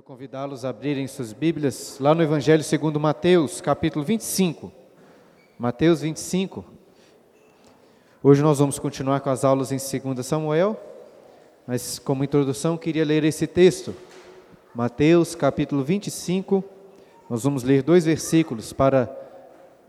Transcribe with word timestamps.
Quero 0.00 0.06
convidá-los 0.06 0.64
a 0.64 0.70
abrirem 0.70 1.06
suas 1.06 1.30
Bíblias 1.30 1.98
lá 2.00 2.14
no 2.14 2.22
Evangelho 2.22 2.64
segundo 2.64 2.98
Mateus, 2.98 3.60
capítulo 3.60 4.02
25. 4.02 4.72
Mateus 5.58 6.00
25. 6.00 6.64
Hoje 8.22 8.40
nós 8.40 8.60
vamos 8.60 8.78
continuar 8.78 9.20
com 9.20 9.28
as 9.28 9.44
aulas 9.44 9.70
em 9.70 9.76
2 9.76 10.24
Samuel, 10.24 10.80
mas 11.66 11.98
como 11.98 12.24
introdução 12.24 12.78
queria 12.78 13.04
ler 13.04 13.24
esse 13.24 13.46
texto. 13.46 13.94
Mateus, 14.74 15.34
capítulo 15.34 15.84
25. 15.84 16.64
Nós 17.28 17.42
vamos 17.42 17.62
ler 17.62 17.82
dois 17.82 18.06
versículos 18.06 18.72
para 18.72 19.14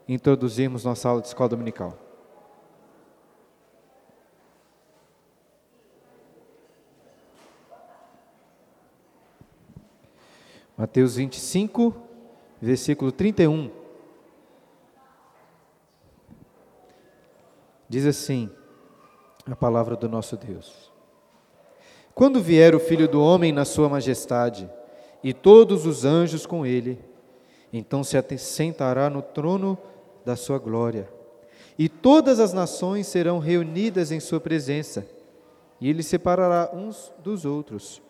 introduzirmos 0.09 0.83
nossa 0.83 1.07
aula 1.07 1.21
de 1.21 1.27
escola 1.27 1.47
dominical. 1.47 1.97
Mateus 10.81 11.15
25, 11.15 11.95
versículo 12.59 13.11
31. 13.11 13.69
Diz 17.87 18.03
assim 18.07 18.49
a 19.45 19.55
palavra 19.55 19.95
do 19.95 20.09
nosso 20.09 20.35
Deus: 20.35 20.91
Quando 22.15 22.41
vier 22.41 22.73
o 22.73 22.79
Filho 22.79 23.07
do 23.07 23.21
Homem 23.21 23.51
na 23.51 23.63
sua 23.63 23.87
majestade, 23.87 24.67
e 25.23 25.35
todos 25.35 25.85
os 25.85 26.03
anjos 26.03 26.47
com 26.47 26.65
ele, 26.65 26.97
então 27.71 28.03
se 28.03 28.19
sentará 28.39 29.07
no 29.07 29.21
trono 29.21 29.77
da 30.25 30.35
sua 30.35 30.57
glória, 30.57 31.07
e 31.77 31.87
todas 31.87 32.39
as 32.39 32.53
nações 32.53 33.05
serão 33.05 33.37
reunidas 33.37 34.11
em 34.11 34.19
sua 34.19 34.39
presença, 34.39 35.05
e 35.79 35.87
ele 35.87 36.01
separará 36.01 36.71
uns 36.73 37.13
dos 37.23 37.45
outros 37.45 38.01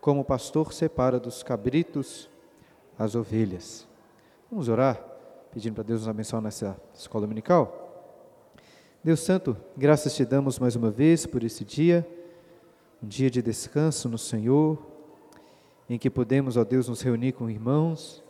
como 0.00 0.20
o 0.20 0.24
pastor 0.24 0.72
separa 0.72 1.20
dos 1.20 1.42
cabritos 1.42 2.30
as 2.98 3.14
ovelhas. 3.14 3.86
Vamos 4.50 4.68
orar, 4.68 5.02
pedindo 5.52 5.74
para 5.74 5.84
Deus 5.84 6.00
nos 6.00 6.08
abençoar 6.08 6.42
nessa 6.42 6.76
escola 6.94 7.22
dominical? 7.22 7.88
Deus 9.02 9.20
Santo, 9.20 9.56
graças 9.76 10.14
te 10.14 10.24
damos 10.24 10.58
mais 10.58 10.76
uma 10.76 10.90
vez 10.90 11.24
por 11.24 11.42
esse 11.42 11.64
dia, 11.64 12.06
um 13.02 13.06
dia 13.06 13.30
de 13.30 13.40
descanso 13.40 14.08
no 14.08 14.18
Senhor, 14.18 14.78
em 15.88 15.98
que 15.98 16.10
podemos, 16.10 16.56
ó 16.56 16.64
Deus, 16.64 16.88
nos 16.88 17.00
reunir 17.00 17.32
com 17.32 17.48
irmãos 17.48 18.22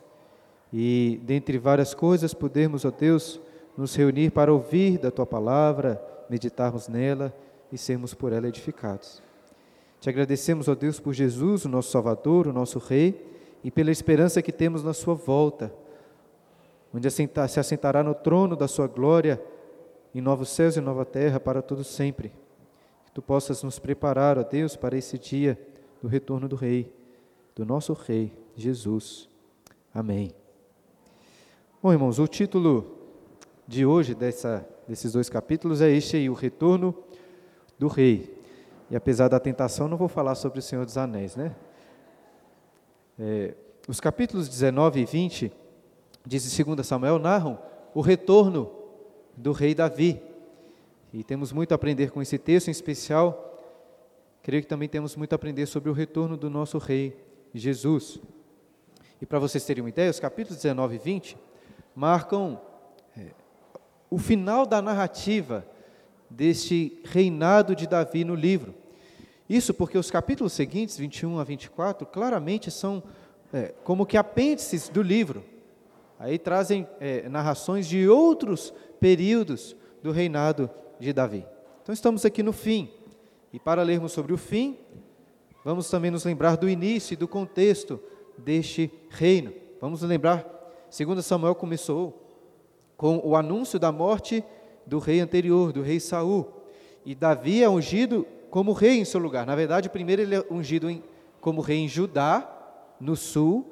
e, 0.71 1.19
dentre 1.23 1.57
várias 1.57 1.93
coisas, 1.93 2.33
podemos, 2.33 2.85
ó 2.85 2.91
Deus, 2.91 3.39
nos 3.77 3.93
reunir 3.95 4.31
para 4.31 4.53
ouvir 4.53 4.97
da 4.97 5.11
tua 5.11 5.25
palavra, 5.25 6.01
meditarmos 6.29 6.87
nela 6.87 7.35
e 7.71 7.77
sermos 7.77 8.13
por 8.13 8.31
ela 8.31 8.47
edificados. 8.47 9.21
Te 10.01 10.09
agradecemos, 10.09 10.67
ó 10.67 10.73
Deus, 10.73 10.99
por 10.99 11.13
Jesus, 11.13 11.63
o 11.63 11.69
nosso 11.69 11.91
Salvador, 11.91 12.47
o 12.47 12.53
nosso 12.53 12.79
Rei, 12.79 13.23
e 13.63 13.69
pela 13.69 13.91
esperança 13.91 14.41
que 14.41 14.51
temos 14.51 14.83
na 14.83 14.93
Sua 14.93 15.13
volta, 15.13 15.71
onde 16.91 17.07
se 17.11 17.59
assentará 17.59 18.01
no 18.01 18.15
trono 18.15 18.55
da 18.55 18.67
Sua 18.67 18.87
glória, 18.87 19.39
em 20.13 20.19
novos 20.19 20.49
céus 20.49 20.75
e 20.75 20.81
nova 20.81 21.05
terra, 21.05 21.39
para 21.39 21.61
todo 21.61 21.83
sempre. 21.83 22.29
Que 23.05 23.11
Tu 23.13 23.21
possas 23.21 23.61
nos 23.61 23.77
preparar, 23.77 24.39
ó 24.39 24.43
Deus, 24.43 24.75
para 24.75 24.97
esse 24.97 25.19
dia 25.19 25.55
do 26.01 26.07
retorno 26.07 26.49
do 26.49 26.55
Rei, 26.55 26.91
do 27.55 27.63
nosso 27.63 27.93
Rei, 27.93 28.33
Jesus. 28.55 29.29
Amém. 29.93 30.31
Bom, 31.79 31.93
irmãos, 31.93 32.17
o 32.17 32.27
título 32.27 32.97
de 33.67 33.85
hoje 33.85 34.15
dessa, 34.15 34.67
desses 34.87 35.13
dois 35.13 35.29
capítulos 35.29 35.79
é 35.79 35.91
este 35.91 36.17
aí, 36.17 36.27
o 36.27 36.33
retorno 36.33 36.95
do 37.77 37.87
Rei. 37.87 38.40
E 38.91 38.95
apesar 38.95 39.29
da 39.29 39.39
tentação, 39.39 39.87
não 39.87 39.95
vou 39.95 40.09
falar 40.09 40.35
sobre 40.35 40.59
o 40.59 40.61
Senhor 40.61 40.83
dos 40.83 40.97
Anéis, 40.97 41.37
né? 41.37 41.55
É, 43.17 43.55
os 43.87 44.01
capítulos 44.01 44.49
19 44.49 44.99
e 44.99 45.05
20 45.05 45.53
de 46.25 46.63
2 46.63 46.85
Samuel 46.85 47.17
narram 47.17 47.57
o 47.95 48.01
retorno 48.01 48.69
do 49.37 49.53
rei 49.53 49.73
Davi. 49.73 50.21
E 51.13 51.23
temos 51.23 51.53
muito 51.53 51.71
a 51.71 51.75
aprender 51.75 52.11
com 52.11 52.21
esse 52.21 52.37
texto, 52.37 52.67
em 52.67 52.71
especial, 52.71 53.57
creio 54.43 54.61
que 54.61 54.67
também 54.67 54.89
temos 54.89 55.15
muito 55.15 55.31
a 55.31 55.37
aprender 55.37 55.67
sobre 55.67 55.89
o 55.89 55.93
retorno 55.93 56.35
do 56.35 56.49
nosso 56.49 56.77
rei 56.77 57.17
Jesus. 57.53 58.19
E 59.21 59.25
para 59.25 59.39
vocês 59.39 59.63
terem 59.63 59.81
uma 59.81 59.89
ideia, 59.89 60.11
os 60.11 60.19
capítulos 60.19 60.61
19 60.61 60.95
e 60.95 60.99
20 60.99 61.37
marcam 61.95 62.59
é, 63.17 63.27
o 64.09 64.17
final 64.17 64.65
da 64.65 64.81
narrativa 64.81 65.65
deste 66.29 67.01
reinado 67.05 67.73
de 67.73 67.87
Davi 67.87 68.25
no 68.25 68.35
livro. 68.35 68.80
Isso 69.51 69.73
porque 69.73 69.97
os 69.97 70.09
capítulos 70.09 70.53
seguintes, 70.53 70.95
21 70.95 71.37
a 71.37 71.43
24, 71.43 72.07
claramente 72.07 72.71
são 72.71 73.03
é, 73.51 73.73
como 73.83 74.05
que 74.05 74.15
apêndices 74.15 74.87
do 74.87 75.01
livro. 75.01 75.43
Aí 76.17 76.39
trazem 76.39 76.87
é, 77.01 77.27
narrações 77.27 77.85
de 77.85 78.07
outros 78.07 78.73
períodos 78.97 79.75
do 80.01 80.09
reinado 80.13 80.69
de 80.97 81.11
Davi. 81.11 81.45
Então 81.83 81.91
estamos 81.91 82.23
aqui 82.23 82.41
no 82.41 82.53
fim. 82.53 82.93
E 83.51 83.59
para 83.59 83.83
lermos 83.83 84.13
sobre 84.13 84.31
o 84.31 84.37
fim, 84.37 84.79
vamos 85.65 85.89
também 85.89 86.11
nos 86.11 86.23
lembrar 86.23 86.55
do 86.55 86.69
início 86.69 87.15
e 87.15 87.17
do 87.17 87.27
contexto 87.27 87.99
deste 88.37 88.89
reino. 89.09 89.53
Vamos 89.81 90.01
lembrar, 90.01 90.45
segundo 90.89 91.21
Samuel 91.21 91.55
começou 91.55 92.25
com 92.95 93.19
o 93.21 93.35
anúncio 93.35 93.77
da 93.77 93.91
morte 93.91 94.45
do 94.87 94.97
rei 94.97 95.19
anterior, 95.19 95.73
do 95.73 95.81
rei 95.81 95.99
Saul. 95.99 96.47
E 97.05 97.13
Davi 97.13 97.61
é 97.61 97.69
ungido 97.69 98.25
como 98.51 98.73
rei 98.73 98.99
em 98.99 99.05
seu 99.05 99.19
lugar. 99.19 99.47
Na 99.47 99.55
verdade, 99.55 99.89
primeiro 99.89 100.21
ele 100.21 100.35
é 100.35 100.45
ungido 100.51 100.89
em, 100.89 101.01
como 101.39 101.61
rei 101.61 101.77
em 101.77 101.87
Judá, 101.87 102.47
no 102.99 103.15
sul, 103.15 103.71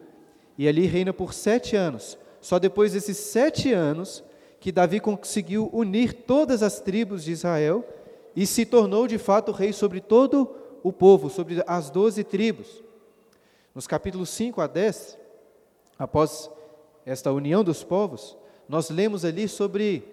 e 0.58 0.68
ali 0.68 0.88
reina 0.88 1.12
por 1.14 1.34
sete 1.34 1.76
anos. 1.76 2.18
Só 2.40 2.58
depois 2.58 2.94
desses 2.94 3.18
sete 3.18 3.74
anos 3.74 4.24
que 4.58 4.72
Davi 4.72 5.02
conseguiu 5.02 5.70
unir 5.74 6.14
todas 6.14 6.64
as 6.64 6.80
tribos 6.80 7.26
de 7.26 7.34
Israel 7.34 7.86
e 8.34 8.48
se 8.48 8.66
tornou 8.66 9.06
de 9.06 9.18
fato 9.18 9.52
rei 9.52 9.74
sobre 9.74 10.00
todo 10.00 10.50
o 10.82 10.94
povo, 10.94 11.30
sobre 11.30 11.62
as 11.68 11.90
doze 11.90 12.24
tribos. 12.24 12.82
Nos 13.76 13.86
capítulos 13.86 14.30
5 14.30 14.62
a 14.62 14.68
10, 14.68 15.18
após 15.98 16.50
esta 17.06 17.34
união 17.34 17.66
dos 17.66 17.84
povos, 17.84 18.38
nós 18.68 18.90
lemos 18.90 19.26
ali 19.26 19.48
sobre 19.50 20.04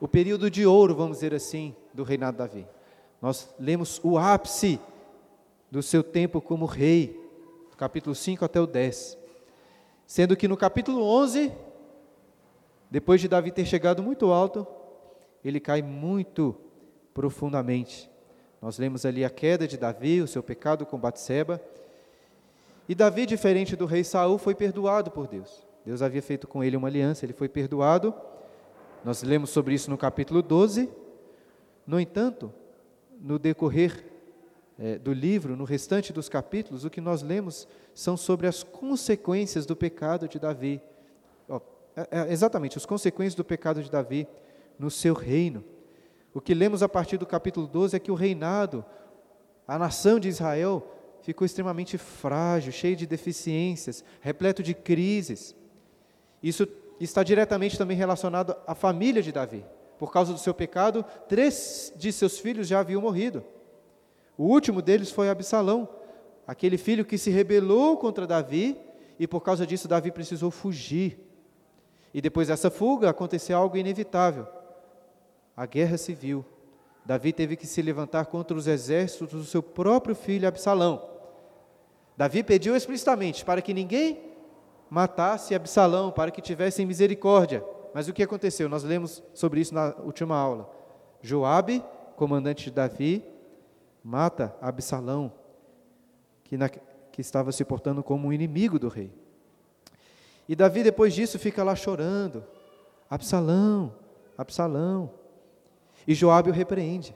o 0.00 0.08
período 0.08 0.50
de 0.50 0.64
ouro, 0.66 0.94
vamos 0.94 1.18
dizer 1.18 1.34
assim, 1.34 1.76
do 1.92 2.02
reinado 2.02 2.32
de 2.32 2.38
Davi. 2.38 2.66
Nós 3.22 3.54
lemos 3.56 4.00
o 4.02 4.18
ápice 4.18 4.80
do 5.70 5.80
seu 5.80 6.02
tempo 6.02 6.40
como 6.40 6.66
rei, 6.66 7.16
capítulo 7.76 8.16
5 8.16 8.44
até 8.44 8.60
o 8.60 8.66
10. 8.66 9.16
Sendo 10.04 10.36
que 10.36 10.48
no 10.48 10.56
capítulo 10.56 11.04
11, 11.04 11.52
depois 12.90 13.20
de 13.20 13.28
Davi 13.28 13.52
ter 13.52 13.64
chegado 13.64 14.02
muito 14.02 14.32
alto, 14.32 14.66
ele 15.44 15.60
cai 15.60 15.82
muito 15.82 16.56
profundamente. 17.14 18.10
Nós 18.60 18.76
lemos 18.76 19.06
ali 19.06 19.24
a 19.24 19.30
queda 19.30 19.68
de 19.68 19.76
Davi, 19.76 20.20
o 20.20 20.26
seu 20.26 20.42
pecado 20.42 20.84
com 20.84 20.98
Batseba. 20.98 21.62
E 22.88 22.94
Davi, 22.94 23.24
diferente 23.24 23.76
do 23.76 23.86
rei 23.86 24.02
Saul, 24.02 24.36
foi 24.36 24.56
perdoado 24.56 25.12
por 25.12 25.28
Deus. 25.28 25.64
Deus 25.86 26.02
havia 26.02 26.22
feito 26.22 26.48
com 26.48 26.62
ele 26.62 26.76
uma 26.76 26.88
aliança, 26.88 27.24
ele 27.24 27.32
foi 27.32 27.48
perdoado. 27.48 28.12
Nós 29.04 29.22
lemos 29.22 29.50
sobre 29.50 29.74
isso 29.74 29.88
no 29.88 29.96
capítulo 29.96 30.42
12. 30.42 30.90
No 31.86 32.00
entanto, 32.00 32.52
no 33.22 33.38
decorrer 33.38 34.04
é, 34.78 34.98
do 34.98 35.12
livro, 35.12 35.56
no 35.56 35.64
restante 35.64 36.12
dos 36.12 36.28
capítulos, 36.28 36.84
o 36.84 36.90
que 36.90 37.00
nós 37.00 37.22
lemos 37.22 37.68
são 37.94 38.16
sobre 38.16 38.48
as 38.48 38.62
consequências 38.62 39.64
do 39.64 39.76
pecado 39.76 40.28
de 40.28 40.38
Davi. 40.38 40.82
Oh, 41.48 41.60
é, 41.96 42.32
exatamente, 42.32 42.76
as 42.76 42.84
consequências 42.84 43.34
do 43.34 43.44
pecado 43.44 43.82
de 43.82 43.90
Davi 43.90 44.26
no 44.78 44.90
seu 44.90 45.14
reino. 45.14 45.64
O 46.34 46.40
que 46.40 46.52
lemos 46.52 46.82
a 46.82 46.88
partir 46.88 47.16
do 47.16 47.26
capítulo 47.26 47.66
12 47.66 47.94
é 47.94 48.00
que 48.00 48.10
o 48.10 48.14
reinado, 48.16 48.84
a 49.68 49.78
nação 49.78 50.18
de 50.18 50.28
Israel, 50.28 50.90
ficou 51.20 51.44
extremamente 51.44 51.96
frágil, 51.96 52.72
cheio 52.72 52.96
de 52.96 53.06
deficiências, 53.06 54.02
repleto 54.20 54.62
de 54.62 54.74
crises. 54.74 55.54
Isso 56.42 56.66
está 56.98 57.22
diretamente 57.22 57.78
também 57.78 57.96
relacionado 57.96 58.56
à 58.66 58.74
família 58.74 59.22
de 59.22 59.30
Davi 59.30 59.64
por 60.02 60.10
causa 60.10 60.32
do 60.32 60.38
seu 60.40 60.52
pecado, 60.52 61.04
três 61.28 61.92
de 61.94 62.12
seus 62.12 62.36
filhos 62.40 62.66
já 62.66 62.80
haviam 62.80 63.00
morrido. 63.00 63.44
O 64.36 64.46
último 64.46 64.82
deles 64.82 65.12
foi 65.12 65.30
Absalão, 65.30 65.88
aquele 66.44 66.76
filho 66.76 67.04
que 67.04 67.16
se 67.16 67.30
rebelou 67.30 67.96
contra 67.96 68.26
Davi 68.26 68.76
e 69.16 69.28
por 69.28 69.42
causa 69.42 69.64
disso 69.64 69.86
Davi 69.86 70.10
precisou 70.10 70.50
fugir. 70.50 71.20
E 72.12 72.20
depois 72.20 72.48
dessa 72.48 72.68
fuga 72.68 73.10
aconteceu 73.10 73.56
algo 73.56 73.76
inevitável: 73.76 74.44
a 75.56 75.66
guerra 75.66 75.96
civil. 75.96 76.44
Davi 77.06 77.32
teve 77.32 77.54
que 77.54 77.68
se 77.68 77.80
levantar 77.80 78.26
contra 78.26 78.56
os 78.56 78.66
exércitos 78.66 79.28
do 79.30 79.44
seu 79.44 79.62
próprio 79.62 80.16
filho 80.16 80.48
Absalão. 80.48 81.00
Davi 82.16 82.42
pediu 82.42 82.74
explicitamente 82.74 83.44
para 83.44 83.62
que 83.62 83.72
ninguém 83.72 84.20
matasse 84.90 85.54
Absalão, 85.54 86.10
para 86.10 86.32
que 86.32 86.42
tivessem 86.42 86.84
misericórdia. 86.84 87.64
Mas 87.94 88.08
o 88.08 88.12
que 88.12 88.22
aconteceu? 88.22 88.68
Nós 88.68 88.82
lemos 88.82 89.22
sobre 89.34 89.60
isso 89.60 89.74
na 89.74 89.94
última 90.04 90.36
aula. 90.36 90.70
Joabe, 91.20 91.84
comandante 92.16 92.64
de 92.64 92.70
Davi, 92.70 93.24
mata 94.02 94.54
Absalão, 94.60 95.32
que 96.44 96.56
na, 96.56 96.68
que 96.68 97.20
estava 97.20 97.52
se 97.52 97.64
portando 97.64 98.02
como 98.02 98.28
um 98.28 98.32
inimigo 98.32 98.78
do 98.78 98.88
rei. 98.88 99.12
E 100.48 100.56
Davi, 100.56 100.82
depois 100.82 101.14
disso, 101.14 101.38
fica 101.38 101.62
lá 101.62 101.74
chorando: 101.74 102.44
Absalão, 103.08 103.94
Absalão. 104.36 105.10
E 106.06 106.14
Joabe 106.14 106.50
o 106.50 106.52
repreende. 106.52 107.14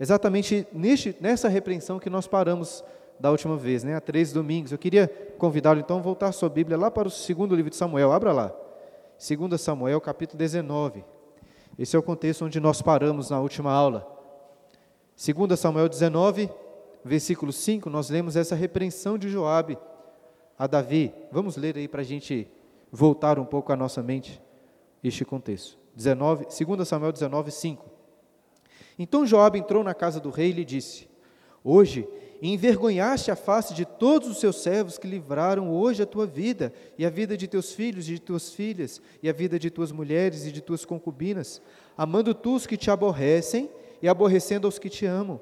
Exatamente 0.00 0.66
neste, 0.72 1.16
nessa 1.20 1.48
repreensão 1.48 1.98
que 1.98 2.10
nós 2.10 2.26
paramos 2.26 2.84
da 3.18 3.30
última 3.30 3.56
vez, 3.56 3.82
né, 3.82 3.96
há 3.96 4.00
três 4.00 4.32
domingos. 4.32 4.72
Eu 4.72 4.78
queria 4.78 5.08
convidá-lo 5.38 5.80
então 5.80 5.98
a 5.98 6.02
voltar 6.02 6.28
a 6.28 6.32
sua 6.32 6.48
Bíblia 6.48 6.76
lá 6.76 6.90
para 6.90 7.08
o 7.08 7.10
segundo 7.10 7.54
livro 7.54 7.70
de 7.70 7.76
Samuel. 7.76 8.12
Abra 8.12 8.32
lá. 8.32 8.54
2 9.18 9.60
Samuel, 9.60 10.00
capítulo 10.00 10.38
19. 10.38 11.04
Esse 11.76 11.96
é 11.96 11.98
o 11.98 12.02
contexto 12.02 12.44
onde 12.44 12.60
nós 12.60 12.80
paramos 12.80 13.30
na 13.30 13.40
última 13.40 13.72
aula. 13.72 14.06
2 15.16 15.58
Samuel 15.58 15.88
19, 15.88 16.48
versículo 17.04 17.52
5, 17.52 17.90
nós 17.90 18.08
lemos 18.10 18.36
essa 18.36 18.54
repreensão 18.54 19.18
de 19.18 19.28
Joabe 19.28 19.76
a 20.56 20.68
Davi. 20.68 21.12
Vamos 21.32 21.56
ler 21.56 21.76
aí 21.76 21.88
para 21.88 22.02
a 22.02 22.04
gente 22.04 22.48
voltar 22.92 23.40
um 23.40 23.44
pouco 23.44 23.72
à 23.72 23.76
nossa 23.76 24.04
mente 24.04 24.40
este 25.02 25.24
contexto. 25.24 25.76
19, 25.96 26.46
2 26.46 26.86
Samuel 26.86 27.10
19, 27.10 27.50
5. 27.50 27.90
Então 28.96 29.26
Joabe 29.26 29.58
entrou 29.58 29.82
na 29.82 29.94
casa 29.94 30.20
do 30.20 30.30
rei 30.30 30.50
e 30.50 30.52
lhe 30.52 30.64
disse: 30.64 31.08
Hoje 31.64 32.08
e 32.40 32.52
envergonhaste 32.52 33.30
a 33.30 33.36
face 33.36 33.74
de 33.74 33.84
todos 33.84 34.28
os 34.28 34.38
seus 34.38 34.56
servos 34.56 34.96
que 34.96 35.08
livraram 35.08 35.70
hoje 35.70 36.02
a 36.02 36.06
tua 36.06 36.26
vida, 36.26 36.72
e 36.96 37.04
a 37.04 37.10
vida 37.10 37.36
de 37.36 37.48
teus 37.48 37.72
filhos 37.72 38.08
e 38.08 38.14
de 38.14 38.20
tuas 38.20 38.50
filhas, 38.50 39.02
e 39.22 39.28
a 39.28 39.32
vida 39.32 39.58
de 39.58 39.70
tuas 39.70 39.90
mulheres 39.90 40.46
e 40.46 40.52
de 40.52 40.60
tuas 40.60 40.84
concubinas, 40.84 41.60
amando 41.96 42.34
tu 42.34 42.54
os 42.54 42.66
que 42.66 42.76
te 42.76 42.90
aborrecem 42.90 43.68
e 44.00 44.08
aborrecendo 44.08 44.66
aos 44.66 44.78
que 44.78 44.88
te 44.88 45.04
amam. 45.04 45.40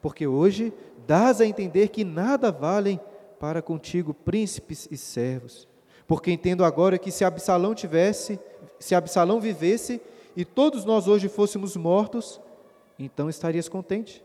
Porque 0.00 0.26
hoje 0.26 0.72
dás 1.06 1.40
a 1.40 1.46
entender 1.46 1.88
que 1.88 2.04
nada 2.04 2.50
valem 2.50 2.98
para 3.38 3.60
contigo 3.60 4.14
príncipes 4.14 4.88
e 4.90 4.96
servos. 4.96 5.68
Porque 6.06 6.30
entendo 6.30 6.64
agora 6.64 6.98
que 6.98 7.10
se 7.10 7.24
Absalão 7.24 7.74
tivesse, 7.74 8.38
se 8.80 8.94
Absalão 8.94 9.40
vivesse 9.40 10.00
e 10.34 10.44
todos 10.44 10.84
nós 10.84 11.06
hoje 11.06 11.28
fôssemos 11.28 11.76
mortos, 11.76 12.40
então 12.98 13.28
estarias 13.28 13.68
contente 13.68 14.24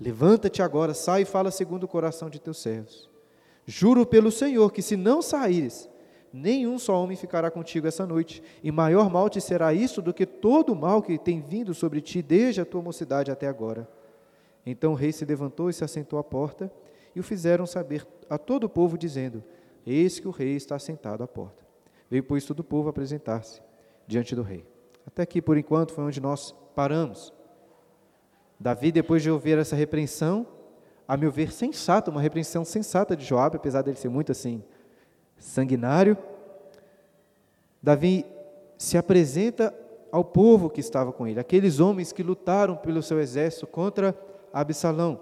Levanta-te 0.00 0.62
agora, 0.62 0.94
sai 0.94 1.22
e 1.22 1.24
fala 1.24 1.50
segundo 1.50 1.84
o 1.84 1.88
coração 1.88 2.30
de 2.30 2.40
teus 2.40 2.58
servos. 2.58 3.08
Juro 3.66 4.06
pelo 4.06 4.30
Senhor 4.30 4.72
que 4.72 4.80
se 4.80 4.96
não 4.96 5.20
saíres, 5.20 5.88
nenhum 6.32 6.78
só 6.78 7.02
homem 7.02 7.16
ficará 7.16 7.50
contigo 7.50 7.86
essa 7.86 8.06
noite, 8.06 8.42
e 8.62 8.70
maior 8.70 9.10
mal 9.10 9.28
te 9.28 9.40
será 9.40 9.74
isso 9.74 10.00
do 10.00 10.14
que 10.14 10.24
todo 10.24 10.72
o 10.72 10.76
mal 10.76 11.02
que 11.02 11.18
tem 11.18 11.40
vindo 11.40 11.74
sobre 11.74 12.00
ti 12.00 12.22
desde 12.22 12.60
a 12.60 12.64
tua 12.64 12.80
mocidade 12.80 13.30
até 13.30 13.46
agora. 13.48 13.88
Então 14.64 14.92
o 14.92 14.94
rei 14.94 15.12
se 15.12 15.24
levantou 15.24 15.68
e 15.68 15.72
se 15.72 15.84
assentou 15.84 16.18
à 16.18 16.24
porta, 16.24 16.70
e 17.14 17.20
o 17.20 17.22
fizeram 17.22 17.66
saber 17.66 18.06
a 18.30 18.38
todo 18.38 18.64
o 18.64 18.68
povo, 18.68 18.96
dizendo: 18.96 19.42
Eis 19.86 20.20
que 20.20 20.28
o 20.28 20.30
rei 20.30 20.54
está 20.54 20.78
sentado 20.78 21.22
à 21.22 21.26
porta. 21.26 21.66
Veio, 22.10 22.22
pois, 22.22 22.44
todo 22.44 22.60
o 22.60 22.64
povo 22.64 22.88
apresentar-se 22.88 23.60
diante 24.06 24.34
do 24.34 24.42
rei. 24.42 24.64
Até 25.06 25.22
aqui, 25.22 25.42
por 25.42 25.58
enquanto, 25.58 25.92
foi 25.92 26.04
onde 26.04 26.20
nós 26.20 26.54
paramos. 26.74 27.32
Davi, 28.58 28.90
depois 28.90 29.22
de 29.22 29.30
ouvir 29.30 29.58
essa 29.58 29.76
repreensão, 29.76 30.46
a 31.06 31.16
meu 31.16 31.30
ver, 31.30 31.52
sensata, 31.52 32.10
uma 32.10 32.20
repreensão 32.20 32.64
sensata 32.64 33.16
de 33.16 33.24
Joabe, 33.24 33.56
apesar 33.56 33.82
dele 33.82 33.96
ser 33.96 34.08
muito 34.08 34.32
assim, 34.32 34.62
sanguinário, 35.38 36.18
Davi 37.82 38.26
se 38.76 38.98
apresenta 38.98 39.74
ao 40.10 40.24
povo 40.24 40.68
que 40.68 40.80
estava 40.80 41.12
com 41.12 41.26
ele, 41.26 41.38
aqueles 41.38 41.80
homens 41.80 42.12
que 42.12 42.22
lutaram 42.22 42.76
pelo 42.76 43.02
seu 43.02 43.20
exército 43.20 43.66
contra 43.66 44.16
Absalão. 44.52 45.20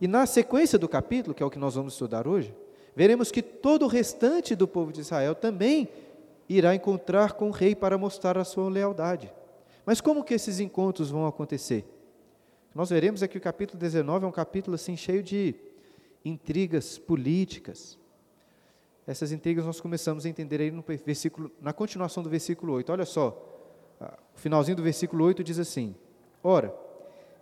E 0.00 0.06
na 0.06 0.26
sequência 0.26 0.78
do 0.78 0.88
capítulo, 0.88 1.34
que 1.34 1.42
é 1.42 1.46
o 1.46 1.50
que 1.50 1.58
nós 1.58 1.74
vamos 1.74 1.94
estudar 1.94 2.26
hoje, 2.26 2.54
veremos 2.94 3.30
que 3.30 3.42
todo 3.42 3.84
o 3.84 3.88
restante 3.88 4.54
do 4.54 4.68
povo 4.68 4.92
de 4.92 5.00
Israel 5.00 5.34
também 5.34 5.88
irá 6.48 6.74
encontrar 6.74 7.32
com 7.32 7.48
o 7.48 7.52
rei 7.52 7.74
para 7.74 7.96
mostrar 7.96 8.36
a 8.36 8.44
sua 8.44 8.68
lealdade. 8.68 9.32
Mas 9.86 10.00
como 10.00 10.24
que 10.24 10.34
esses 10.34 10.60
encontros 10.60 11.10
vão 11.10 11.26
acontecer? 11.26 11.84
Nós 12.74 12.88
veremos 12.88 13.22
aqui 13.22 13.36
o 13.36 13.40
capítulo 13.40 13.78
19 13.78 14.24
é 14.24 14.28
um 14.28 14.32
capítulo 14.32 14.74
assim 14.76 14.96
cheio 14.96 15.22
de 15.22 15.54
intrigas 16.24 16.96
políticas. 16.96 17.98
Essas 19.06 19.30
intrigas 19.30 19.66
nós 19.66 19.78
começamos 19.78 20.24
a 20.24 20.28
entender 20.28 20.60
aí 20.60 20.70
no 20.70 20.82
versículo, 21.04 21.50
na 21.60 21.74
continuação 21.74 22.22
do 22.22 22.30
versículo 22.30 22.72
8. 22.72 22.90
Olha 22.90 23.04
só, 23.04 23.36
o 24.34 24.38
finalzinho 24.38 24.76
do 24.76 24.82
versículo 24.82 25.22
8 25.24 25.44
diz 25.44 25.58
assim: 25.58 25.94
Ora, 26.42 26.74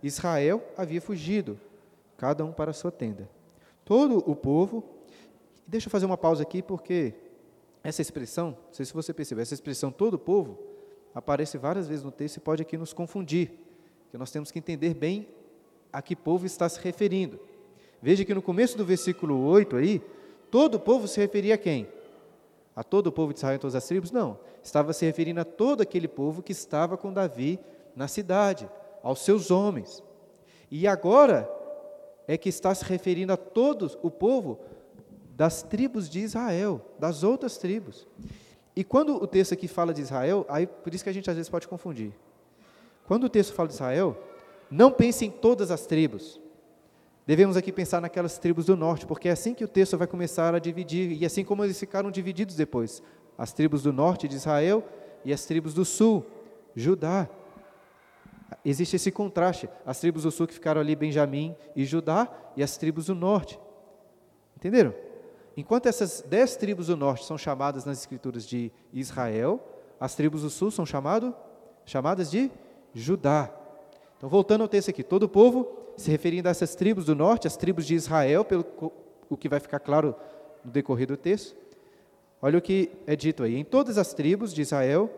Israel 0.03 0.65
havia 0.77 1.01
fugido, 1.01 1.61
cada 2.17 2.45
um 2.45 2.51
para 2.51 2.73
a 2.73 2.75
sua 2.75 2.91
tenda. 2.91 3.31
Todo 3.85 4.19
o 4.29 4.35
povo, 4.35 4.83
deixa 5.65 5.87
eu 5.87 5.93
fazer 5.93 6.07
uma 6.07 6.19
pausa 6.19 6.43
aqui, 6.43 6.61
porque 6.61 7.15
essa 7.85 8.03
expressão, 8.03 8.51
não 8.67 8.73
sei 8.73 8.85
se 8.85 8.93
você 8.93 9.15
percebeu, 9.15 9.43
essa 9.43 9.55
expressão 9.55 9.93
todo 9.93 10.15
o 10.15 10.19
povo 10.19 10.59
aparece 11.15 11.57
várias 11.57 11.87
vezes 11.87 12.03
no 12.03 12.11
texto 12.11 12.39
e 12.39 12.41
pode 12.41 12.63
aqui 12.63 12.77
nos 12.77 12.93
confundir 12.93 13.70
que 14.11 14.19
nós 14.19 14.31
temos 14.31 14.51
que 14.51 14.59
entender 14.59 14.95
bem 14.95 15.29
a 15.93 16.03
que 16.03 16.17
povo 16.17 16.47
está 16.47 16.69
se 16.69 16.81
referindo. 16.81 17.39
Veja 18.03 18.25
que 18.25 18.35
no 18.35 18.43
começo 18.43 18.77
do 18.77 18.85
versículo 18.85 19.45
8 19.45 19.77
aí, 19.77 20.03
todo 20.51 20.77
o 20.77 20.81
povo 20.81 21.07
se 21.07 21.21
referia 21.21 21.55
a 21.55 21.59
quem? 21.59 21.87
A 22.75 22.83
todo 22.83 23.09
o 23.09 23.13
povo 23.13 23.33
de 23.33 23.39
Israel 23.39 23.57
em 23.57 23.59
todas 23.59 23.75
as 23.75 23.87
tribos? 23.87 24.11
Não. 24.11 24.39
Estava 24.63 24.93
se 24.93 25.05
referindo 25.05 25.41
a 25.41 25.45
todo 25.45 25.83
aquele 25.83 26.09
povo 26.09 26.43
que 26.43 26.53
estava 26.53 26.97
com 26.97 27.13
Davi 27.13 27.59
na 27.95 28.09
cidade, 28.09 28.69
aos 29.03 29.21
seus 29.21 29.51
homens. 29.51 30.03
E 30.71 30.87
agora 30.87 31.51
é 32.27 32.37
que 32.37 32.49
está 32.49 32.75
se 32.75 32.85
referindo 32.85 33.33
a 33.33 33.37
todo 33.37 33.91
o 34.03 34.11
povo 34.11 34.59
das 35.37 35.63
tribos 35.63 36.09
de 36.09 36.21
Israel, 36.21 36.81
das 36.99 37.23
outras 37.23 37.59
tribos. 37.59 38.07
E 38.75 38.85
quando 38.85 39.17
o 39.17 39.27
texto 39.27 39.53
aqui 39.53 39.67
fala 39.67 39.93
de 39.93 40.01
Israel, 40.01 40.47
aí 40.49 40.67
por 40.67 40.95
isso 40.95 41.03
que 41.03 41.11
a 41.11 41.13
gente 41.13 41.29
às 41.29 41.37
vezes 41.37 41.51
pode 41.51 41.67
confundir. 41.67 42.13
Quando 43.11 43.25
o 43.25 43.29
texto 43.29 43.55
fala 43.55 43.67
de 43.67 43.75
Israel, 43.75 44.17
não 44.71 44.93
pense 44.93 45.27
em 45.27 45.33
todas 45.33 45.73
as 45.73 45.85
tribos. 45.85 46.41
Devemos 47.27 47.57
aqui 47.57 47.73
pensar 47.73 48.01
naquelas 48.01 48.39
tribos 48.39 48.67
do 48.67 48.77
norte, 48.77 49.05
porque 49.05 49.29
é 49.29 49.33
assim 49.33 49.53
que 49.53 49.65
o 49.65 49.69
texto 49.69 49.99
vai 49.99 50.07
começar 50.07 50.55
a 50.55 50.61
dividir, 50.61 51.21
e 51.21 51.27
assim 51.27 51.45
como 51.45 51.65
eles 51.65 51.77
ficaram 51.77 52.09
divididos 52.09 52.55
depois: 52.55 53.03
as 53.37 53.53
tribos 53.53 53.83
do 53.83 53.93
norte 53.93 54.29
de 54.29 54.37
Israel 54.37 54.85
e 55.25 55.33
as 55.33 55.45
tribos 55.45 55.75
do 55.75 55.85
sul, 55.85 56.25
Judá. 56.77 57.29
Existe 58.65 58.95
esse 58.95 59.11
contraste: 59.11 59.69
as 59.85 59.99
tribos 59.99 60.23
do 60.23 60.31
sul 60.31 60.47
que 60.47 60.55
ficaram 60.55 60.81
ali, 60.81 60.95
Benjamim 60.95 61.57
e 61.75 61.85
Judá, 61.85 62.29
e 62.57 62.63
as 62.63 62.77
tribos 62.77 63.07
do 63.07 63.15
norte. 63.17 63.59
Entenderam? 64.57 64.95
Enquanto 65.57 65.87
essas 65.87 66.25
dez 66.29 66.55
tribos 66.55 66.87
do 66.87 66.97
norte 66.97 67.25
são 67.25 67.37
chamadas 67.37 67.85
nas 67.85 67.99
escrituras 67.99 68.47
de 68.47 68.71
Israel, 68.93 69.61
as 69.99 70.15
tribos 70.15 70.43
do 70.43 70.49
sul 70.49 70.71
são 70.71 70.87
chamado, 70.87 71.35
chamadas 71.85 72.31
de 72.31 72.53
Judá. 72.95 73.53
Então, 74.17 74.29
voltando 74.29 74.63
ao 74.63 74.69
texto 74.69 74.91
aqui, 74.91 75.03
todo 75.03 75.25
o 75.25 75.29
povo, 75.29 75.69
se 75.97 76.11
referindo 76.11 76.49
a 76.49 76.51
essas 76.51 76.75
tribos 76.75 77.05
do 77.05 77.15
norte, 77.15 77.47
as 77.47 77.57
tribos 77.57 77.87
de 77.87 77.95
Israel, 77.95 78.45
pelo 78.45 78.65
o 79.29 79.37
que 79.37 79.49
vai 79.49 79.61
ficar 79.61 79.79
claro 79.79 80.15
no 80.65 80.71
decorrer 80.71 81.07
do 81.07 81.17
texto. 81.17 81.57
Olha 82.43 82.59
o 82.59 82.63
que 82.63 82.91
é 83.07 83.15
dito 83.15 83.43
aí: 83.43 83.57
em 83.57 83.65
todas 83.65 83.97
as 83.97 84.13
tribos 84.13 84.53
de 84.53 84.61
Israel 84.61 85.11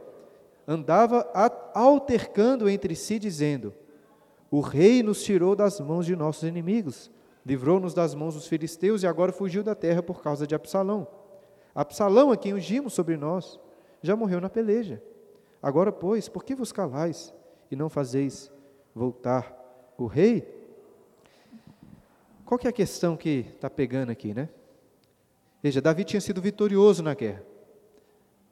andava 0.66 1.28
altercando 1.74 2.68
entre 2.68 2.94
si, 2.94 3.18
dizendo: 3.18 3.72
O 4.50 4.60
rei 4.60 5.02
nos 5.02 5.22
tirou 5.22 5.56
das 5.56 5.80
mãos 5.80 6.06
de 6.06 6.14
nossos 6.14 6.42
inimigos, 6.42 7.10
livrou-nos 7.44 7.94
das 7.94 8.14
mãos 8.14 8.34
dos 8.34 8.46
filisteus 8.46 9.02
e 9.02 9.06
agora 9.06 9.32
fugiu 9.32 9.62
da 9.62 9.74
terra 9.74 10.02
por 10.02 10.22
causa 10.22 10.46
de 10.46 10.54
Absalão. 10.54 11.06
Absalão, 11.74 12.30
a 12.30 12.36
quem 12.36 12.52
ungimos 12.52 12.92
sobre 12.92 13.16
nós, 13.16 13.58
já 14.02 14.14
morreu 14.14 14.40
na 14.40 14.50
peleja. 14.50 15.02
Agora, 15.62 15.90
pois, 15.90 16.28
por 16.28 16.44
que 16.44 16.54
vos 16.54 16.72
calais? 16.72 17.32
E 17.72 17.76
não 17.76 17.88
fazeis 17.88 18.52
voltar 18.94 19.94
o 19.96 20.06
rei? 20.06 20.46
Qual 22.44 22.58
que 22.58 22.66
é 22.66 22.70
a 22.70 22.72
questão 22.72 23.16
que 23.16 23.46
está 23.54 23.70
pegando 23.70 24.10
aqui, 24.10 24.34
né? 24.34 24.50
Veja, 25.62 25.80
Davi 25.80 26.04
tinha 26.04 26.20
sido 26.20 26.42
vitorioso 26.42 27.02
na 27.02 27.14
guerra, 27.14 27.42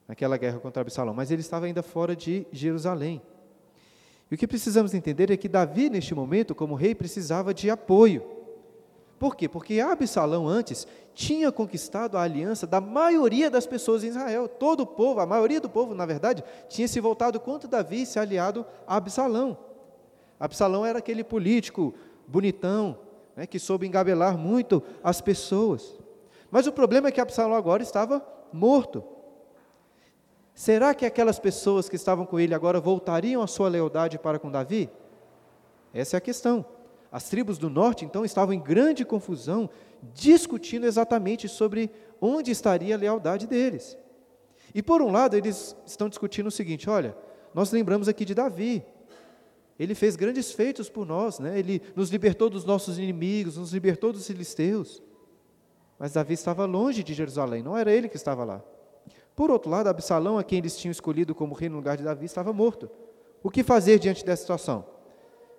naquela 0.08 0.38
guerra 0.38 0.58
contra 0.58 0.80
Absalão, 0.80 1.12
mas 1.12 1.30
ele 1.30 1.42
estava 1.42 1.66
ainda 1.66 1.82
fora 1.82 2.16
de 2.16 2.46
Jerusalém. 2.50 3.20
E 4.30 4.34
o 4.34 4.38
que 4.38 4.46
precisamos 4.46 4.94
entender 4.94 5.30
é 5.30 5.36
que 5.36 5.48
Davi, 5.48 5.90
neste 5.90 6.14
momento, 6.14 6.54
como 6.54 6.74
rei, 6.74 6.94
precisava 6.94 7.52
de 7.52 7.68
apoio. 7.68 8.22
Por 9.20 9.36
quê? 9.36 9.46
Porque 9.46 9.78
Absalão 9.80 10.48
antes 10.48 10.86
tinha 11.12 11.52
conquistado 11.52 12.16
a 12.16 12.22
aliança 12.22 12.66
da 12.66 12.80
maioria 12.80 13.50
das 13.50 13.66
pessoas 13.66 14.02
em 14.02 14.08
Israel. 14.08 14.48
Todo 14.48 14.80
o 14.80 14.86
povo, 14.86 15.20
a 15.20 15.26
maioria 15.26 15.60
do 15.60 15.68
povo, 15.68 15.94
na 15.94 16.06
verdade, 16.06 16.42
tinha 16.70 16.88
se 16.88 16.98
voltado 17.00 17.38
contra 17.38 17.68
Davi 17.68 18.00
e 18.00 18.06
se 18.06 18.18
aliado 18.18 18.64
a 18.86 18.96
Absalão. 18.96 19.58
Absalão 20.40 20.86
era 20.86 21.00
aquele 21.00 21.22
político 21.22 21.92
bonitão, 22.26 22.98
né, 23.36 23.46
que 23.46 23.58
soube 23.58 23.86
engabelar 23.86 24.38
muito 24.38 24.82
as 25.04 25.20
pessoas. 25.20 26.00
Mas 26.50 26.66
o 26.66 26.72
problema 26.72 27.08
é 27.08 27.12
que 27.12 27.20
Absalão 27.20 27.54
agora 27.54 27.82
estava 27.82 28.26
morto. 28.50 29.04
Será 30.54 30.94
que 30.94 31.04
aquelas 31.04 31.38
pessoas 31.38 31.90
que 31.90 31.96
estavam 31.96 32.24
com 32.24 32.40
ele 32.40 32.54
agora 32.54 32.80
voltariam 32.80 33.42
a 33.42 33.46
sua 33.46 33.68
lealdade 33.68 34.18
para 34.18 34.38
com 34.38 34.50
Davi? 34.50 34.88
Essa 35.92 36.16
é 36.16 36.18
a 36.18 36.22
questão. 36.22 36.64
As 37.10 37.28
tribos 37.28 37.58
do 37.58 37.68
norte, 37.68 38.04
então, 38.04 38.24
estavam 38.24 38.54
em 38.54 38.60
grande 38.60 39.04
confusão 39.04 39.68
discutindo 40.14 40.86
exatamente 40.86 41.48
sobre 41.48 41.90
onde 42.20 42.50
estaria 42.50 42.94
a 42.94 42.98
lealdade 42.98 43.46
deles. 43.46 43.98
E 44.74 44.82
por 44.82 45.02
um 45.02 45.10
lado, 45.10 45.36
eles 45.36 45.76
estão 45.84 46.08
discutindo 46.08 46.46
o 46.46 46.52
seguinte: 46.52 46.88
olha, 46.88 47.16
nós 47.52 47.72
lembramos 47.72 48.08
aqui 48.08 48.24
de 48.24 48.34
Davi. 48.34 48.84
Ele 49.78 49.94
fez 49.94 50.14
grandes 50.14 50.52
feitos 50.52 50.90
por 50.90 51.06
nós, 51.06 51.38
né? 51.38 51.58
ele 51.58 51.80
nos 51.96 52.10
libertou 52.10 52.50
dos 52.50 52.66
nossos 52.66 52.98
inimigos, 52.98 53.56
nos 53.56 53.72
libertou 53.72 54.12
dos 54.12 54.26
filisteus. 54.26 55.02
Mas 55.98 56.12
Davi 56.12 56.34
estava 56.34 56.66
longe 56.66 57.02
de 57.02 57.14
Jerusalém, 57.14 57.62
não 57.62 57.76
era 57.76 57.90
ele 57.90 58.08
que 58.08 58.16
estava 58.16 58.44
lá. 58.44 58.62
Por 59.34 59.50
outro 59.50 59.70
lado, 59.70 59.88
Absalão, 59.88 60.38
a 60.38 60.44
quem 60.44 60.58
eles 60.58 60.76
tinham 60.76 60.92
escolhido 60.92 61.34
como 61.34 61.54
rei 61.54 61.70
no 61.70 61.76
lugar 61.76 61.96
de 61.96 62.04
Davi, 62.04 62.26
estava 62.26 62.52
morto. 62.52 62.90
O 63.42 63.50
que 63.50 63.62
fazer 63.62 63.98
diante 63.98 64.22
dessa 64.22 64.42
situação? 64.42 64.84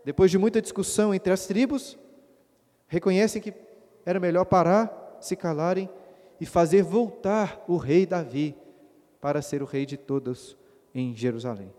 Depois 0.03 0.31
de 0.31 0.37
muita 0.37 0.61
discussão 0.61 1.13
entre 1.13 1.31
as 1.31 1.45
tribos, 1.45 1.97
reconhecem 2.87 3.41
que 3.41 3.53
era 4.05 4.19
melhor 4.19 4.45
parar, 4.45 5.17
se 5.19 5.35
calarem 5.35 5.89
e 6.39 6.45
fazer 6.45 6.81
voltar 6.81 7.63
o 7.67 7.77
rei 7.77 8.05
Davi 8.05 8.55
para 9.19 9.41
ser 9.41 9.61
o 9.61 9.65
rei 9.65 9.85
de 9.85 9.97
todos 9.97 10.57
em 10.93 11.15
Jerusalém. 11.15 11.71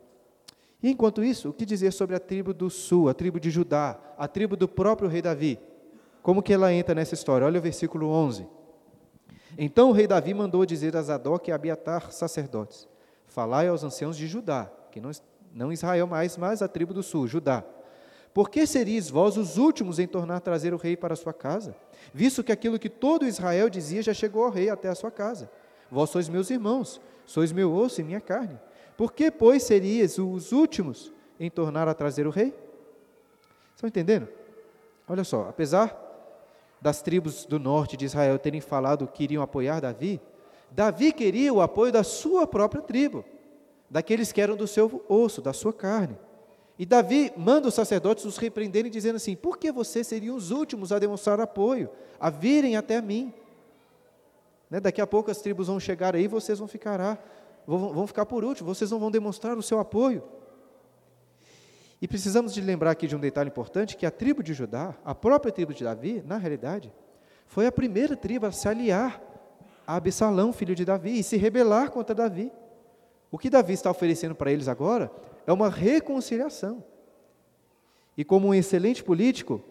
E 0.82 0.90
enquanto 0.90 1.22
isso, 1.22 1.50
o 1.50 1.52
que 1.52 1.64
dizer 1.64 1.92
sobre 1.92 2.16
a 2.16 2.20
tribo 2.20 2.52
do 2.52 2.70
sul, 2.70 3.08
a 3.08 3.14
tribo 3.14 3.38
de 3.38 3.50
Judá, 3.50 3.98
a 4.16 4.26
tribo 4.26 4.56
do 4.56 4.68
próprio 4.68 5.08
rei 5.08 5.22
Davi? 5.22 5.58
Como 6.22 6.42
que 6.42 6.52
ela 6.52 6.72
entra 6.72 6.94
nessa 6.94 7.14
história? 7.14 7.46
Olha 7.46 7.58
o 7.58 7.62
versículo 7.62 8.08
11. 8.08 8.46
Então 9.58 9.90
o 9.90 9.92
rei 9.92 10.06
Davi 10.06 10.32
mandou 10.32 10.64
dizer 10.64 10.96
a 10.96 11.02
Zadok 11.02 11.50
e 11.50 11.52
a 11.52 11.56
Abiatar, 11.56 12.10
sacerdotes: 12.10 12.88
Falai 13.26 13.68
aos 13.68 13.84
anciãos 13.84 14.16
de 14.16 14.26
Judá, 14.26 14.70
que 14.90 15.00
não, 15.00 15.10
não 15.52 15.72
Israel 15.72 16.06
mais, 16.06 16.36
mas 16.36 16.62
a 16.62 16.68
tribo 16.68 16.94
do 16.94 17.02
sul, 17.02 17.26
Judá. 17.26 17.64
Por 18.34 18.48
que 18.48 18.66
seríeis 18.66 19.10
vós 19.10 19.36
os 19.36 19.58
últimos 19.58 19.98
em 19.98 20.06
tornar 20.06 20.36
a 20.36 20.40
trazer 20.40 20.72
o 20.72 20.78
rei 20.78 20.96
para 20.96 21.12
a 21.12 21.16
sua 21.16 21.34
casa? 21.34 21.76
Visto 22.14 22.42
que 22.42 22.52
aquilo 22.52 22.78
que 22.78 22.88
todo 22.88 23.26
Israel 23.26 23.68
dizia 23.68 24.02
já 24.02 24.14
chegou 24.14 24.44
ao 24.44 24.50
rei 24.50 24.70
até 24.70 24.88
a 24.88 24.94
sua 24.94 25.10
casa. 25.10 25.50
Vós 25.90 26.08
sois 26.08 26.28
meus 26.28 26.48
irmãos, 26.48 27.00
sois 27.26 27.52
meu 27.52 27.74
osso 27.74 28.00
e 28.00 28.04
minha 28.04 28.20
carne. 28.20 28.58
Por 28.96 29.12
que, 29.12 29.30
pois, 29.30 29.62
seríeis 29.62 30.18
os 30.18 30.52
últimos 30.52 31.12
em 31.38 31.50
tornar 31.50 31.88
a 31.88 31.94
trazer 31.94 32.26
o 32.26 32.30
rei? 32.30 32.54
Estão 33.74 33.88
entendendo? 33.88 34.28
Olha 35.06 35.24
só, 35.24 35.48
apesar 35.48 35.98
das 36.80 37.02
tribos 37.02 37.44
do 37.44 37.58
norte 37.58 37.96
de 37.96 38.06
Israel 38.06 38.38
terem 38.38 38.60
falado 38.60 39.06
que 39.06 39.24
iriam 39.24 39.42
apoiar 39.42 39.80
Davi, 39.80 40.20
Davi 40.70 41.12
queria 41.12 41.52
o 41.52 41.60
apoio 41.60 41.92
da 41.92 42.02
sua 42.02 42.46
própria 42.46 42.80
tribo, 42.80 43.24
daqueles 43.90 44.32
que 44.32 44.40
eram 44.40 44.56
do 44.56 44.66
seu 44.66 45.04
osso, 45.06 45.42
da 45.42 45.52
sua 45.52 45.72
carne. 45.72 46.16
E 46.82 46.84
Davi 46.84 47.32
manda 47.36 47.68
os 47.68 47.74
sacerdotes 47.74 48.24
os 48.24 48.36
repreenderem, 48.38 48.90
dizendo 48.90 49.14
assim: 49.14 49.36
Por 49.36 49.56
que 49.56 49.70
vocês 49.70 50.04
seriam 50.04 50.34
os 50.34 50.50
últimos 50.50 50.90
a 50.90 50.98
demonstrar 50.98 51.40
apoio, 51.40 51.88
a 52.18 52.28
virem 52.28 52.76
até 52.76 53.00
mim? 53.00 53.32
Né, 54.68 54.80
daqui 54.80 55.00
a 55.00 55.06
pouco 55.06 55.30
as 55.30 55.40
tribos 55.40 55.68
vão 55.68 55.78
chegar 55.78 56.16
aí, 56.16 56.26
vocês 56.26 56.58
vão 56.58 56.66
ficar, 56.66 57.22
vão, 57.64 57.92
vão 57.92 58.04
ficar 58.04 58.26
por 58.26 58.42
último, 58.42 58.74
vocês 58.74 58.90
não 58.90 58.98
vão 58.98 59.12
demonstrar 59.12 59.56
o 59.56 59.62
seu 59.62 59.78
apoio. 59.78 60.24
E 62.00 62.08
precisamos 62.08 62.52
de 62.52 62.60
lembrar 62.60 62.90
aqui 62.90 63.06
de 63.06 63.14
um 63.14 63.20
detalhe 63.20 63.48
importante, 63.48 63.96
que 63.96 64.04
a 64.04 64.10
tribo 64.10 64.42
de 64.42 64.52
Judá, 64.52 64.92
a 65.04 65.14
própria 65.14 65.52
tribo 65.52 65.72
de 65.72 65.84
Davi, 65.84 66.20
na 66.26 66.36
realidade, 66.36 66.92
foi 67.46 67.64
a 67.64 67.70
primeira 67.70 68.16
tribo 68.16 68.46
a 68.46 68.50
se 68.50 68.66
aliar 68.66 69.22
a 69.86 69.94
Absalão, 69.94 70.52
filho 70.52 70.74
de 70.74 70.84
Davi, 70.84 71.16
e 71.16 71.22
se 71.22 71.36
rebelar 71.36 71.92
contra 71.92 72.12
Davi. 72.12 72.50
O 73.30 73.38
que 73.38 73.48
Davi 73.48 73.72
está 73.72 73.88
oferecendo 73.88 74.34
para 74.34 74.50
eles 74.50 74.66
agora 74.66 75.12
é 75.46 75.52
uma 75.52 75.68
reconciliação. 75.68 76.84
E 78.16 78.24
como 78.24 78.48
um 78.48 78.54
excelente 78.54 79.02
político, 79.02 79.62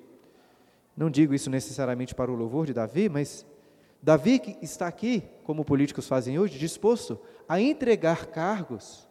não 0.96 1.10
digo 1.10 1.34
isso 1.34 1.50
necessariamente 1.50 2.14
para 2.16 2.32
o 2.32 2.36
louvor 2.36 2.66
de 2.66 2.74
Davi, 2.74 3.10
mas 3.10 3.46
Davi 4.02 4.40
que 4.40 4.58
está 4.62 4.88
aqui, 4.88 5.24
como 5.44 5.64
políticos 5.64 6.08
fazem 6.08 6.40
hoje, 6.40 6.58
disposto 6.58 7.20
a 7.48 7.62
entregar 7.62 8.28
cargos 8.28 9.08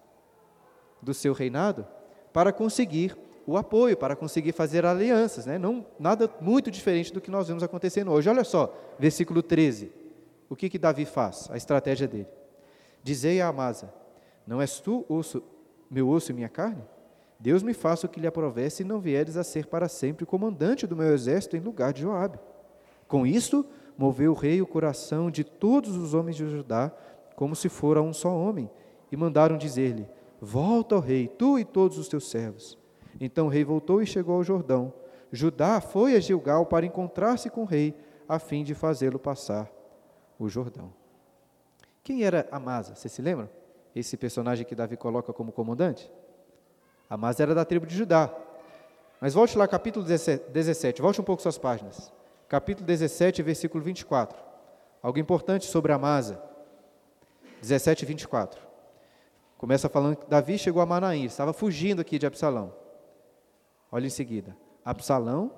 do 1.01 1.15
seu 1.15 1.33
reinado 1.33 1.87
para 2.33 2.53
conseguir 2.53 3.17
o 3.47 3.57
apoio, 3.57 3.97
para 3.97 4.15
conseguir 4.15 4.53
fazer 4.53 4.85
alianças, 4.85 5.47
né? 5.47 5.59
não, 5.59 5.87
nada 5.99 6.31
muito 6.41 6.71
diferente 6.71 7.13
do 7.13 7.21
que 7.21 7.31
nós 7.31 7.49
vemos 7.49 7.63
acontecendo 7.63 8.11
hoje. 8.11 8.29
Olha 8.29 8.45
só, 8.45 8.75
versículo 8.99 9.43
13. 9.43 9.93
O 10.49 10.57
que, 10.57 10.69
que 10.69 10.79
Davi 10.79 11.05
faz? 11.05 11.49
A 11.51 11.57
estratégia 11.57 12.09
dele. 12.09 12.29
Dizei 13.03 13.41
a 13.41 13.49
Amasa: 13.49 13.93
Não 14.47 14.61
és 14.61 14.81
tu 14.81 15.05
osso, 15.09 15.43
meu 15.91 16.09
osso 16.09 16.31
e 16.31 16.35
minha 16.35 16.49
carne? 16.49 16.83
Deus 17.39 17.63
me 17.63 17.73
faça 17.73 18.07
o 18.07 18.09
que 18.09 18.21
lhe 18.21 18.27
aprovesse 18.27 18.83
e 18.83 18.87
não 18.87 19.01
vieres 19.01 19.37
a 19.37 19.43
ser 19.43 19.67
para 19.67 19.89
sempre 19.89 20.27
comandante 20.27 20.87
do 20.87 20.95
meu 20.95 21.13
exército 21.15 21.57
em 21.57 21.61
lugar 21.61 21.93
de 21.93 22.03
Joabe. 22.03 22.39
Com 23.09 23.27
isto, 23.27 23.65
moveu 23.97 24.33
o 24.33 24.35
rei 24.35 24.61
o 24.61 24.67
coração 24.67 25.31
de 25.31 25.43
todos 25.43 25.97
os 25.97 26.15
homens 26.15 26.37
de 26.37 26.47
Judá, 26.49 26.93
como 27.35 27.57
se 27.57 27.69
fora 27.69 28.03
um 28.03 28.13
só 28.13 28.31
homem, 28.37 28.71
e 29.11 29.17
mandaram 29.17 29.57
dizer-lhe: 29.57 30.07
Volta 30.41 30.95
ao 30.95 31.01
rei, 31.01 31.27
tu 31.27 31.59
e 31.59 31.65
todos 31.65 31.99
os 31.99 32.09
teus 32.09 32.31
servos. 32.31 32.79
Então 33.19 33.47
o 33.47 33.51
rei 33.51 33.65
voltou 33.65 34.03
e 34.03 34.07
chegou 34.07 34.37
ao 34.37 34.45
Jordão. 34.45 34.93
Judá 35.33 35.81
foi 35.81 36.17
a 36.17 36.21
Gilgal 36.21 36.67
para 36.67 36.87
encontrar-se 36.87 37.49
com 37.49 37.63
o 37.63 37.67
rei, 37.67 37.95
a 38.29 38.39
fim 38.39 38.63
de 38.63 38.75
fazê-lo 38.75 39.19
passar 39.19 39.71
o 40.39 40.49
Jordão. 40.49 40.93
Quem 42.03 42.23
era 42.23 42.49
Amasa? 42.51 42.95
Você 42.95 43.09
se 43.09 43.21
lembra? 43.21 43.51
Esse 44.01 44.17
personagem 44.17 44.65
que 44.65 44.75
Davi 44.75 44.97
coloca 44.97 45.31
como 45.31 45.53
comandante? 45.53 46.11
Amasa 47.09 47.43
era 47.43 47.55
da 47.55 47.67
tribo 47.67 47.87
de 47.87 47.95
Judá. 47.95 48.35
Mas 49.21 49.35
volte 49.35 49.59
lá, 49.59 49.69
capítulo 49.69 50.07
17, 50.07 51.03
volte 51.03 51.21
um 51.21 51.25
pouco 51.25 51.43
suas 51.43 51.59
páginas. 51.59 52.11
Capítulo 52.49 52.87
17, 52.87 53.43
versículo 53.43 53.85
24. 53.85 54.39
Algo 55.03 55.19
importante 55.19 55.67
sobre 55.67 55.93
Amasa. 55.93 56.43
17 57.61 58.05
e 58.05 58.07
24. 58.07 58.61
Começa 59.59 59.87
falando 59.91 60.17
que 60.17 60.27
Davi 60.27 60.57
chegou 60.57 60.81
a 60.81 60.87
Manaim, 60.87 61.25
estava 61.25 61.53
fugindo 61.53 62.01
aqui 62.01 62.19
de 62.19 62.27
Absalão. 62.27 62.73
Olha 63.93 64.07
em 64.07 64.11
seguida. 64.11 64.57
Absalão, 64.83 65.53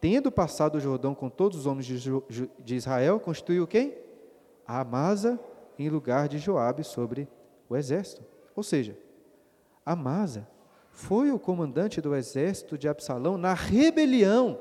tendo 0.00 0.30
passado 0.30 0.76
o 0.76 0.80
Jordão 0.80 1.12
com 1.12 1.28
todos 1.28 1.58
os 1.58 1.66
homens 1.66 1.86
de 1.86 2.76
Israel, 2.76 3.18
constituiu 3.18 3.66
quem? 3.66 3.98
Amasa 4.64 5.40
em 5.76 5.88
lugar 5.88 6.28
de 6.28 6.38
Joabe 6.38 6.84
sobre 6.84 7.28
o 7.70 7.76
exército. 7.76 8.22
Ou 8.54 8.62
seja, 8.62 8.98
Amasa 9.86 10.46
foi 10.90 11.30
o 11.30 11.38
comandante 11.38 12.00
do 12.00 12.14
exército 12.14 12.76
de 12.76 12.88
Absalão 12.88 13.38
na 13.38 13.54
rebelião 13.54 14.58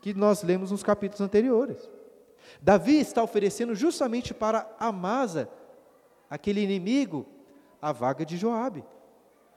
que 0.00 0.14
nós 0.14 0.42
lemos 0.42 0.70
nos 0.70 0.84
capítulos 0.84 1.20
anteriores. 1.20 1.90
Davi 2.62 2.98
está 2.98 3.22
oferecendo 3.22 3.74
justamente 3.74 4.32
para 4.32 4.72
Amasa, 4.78 5.50
aquele 6.30 6.60
inimigo 6.60 7.26
a 7.82 7.92
vaga 7.92 8.24
de 8.24 8.36
Joabe, 8.36 8.84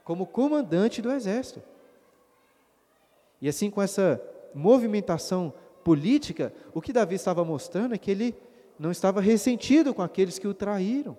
como 0.04 0.26
comandante 0.26 1.00
do 1.00 1.10
exército. 1.10 1.62
E 3.40 3.48
assim, 3.48 3.70
com 3.70 3.80
essa 3.80 4.20
movimentação 4.54 5.54
política, 5.84 6.52
o 6.74 6.82
que 6.82 6.92
Davi 6.92 7.14
estava 7.14 7.44
mostrando 7.44 7.94
é 7.94 7.98
que 7.98 8.10
ele 8.10 8.36
não 8.78 8.90
estava 8.90 9.20
ressentido 9.20 9.94
com 9.94 10.02
aqueles 10.02 10.38
que 10.38 10.48
o 10.48 10.54
traíram, 10.54 11.16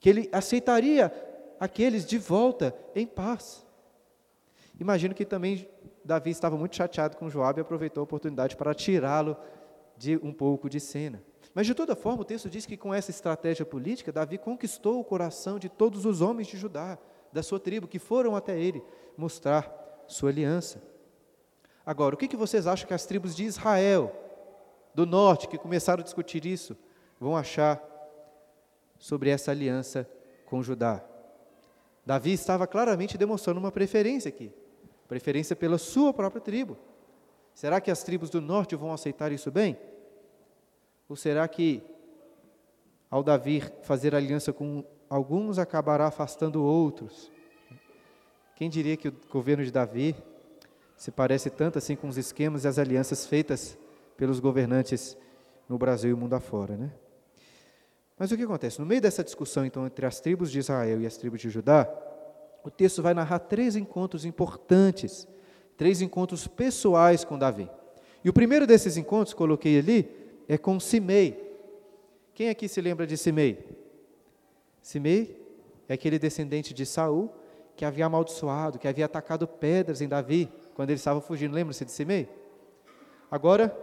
que 0.00 0.08
ele 0.08 0.28
aceitaria 0.32 1.12
aqueles 1.58 2.04
de 2.04 2.18
volta 2.18 2.74
em 2.94 3.06
paz. 3.06 3.66
Imagino 4.78 5.14
que 5.14 5.24
também 5.24 5.68
Davi 6.04 6.30
estava 6.30 6.56
muito 6.56 6.76
chateado 6.76 7.16
com 7.16 7.28
Joabe 7.28 7.60
e 7.60 7.62
aproveitou 7.62 8.02
a 8.02 8.04
oportunidade 8.04 8.56
para 8.56 8.74
tirá-lo 8.74 9.36
de 9.96 10.16
um 10.22 10.32
pouco 10.32 10.68
de 10.68 10.78
cena. 10.78 11.22
Mas 11.54 11.66
de 11.66 11.74
toda 11.74 11.96
forma, 11.96 12.20
o 12.20 12.24
texto 12.24 12.50
diz 12.50 12.66
que 12.66 12.76
com 12.76 12.92
essa 12.92 13.10
estratégia 13.10 13.64
política, 13.64 14.12
Davi 14.12 14.36
conquistou 14.36 15.00
o 15.00 15.04
coração 15.04 15.58
de 15.58 15.70
todos 15.70 16.04
os 16.04 16.20
homens 16.20 16.48
de 16.48 16.58
Judá, 16.58 16.98
da 17.32 17.42
sua 17.42 17.58
tribo, 17.58 17.88
que 17.88 17.98
foram 17.98 18.36
até 18.36 18.60
ele 18.60 18.82
mostrar 19.16 20.04
sua 20.06 20.28
aliança. 20.28 20.82
Agora, 21.84 22.14
o 22.14 22.18
que, 22.18 22.28
que 22.28 22.36
vocês 22.36 22.66
acham 22.66 22.86
que 22.86 22.94
as 22.94 23.06
tribos 23.06 23.34
de 23.34 23.44
Israel, 23.44 24.14
do 24.94 25.06
norte, 25.06 25.48
que 25.48 25.56
começaram 25.56 26.00
a 26.02 26.04
discutir 26.04 26.44
isso, 26.44 26.76
vão 27.18 27.36
achar 27.36 27.82
sobre 28.98 29.30
essa 29.30 29.50
aliança 29.50 30.08
com 30.44 30.62
Judá? 30.62 31.04
Davi 32.04 32.32
estava 32.32 32.66
claramente 32.66 33.18
demonstrando 33.18 33.58
uma 33.58 33.72
preferência 33.72 34.28
aqui, 34.28 34.52
preferência 35.08 35.56
pela 35.56 35.78
sua 35.78 36.12
própria 36.12 36.40
tribo. 36.40 36.76
Será 37.52 37.80
que 37.80 37.90
as 37.90 38.02
tribos 38.02 38.30
do 38.30 38.40
norte 38.40 38.76
vão 38.76 38.92
aceitar 38.92 39.32
isso 39.32 39.50
bem? 39.50 39.76
Ou 41.08 41.16
será 41.16 41.48
que, 41.48 41.82
ao 43.10 43.22
Davi 43.22 43.62
fazer 43.82 44.14
aliança 44.14 44.52
com 44.52 44.84
alguns, 45.08 45.58
acabará 45.58 46.06
afastando 46.06 46.62
outros? 46.62 47.30
Quem 48.54 48.70
diria 48.70 48.96
que 48.96 49.08
o 49.08 49.14
governo 49.30 49.64
de 49.64 49.70
Davi 49.70 50.14
se 50.96 51.10
parece 51.10 51.50
tanto 51.50 51.78
assim 51.78 51.94
com 51.94 52.08
os 52.08 52.16
esquemas 52.16 52.64
e 52.64 52.68
as 52.68 52.78
alianças 52.78 53.26
feitas 53.26 53.78
pelos 54.16 54.40
governantes 54.40 55.16
no 55.68 55.76
Brasil 55.76 56.10
e 56.10 56.18
mundo 56.18 56.34
afora, 56.34 56.76
né? 56.76 56.92
Mas 58.18 58.32
o 58.32 58.36
que 58.36 58.42
acontece? 58.42 58.80
No 58.80 58.86
meio 58.86 59.00
dessa 59.00 59.22
discussão, 59.22 59.64
então, 59.66 59.86
entre 59.86 60.06
as 60.06 60.20
tribos 60.20 60.50
de 60.50 60.58
Israel 60.58 61.00
e 61.00 61.06
as 61.06 61.16
tribos 61.16 61.40
de 61.40 61.50
Judá, 61.50 61.86
o 62.64 62.70
texto 62.70 63.02
vai 63.02 63.12
narrar 63.12 63.40
três 63.40 63.76
encontros 63.76 64.24
importantes, 64.24 65.28
três 65.76 66.00
encontros 66.00 66.46
pessoais 66.46 67.24
com 67.24 67.38
Davi. 67.38 67.70
E 68.24 68.30
o 68.30 68.32
primeiro 68.32 68.66
desses 68.66 68.96
encontros, 68.96 69.34
coloquei 69.34 69.78
ali, 69.78 70.08
é 70.48 70.56
com 70.56 70.80
Simei. 70.80 71.44
Quem 72.34 72.48
aqui 72.48 72.66
se 72.68 72.80
lembra 72.80 73.06
de 73.06 73.16
Simei? 73.16 73.64
Simei 74.80 75.44
é 75.88 75.94
aquele 75.94 76.18
descendente 76.18 76.72
de 76.72 76.86
Saul 76.86 77.30
que 77.76 77.84
havia 77.84 78.06
amaldiçoado, 78.06 78.78
que 78.78 78.88
havia 78.88 79.04
atacado 79.04 79.46
pedras 79.46 80.00
em 80.00 80.08
Davi 80.08 80.50
quando 80.74 80.90
ele 80.90 80.98
estava 80.98 81.20
fugindo. 81.20 81.54
Lembra-se 81.54 81.84
de 81.84 81.92
Simei? 81.92 82.28
Agora, 83.30 83.76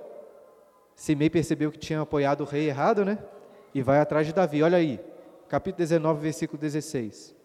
Simei 0.96 1.30
percebeu 1.30 1.72
que 1.72 1.78
tinha 1.78 2.02
apoiado 2.02 2.42
o 2.42 2.46
rei 2.46 2.68
errado, 2.68 3.06
né? 3.06 3.20
E 3.74 3.82
vai 3.82 4.00
atrás 4.00 4.28
de 4.28 4.34
Davi. 4.34 4.62
Olha 4.62 4.78
aí, 4.78 5.00
capítulo 5.50 5.80
19, 5.80 6.22
versículo 6.22 6.60
16. 6.60 7.36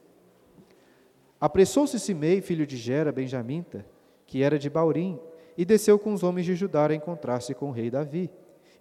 Apressou-se 1.40 1.99
Simei, 1.99 2.40
filho 2.40 2.66
de 2.66 2.76
Gera, 2.76 3.12
benjamita, 3.12 3.87
que 4.26 4.42
era 4.42 4.58
de 4.58 4.68
Baurim, 4.68 5.18
e 5.56 5.64
desceu 5.64 5.99
com 5.99 6.12
os 6.12 6.23
homens 6.23 6.47
de 6.47 6.54
Judá 6.54 6.87
a 6.87 6.94
encontrar-se 6.94 7.54
com 7.54 7.68
o 7.68 7.73
rei 7.73 7.90
Davi. 7.90 8.30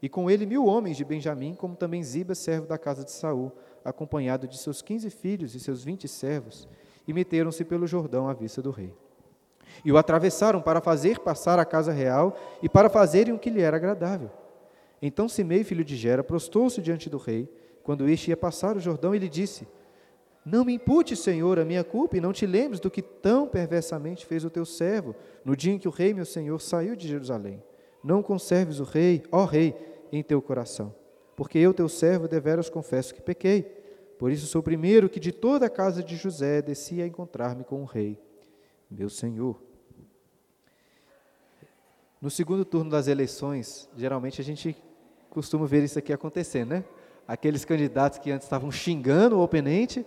E 0.01 0.07
com 0.07 0.29
ele 0.29 0.45
mil 0.45 0.65
homens 0.65 0.95
de 0.95 1.03
Benjamim, 1.03 1.55
como 1.55 1.75
também 1.75 2.03
Ziba, 2.03 2.35
servo 2.35 2.67
da 2.67 2.77
casa 2.77 3.03
de 3.03 3.11
Saul, 3.11 3.51
acompanhado 3.83 4.47
de 4.47 4.57
seus 4.57 4.81
quinze 4.81 5.09
filhos 5.09 5.55
e 5.55 5.59
seus 5.59 5.83
vinte 5.83 6.07
servos, 6.07 6.67
e 7.07 7.13
meteram-se 7.13 7.63
pelo 7.65 7.87
Jordão 7.87 8.27
à 8.29 8.33
vista 8.33 8.61
do 8.61 8.69
rei. 8.69 8.93
E 9.83 9.91
o 9.91 9.97
atravessaram 9.97 10.61
para 10.61 10.81
fazer 10.81 11.19
passar 11.19 11.57
a 11.57 11.65
casa 11.65 11.91
real 11.91 12.35
e 12.61 12.69
para 12.69 12.89
fazerem 12.89 13.33
o 13.33 13.39
que 13.39 13.49
lhe 13.49 13.61
era 13.61 13.77
agradável. 13.77 14.29
Então 15.01 15.29
Simei, 15.29 15.63
filho 15.63 15.83
de 15.83 15.95
Gera, 15.95 16.23
prostou-se 16.23 16.81
diante 16.81 17.09
do 17.09 17.17
rei, 17.17 17.49
quando 17.83 18.09
este 18.09 18.29
ia 18.29 18.37
passar 18.37 18.75
o 18.75 18.79
Jordão, 18.79 19.13
e 19.13 19.19
lhe 19.19 19.29
disse: 19.29 19.67
Não 20.45 20.65
me 20.65 20.73
impute, 20.73 21.15
Senhor, 21.15 21.59
a 21.59 21.65
minha 21.65 21.83
culpa, 21.83 22.17
e 22.17 22.21
não 22.21 22.33
te 22.33 22.45
lembres 22.45 22.79
do 22.79 22.91
que 22.91 23.01
tão 23.01 23.47
perversamente 23.47 24.25
fez 24.25 24.43
o 24.43 24.49
teu 24.49 24.65
servo, 24.65 25.15
no 25.45 25.55
dia 25.55 25.73
em 25.73 25.79
que 25.79 25.87
o 25.87 25.91
rei, 25.91 26.13
meu 26.13 26.25
senhor, 26.25 26.59
saiu 26.59 26.95
de 26.95 27.07
Jerusalém. 27.07 27.63
Não 28.03 28.21
conserves 28.23 28.79
o 28.79 28.83
rei, 28.83 29.23
ó 29.31 29.45
rei, 29.45 29.75
em 30.11 30.23
teu 30.23 30.41
coração, 30.41 30.93
porque 31.35 31.57
eu, 31.57 31.73
teu 31.73 31.89
servo, 31.89 32.27
deveras 32.27 32.69
confesso 32.69 33.13
que 33.13 33.21
pequei. 33.21 33.63
Por 34.17 34.31
isso 34.31 34.47
sou 34.47 34.61
o 34.61 34.63
primeiro 34.63 35.09
que 35.09 35.19
de 35.19 35.31
toda 35.31 35.67
a 35.67 35.69
casa 35.69 36.01
de 36.01 36.15
José 36.15 36.61
descia 36.61 37.03
a 37.03 37.07
encontrar-me 37.07 37.63
com 37.63 37.81
o 37.81 37.85
rei, 37.85 38.19
meu 38.89 39.09
senhor. 39.09 39.61
No 42.19 42.31
segundo 42.31 42.65
turno 42.65 42.89
das 42.89 43.07
eleições, 43.07 43.87
geralmente 43.95 44.41
a 44.41 44.43
gente 44.43 44.75
costuma 45.38 45.67
ver 45.67 45.84
isso 45.84 46.00
aqui 46.00 46.12
acontecendo, 46.12 46.70
né? 46.70 46.84
Aqueles 47.27 47.63
candidatos 47.63 48.17
que 48.17 48.32
antes 48.32 48.48
estavam 48.48 48.72
xingando 48.72 49.38
o 49.38 49.44
oponente, 49.44 50.03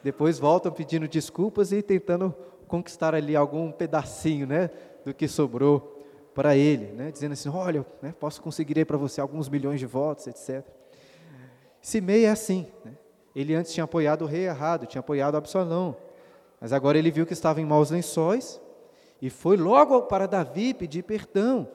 depois 0.00 0.38
voltam 0.38 0.70
pedindo 0.70 1.08
desculpas 1.08 1.72
e 1.72 1.82
tentando 1.82 2.32
conquistar 2.68 3.12
ali 3.12 3.34
algum 3.34 3.72
pedacinho, 3.72 4.46
né, 4.46 4.70
do 5.04 5.12
que 5.12 5.26
sobrou 5.26 6.00
para 6.32 6.54
ele, 6.54 6.92
né, 6.92 7.10
dizendo 7.10 7.32
assim, 7.32 7.48
olha, 7.48 7.84
né, 8.00 8.14
posso 8.20 8.40
conseguir 8.40 8.84
para 8.84 8.96
você 8.96 9.20
alguns 9.20 9.48
milhões 9.48 9.80
de 9.80 9.86
votos, 9.86 10.28
etc. 10.28 10.64
Simei 11.82 12.26
é 12.26 12.30
assim, 12.30 12.68
né? 12.84 12.92
ele 13.34 13.56
antes 13.56 13.72
tinha 13.72 13.82
apoiado 13.82 14.22
o 14.22 14.26
rei 14.26 14.46
errado, 14.46 14.86
tinha 14.86 15.00
apoiado 15.00 15.36
Absalão, 15.36 15.96
mas 16.60 16.72
agora 16.72 16.96
ele 16.96 17.10
viu 17.10 17.26
que 17.26 17.32
estava 17.32 17.60
em 17.60 17.64
maus 17.64 17.90
lençóis 17.90 18.60
e 19.20 19.30
foi 19.30 19.56
logo 19.56 20.02
para 20.02 20.28
Davi 20.28 20.72
pedir 20.72 21.02
perdão. 21.02 21.66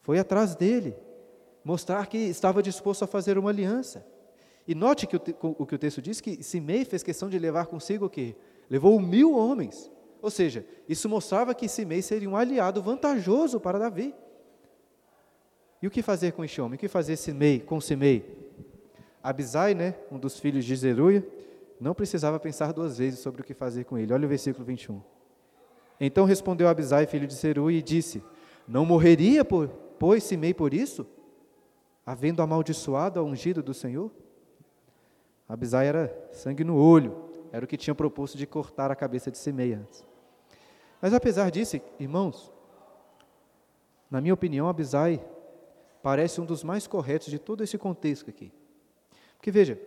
Foi 0.00 0.18
atrás 0.18 0.56
dele, 0.56 0.96
mostrar 1.64 2.06
que 2.06 2.18
estava 2.18 2.62
disposto 2.62 3.02
a 3.04 3.06
fazer 3.06 3.38
uma 3.38 3.50
aliança. 3.50 4.06
E 4.66 4.74
note 4.74 5.06
que 5.06 5.16
o, 5.16 5.20
o 5.58 5.66
que 5.66 5.74
o 5.74 5.78
texto 5.78 6.00
diz 6.00 6.20
que 6.20 6.42
Simei 6.42 6.84
fez 6.84 7.02
questão 7.02 7.28
de 7.28 7.38
levar 7.38 7.66
consigo 7.66 8.06
o 8.06 8.10
quê? 8.10 8.36
Levou 8.68 9.00
mil 9.00 9.34
homens. 9.34 9.90
Ou 10.22 10.30
seja, 10.30 10.64
isso 10.88 11.08
mostrava 11.08 11.54
que 11.54 11.66
Simei 11.66 12.02
seria 12.02 12.28
um 12.28 12.36
aliado 12.36 12.82
vantajoso 12.82 13.58
para 13.58 13.78
Davi. 13.78 14.14
E 15.82 15.86
o 15.86 15.90
que 15.90 16.02
fazer 16.02 16.32
com 16.32 16.44
este 16.44 16.60
homem? 16.60 16.76
O 16.76 16.78
que 16.78 16.88
fazer 16.88 17.16
Simei, 17.16 17.58
com 17.58 17.80
Simei? 17.80 18.38
Abisai, 19.22 19.74
né, 19.74 19.94
um 20.10 20.18
dos 20.18 20.38
filhos 20.38 20.64
de 20.64 20.76
Zeruia, 20.76 21.26
não 21.80 21.94
precisava 21.94 22.38
pensar 22.38 22.72
duas 22.72 22.98
vezes 22.98 23.20
sobre 23.20 23.40
o 23.40 23.44
que 23.44 23.54
fazer 23.54 23.84
com 23.84 23.96
ele. 23.96 24.12
Olha 24.12 24.26
o 24.26 24.28
versículo 24.28 24.64
21. 24.64 25.00
Então 25.98 26.24
respondeu 26.24 26.68
Abisai, 26.68 27.06
filho 27.06 27.26
de 27.26 27.34
Zeruia, 27.34 27.78
e 27.78 27.82
disse: 27.82 28.22
Não 28.68 28.84
morreria, 28.84 29.44
por, 29.44 29.68
pois, 29.98 30.22
Simei 30.22 30.52
por 30.52 30.72
isso? 30.74 31.06
Havendo 32.04 32.42
amaldiçoado 32.42 33.20
a 33.20 33.22
ungido 33.22 33.62
do 33.62 33.74
Senhor? 33.74 34.10
Abisai 35.48 35.86
era 35.86 36.28
sangue 36.32 36.64
no 36.64 36.76
olho, 36.76 37.30
era 37.52 37.64
o 37.64 37.68
que 37.68 37.76
tinha 37.76 37.94
proposto 37.94 38.38
de 38.38 38.46
cortar 38.46 38.90
a 38.90 38.96
cabeça 38.96 39.30
de 39.30 39.38
Simei 39.38 39.74
antes. 39.74 40.06
Mas 41.00 41.12
apesar 41.12 41.50
disso, 41.50 41.80
irmãos, 41.98 42.52
na 44.10 44.20
minha 44.20 44.34
opinião, 44.34 44.68
Abisai 44.68 45.24
parece 46.02 46.40
um 46.40 46.44
dos 46.44 46.62
mais 46.62 46.86
corretos 46.86 47.28
de 47.28 47.38
todo 47.38 47.62
esse 47.62 47.76
contexto 47.78 48.30
aqui. 48.30 48.52
Porque 49.36 49.50
veja, 49.50 49.80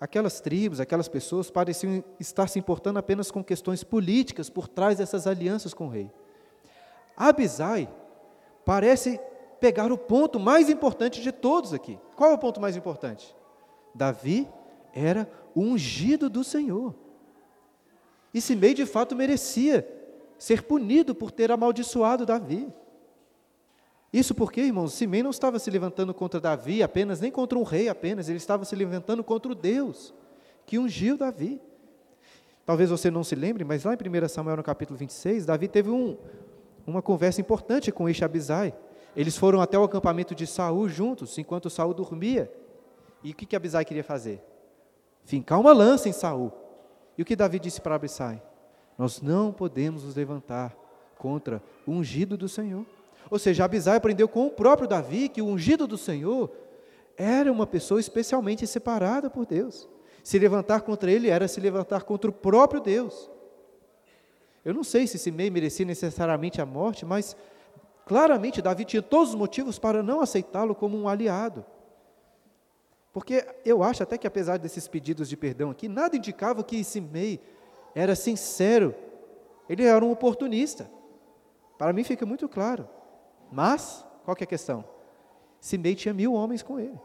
aquelas 0.00 0.40
tribos, 0.40 0.80
aquelas 0.80 1.08
pessoas 1.08 1.50
pareciam 1.50 2.02
estar 2.18 2.48
se 2.48 2.58
importando 2.58 2.98
apenas 2.98 3.30
com 3.30 3.42
questões 3.42 3.84
políticas 3.84 4.48
por 4.50 4.68
trás 4.68 4.98
dessas 4.98 5.26
alianças 5.26 5.74
com 5.74 5.86
o 5.86 5.90
rei. 5.90 6.10
Abisai 7.16 7.88
parece 8.64 9.20
pegar 9.60 9.90
o 9.92 9.98
ponto 9.98 10.38
mais 10.38 10.68
importante 10.68 11.20
de 11.20 11.32
todos 11.32 11.72
aqui. 11.74 11.98
Qual 12.16 12.30
é 12.30 12.34
o 12.34 12.38
ponto 12.38 12.60
mais 12.60 12.76
importante? 12.76 13.34
Davi 13.94 14.48
era 14.92 15.28
o 15.54 15.60
ungido 15.60 16.30
do 16.30 16.44
Senhor. 16.44 16.94
E 18.32 18.40
Simei 18.40 18.74
de 18.74 18.86
fato 18.86 19.16
merecia 19.16 19.86
ser 20.38 20.62
punido 20.62 21.14
por 21.14 21.30
ter 21.30 21.50
amaldiçoado 21.50 22.24
Davi. 22.24 22.72
Isso 24.12 24.34
porque, 24.34 24.60
irmãos, 24.60 24.94
Simei 24.94 25.22
não 25.22 25.30
estava 25.30 25.58
se 25.58 25.70
levantando 25.70 26.14
contra 26.14 26.40
Davi 26.40 26.82
apenas, 26.82 27.20
nem 27.20 27.30
contra 27.30 27.58
um 27.58 27.62
rei 27.62 27.88
apenas, 27.88 28.28
ele 28.28 28.38
estava 28.38 28.64
se 28.64 28.74
levantando 28.74 29.22
contra 29.22 29.52
o 29.52 29.54
Deus 29.54 30.14
que 30.68 30.78
ungiu 30.78 31.16
Davi. 31.16 31.60
Talvez 32.66 32.90
você 32.90 33.10
não 33.10 33.24
se 33.24 33.34
lembre, 33.34 33.64
mas 33.64 33.84
lá 33.84 33.94
em 33.94 34.24
1 34.24 34.28
Samuel, 34.28 34.58
no 34.58 34.62
capítulo 34.62 34.98
26, 34.98 35.46
Davi 35.46 35.66
teve 35.66 35.90
um, 35.90 36.18
uma 36.86 37.00
conversa 37.00 37.40
importante 37.40 37.90
com 37.90 38.06
este 38.06 38.22
Abisai. 38.22 38.74
Eles 39.16 39.36
foram 39.36 39.60
até 39.60 39.78
o 39.78 39.84
acampamento 39.84 40.34
de 40.34 40.46
Saul 40.46 40.88
juntos, 40.88 41.36
enquanto 41.38 41.70
Saul 41.70 41.94
dormia. 41.94 42.50
E 43.22 43.32
o 43.32 43.34
que, 43.34 43.46
que 43.46 43.56
Abisai 43.56 43.84
queria 43.84 44.04
fazer? 44.04 44.42
Fincar 45.24 45.60
uma 45.60 45.72
lança 45.72 46.08
em 46.08 46.12
Saul. 46.12 46.52
E 47.16 47.22
o 47.22 47.24
que 47.24 47.34
Davi 47.34 47.58
disse 47.58 47.80
para 47.80 47.96
Abisai? 47.96 48.40
Nós 48.96 49.20
não 49.20 49.52
podemos 49.52 50.04
nos 50.04 50.14
levantar 50.14 50.76
contra 51.16 51.62
o 51.86 51.92
ungido 51.92 52.36
do 52.36 52.48
Senhor. 52.48 52.86
Ou 53.30 53.38
seja, 53.38 53.64
Abisai 53.64 53.96
aprendeu 53.96 54.28
com 54.28 54.46
o 54.46 54.50
próprio 54.50 54.88
Davi 54.88 55.28
que 55.28 55.42
o 55.42 55.46
ungido 55.46 55.86
do 55.86 55.98
Senhor 55.98 56.50
era 57.16 57.50
uma 57.50 57.66
pessoa 57.66 58.00
especialmente 58.00 58.66
separada 58.66 59.28
por 59.28 59.44
Deus. 59.44 59.88
Se 60.22 60.38
levantar 60.38 60.82
contra 60.82 61.10
ele 61.10 61.28
era 61.28 61.48
se 61.48 61.60
levantar 61.60 62.04
contra 62.04 62.30
o 62.30 62.32
próprio 62.32 62.80
Deus. 62.80 63.30
Eu 64.64 64.74
não 64.74 64.84
sei 64.84 65.06
se 65.06 65.18
Simei 65.18 65.50
merecia 65.50 65.86
necessariamente 65.86 66.60
a 66.60 66.66
morte, 66.66 67.04
mas 67.04 67.36
claramente 68.08 68.62
Davi 68.62 68.86
tinha 68.86 69.02
todos 69.02 69.28
os 69.30 69.34
motivos 69.34 69.78
para 69.78 70.02
não 70.02 70.22
aceitá-lo 70.22 70.74
como 70.74 70.96
um 70.96 71.06
aliado. 71.06 71.64
Porque 73.12 73.46
eu 73.66 73.82
acho 73.82 74.02
até 74.02 74.16
que 74.16 74.26
apesar 74.26 74.58
desses 74.58 74.88
pedidos 74.88 75.28
de 75.28 75.36
perdão 75.36 75.70
aqui, 75.70 75.88
nada 75.88 76.16
indicava 76.16 76.64
que 76.64 76.82
Simei 76.82 77.38
era 77.94 78.16
sincero. 78.16 78.94
Ele 79.68 79.84
era 79.84 80.02
um 80.02 80.10
oportunista. 80.10 80.90
Para 81.76 81.92
mim 81.92 82.02
fica 82.02 82.24
muito 82.24 82.48
claro. 82.48 82.88
Mas, 83.52 84.04
qual 84.24 84.34
que 84.34 84.42
é 84.42 84.46
a 84.46 84.48
questão? 84.48 84.84
Simei 85.60 85.94
tinha 85.94 86.14
mil 86.14 86.32
homens 86.32 86.62
com 86.62 86.80
ele. 86.80 86.98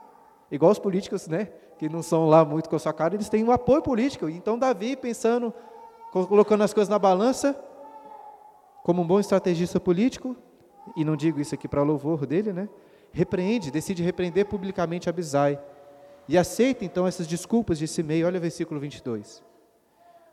Igual 0.50 0.72
os 0.72 0.80
políticos, 0.80 1.28
né? 1.28 1.50
Que 1.78 1.90
não 1.90 2.02
são 2.02 2.30
lá 2.30 2.46
muito 2.46 2.70
com 2.70 2.78
a 2.78 2.80
sua 2.80 2.94
cara, 2.94 3.16
eles 3.16 3.28
têm 3.28 3.44
um 3.44 3.52
apoio 3.52 3.82
político. 3.82 4.30
Então, 4.30 4.58
Davi, 4.58 4.96
pensando, 4.96 5.54
colocando 6.12 6.64
as 6.64 6.74
coisas 6.74 6.90
na 6.90 7.00
balança, 7.00 7.60
como 8.84 9.02
um 9.02 9.08
bom 9.08 9.20
estrategista 9.20 9.80
político, 9.80 10.38
e 10.96 11.04
não 11.04 11.16
digo 11.16 11.40
isso 11.40 11.56
aqui 11.56 11.68
para 11.68 11.82
louvor 11.84 12.26
dele, 12.26 12.52
né? 12.54 12.70
Repreende, 13.12 13.72
decide 13.72 14.02
repreender 14.02 14.46
publicamente 14.46 15.10
Abisai. 15.10 15.60
E 16.28 16.38
aceita 16.38 16.84
então 16.86 17.06
essas 17.06 17.28
desculpas 17.28 17.78
de 17.78 17.88
Simei. 17.88 18.24
Olha 18.24 18.38
o 18.38 18.42
versículo 18.42 18.80
22. 18.80 19.44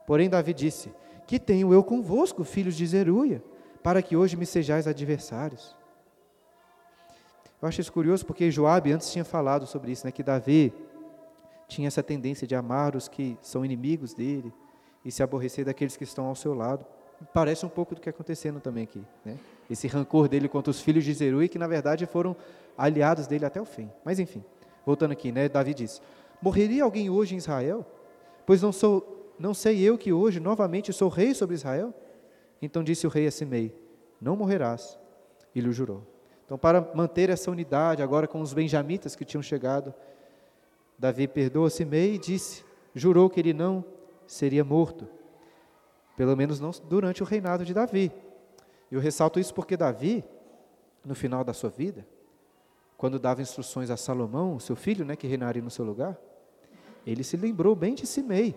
Porém, 0.07 0.29
Davi 0.29 0.55
disse: 0.55 0.93
Que 1.27 1.39
tenho 1.39 1.73
eu 1.73 1.83
convosco, 1.85 2.45
filhos 2.45 2.75
de 2.75 2.87
Zeruia, 2.87 3.43
para 3.83 4.03
que 4.03 4.17
hoje 4.17 4.37
me 4.37 4.47
sejais 4.47 4.87
adversários? 4.87 5.77
Eu 7.61 7.69
acho 7.69 7.81
isso 7.81 7.93
curioso 7.93 8.25
porque 8.25 8.51
Joabe 8.51 8.93
antes 8.93 9.13
tinha 9.13 9.25
falado 9.25 9.67
sobre 9.67 9.93
isso, 9.93 10.07
né, 10.07 10.13
que 10.13 10.23
Davi 10.23 10.73
tinha 11.69 11.89
essa 11.89 12.03
tendência 12.03 12.47
de 12.47 12.55
amar 12.55 12.97
os 12.97 13.07
que 13.07 13.37
são 13.43 13.65
inimigos 13.65 14.15
dele 14.15 14.53
e 15.05 15.13
se 15.13 15.23
aborrecer 15.23 15.65
daqueles 15.65 15.97
que 15.97 16.05
estão 16.05 16.27
ao 16.27 16.35
seu 16.35 16.55
lado. 16.55 16.87
Parece 17.35 17.67
um 17.67 17.69
pouco 17.69 17.95
do 17.95 18.01
que 18.01 18.09
está 18.09 18.17
acontecendo 18.17 18.61
também 18.61 18.85
aqui. 18.85 19.05
Né? 19.25 19.37
Esse 19.71 19.87
rancor 19.87 20.29
dele 20.29 20.49
contra 20.49 20.71
os 20.71 20.81
filhos 20.81 21.05
de 21.05 21.15
Zerui, 21.15 21.49
que 21.49 21.59
na 21.59 21.69
verdade 21.69 22.05
foram 22.05 22.37
aliados 22.77 23.27
dele 23.27 23.45
até 23.45 23.61
o 23.61 23.65
fim. 23.65 23.89
Mas 24.05 24.19
enfim, 24.19 24.45
voltando 24.85 25.13
aqui, 25.13 25.31
né, 25.31 25.49
Davi 25.49 25.73
diz: 25.73 26.03
Morreria 26.43 26.83
alguém 26.83 27.09
hoje 27.09 27.35
em 27.35 27.39
Israel? 27.39 27.87
Pois 28.45 28.61
não 28.61 28.73
sou, 28.73 29.33
não 29.39 29.55
sei 29.55 29.81
eu 29.81 29.97
que 29.97 30.13
hoje 30.13 30.41
novamente 30.41 30.93
sou 30.93 31.09
rei 31.09 31.33
sobre 31.33 31.55
Israel? 31.55 31.95
Então 32.61 32.83
disse 32.83 33.07
o 33.07 33.11
rei 33.11 33.27
a 33.27 33.31
Simei: 33.31 33.73
Não 34.21 34.35
morrerás. 34.35 34.99
E 35.55 35.61
lhe 35.61 35.73
jurou. 35.73 36.07
Então, 36.45 36.59
para 36.59 36.81
manter 36.95 37.31
essa 37.31 37.51
unidade, 37.51 38.03
agora 38.03 38.27
com 38.27 38.41
os 38.41 38.53
benjamitas 38.53 39.15
que 39.15 39.25
tinham 39.25 39.43
chegado, 39.43 39.95
Davi 40.99 41.29
perdoa 41.29 41.71
Simei 41.71 42.17
e 42.17 42.19
disse, 42.19 42.65
jurou 42.95 43.31
que 43.31 43.41
ele 43.41 43.53
não 43.53 43.85
seria 44.27 44.65
morto, 44.65 45.09
pelo 46.17 46.37
menos 46.37 46.61
não 46.61 46.71
durante 46.89 47.23
o 47.23 47.27
reinado 47.27 47.65
de 47.65 47.73
Davi. 47.73 48.13
Eu 48.91 49.01
ressalto 49.01 49.39
isso 49.39 49.55
porque 49.55 49.77
Davi, 49.77 50.25
no 51.05 51.15
final 51.15 51.45
da 51.45 51.53
sua 51.53 51.71
vida, 51.71 52.07
quando 52.97 53.19
dava 53.19 53.41
instruções 53.41 53.89
a 53.91 53.97
Salomão, 53.97 54.59
seu 54.59 54.77
filho, 54.77 55.05
né, 55.05 55.17
que 55.17 55.27
reinaria 55.27 55.63
no 55.63 55.71
seu 55.71 55.85
lugar, 55.85 56.19
ele 57.07 57.25
se 57.25 57.37
lembrou 57.37 57.75
bem 57.75 57.95
de 57.95 58.07
Simei. 58.07 58.55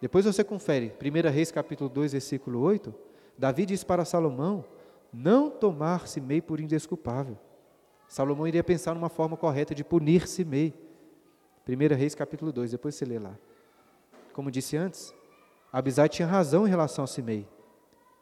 Depois 0.00 0.24
você 0.24 0.42
confere, 0.42 0.94
1 1.00 1.30
Reis 1.30 1.50
capítulo 1.50 1.88
2, 1.90 2.12
versículo 2.12 2.60
8, 2.60 2.94
Davi 3.36 3.66
diz 3.66 3.84
para 3.84 4.04
Salomão 4.04 4.64
não 5.12 5.50
tomar 5.50 6.08
Simei 6.08 6.40
por 6.40 6.60
indesculpável. 6.60 7.38
Salomão 8.08 8.46
iria 8.46 8.64
pensar 8.64 8.94
numa 8.94 9.08
forma 9.08 9.36
correta 9.36 9.74
de 9.74 9.84
punir 9.84 10.26
Simei. 10.26 10.74
1 11.68 11.94
Reis 11.94 12.14
capítulo 12.14 12.50
2, 12.50 12.72
depois 12.72 12.94
você 12.94 13.04
lê 13.04 13.18
lá. 13.18 13.36
Como 14.32 14.50
disse 14.50 14.76
antes, 14.76 15.14
Abisai 15.72 16.08
tinha 16.08 16.26
razão 16.26 16.66
em 16.66 16.70
relação 16.70 17.04
a 17.04 17.06
Simei. 17.06 17.46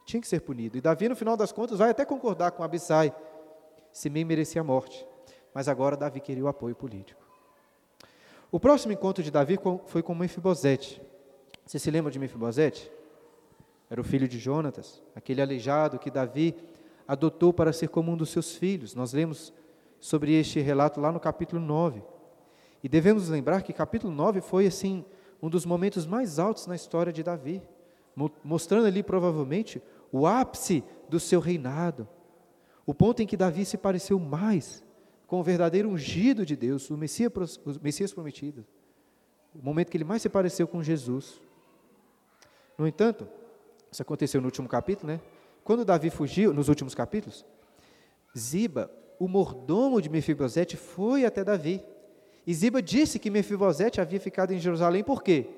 Tinha 0.07 0.21
que 0.21 0.29
ser 0.29 0.40
punido. 0.40 0.79
E 0.79 0.81
Davi, 0.81 1.09
no 1.09 1.16
final 1.16 1.37
das 1.37 1.53
contas, 1.53 1.81
vai 1.81 1.90
até 1.90 2.05
concordar 2.05 2.53
com 2.53 2.62
Abisai. 2.62 3.12
Simei 3.92 4.25
merecia 4.25 4.61
a 4.61 4.64
morte. 4.64 5.05
Mas 5.53 5.69
agora 5.69 5.97
Davi 5.97 6.21
queria 6.21 6.45
o 6.45 6.49
apoio 6.49 6.77
político. 6.77 7.21
O 8.51 8.61
próximo 8.61 8.92
encontro 8.92 9.23
de 9.23 9.31
Davi 9.31 9.59
foi 9.87 10.03
com 10.03 10.14
Mefibosete. 10.14 11.03
Você 11.66 11.81
se 11.81 11.90
lembra 11.90 12.12
de 12.12 12.19
Mefibosete? 12.21 12.90
Era 13.90 14.01
o 14.01 14.05
filho 14.05 14.29
de 14.29 14.38
Jonatas, 14.38 15.03
aquele 15.14 15.42
aleijado 15.42 15.99
que 15.99 16.11
Davi 16.11 16.55
adotou 17.07 17.53
para 17.53 17.73
ser 17.73 17.88
como 17.88 18.12
um 18.12 18.16
dos 18.16 18.31
seus 18.31 18.55
filhos. 18.55 18.95
Nós 18.95 19.12
lemos 19.12 19.53
sobre 19.99 20.38
este 20.38 20.61
relato 20.61 21.01
lá 21.01 21.11
no 21.11 21.19
capítulo 21.19 21.61
9. 21.61 22.03
E 22.83 22.88
devemos 22.88 23.29
lembrar 23.29 23.62
que 23.62 23.73
capítulo 23.73 24.12
9 24.12 24.40
foi 24.40 24.66
assim 24.66 25.05
um 25.42 25.51
dos 25.51 25.66
momentos 25.66 26.07
mais 26.07 26.38
altos 26.38 26.66
na 26.69 26.77
história 26.77 27.12
de 27.12 27.23
Davi, 27.23 27.61
mostrando 28.45 28.87
ali 28.87 29.03
provavelmente 29.03 29.83
o 30.12 30.27
ápice 30.27 30.83
do 31.09 31.19
seu 31.19 31.40
reinado. 31.40 32.09
O 32.85 32.95
ponto 32.95 33.23
em 33.23 33.27
que 33.27 33.37
Davi 33.37 33.64
se 33.64 33.77
pareceu 33.77 34.19
mais 34.19 34.85
com 35.27 35.40
o 35.40 35.42
verdadeiro 35.42 35.88
ungido 35.88 36.47
de 36.47 36.55
Deus, 36.55 36.88
o 36.90 36.97
Messias, 36.97 37.61
o 37.64 37.81
Messias 37.83 38.12
prometido. 38.12 38.64
O 39.55 39.64
momento 39.64 39.90
que 39.90 39.97
ele 39.97 40.05
mais 40.05 40.23
se 40.23 40.29
pareceu 40.29 40.69
com 40.69 40.83
Jesus. 40.83 41.40
No 42.79 42.87
entanto, 42.87 43.27
isso 43.90 44.03
aconteceu 44.03 44.40
no 44.40 44.47
último 44.47 44.69
capítulo, 44.69 45.12
né? 45.12 45.21
Quando 45.64 45.85
Davi 45.85 46.11
fugiu, 46.11 46.53
nos 46.53 46.69
últimos 46.69 46.95
capítulos, 46.95 47.45
Ziba, 48.37 48.90
o 49.19 49.27
mordomo 49.27 50.01
de 50.01 50.09
Mefibosete, 50.09 50.77
foi 50.77 51.25
até 51.25 51.42
Davi. 51.42 51.83
E 52.47 52.55
Ziba 52.55 52.81
disse 52.81 53.19
que 53.19 53.31
Mefibosete 53.31 54.01
havia 54.01 54.21
ficado 54.21 54.53
em 54.53 54.59
Jerusalém, 54.59 55.03
por 55.03 55.23
quê? 55.23 55.49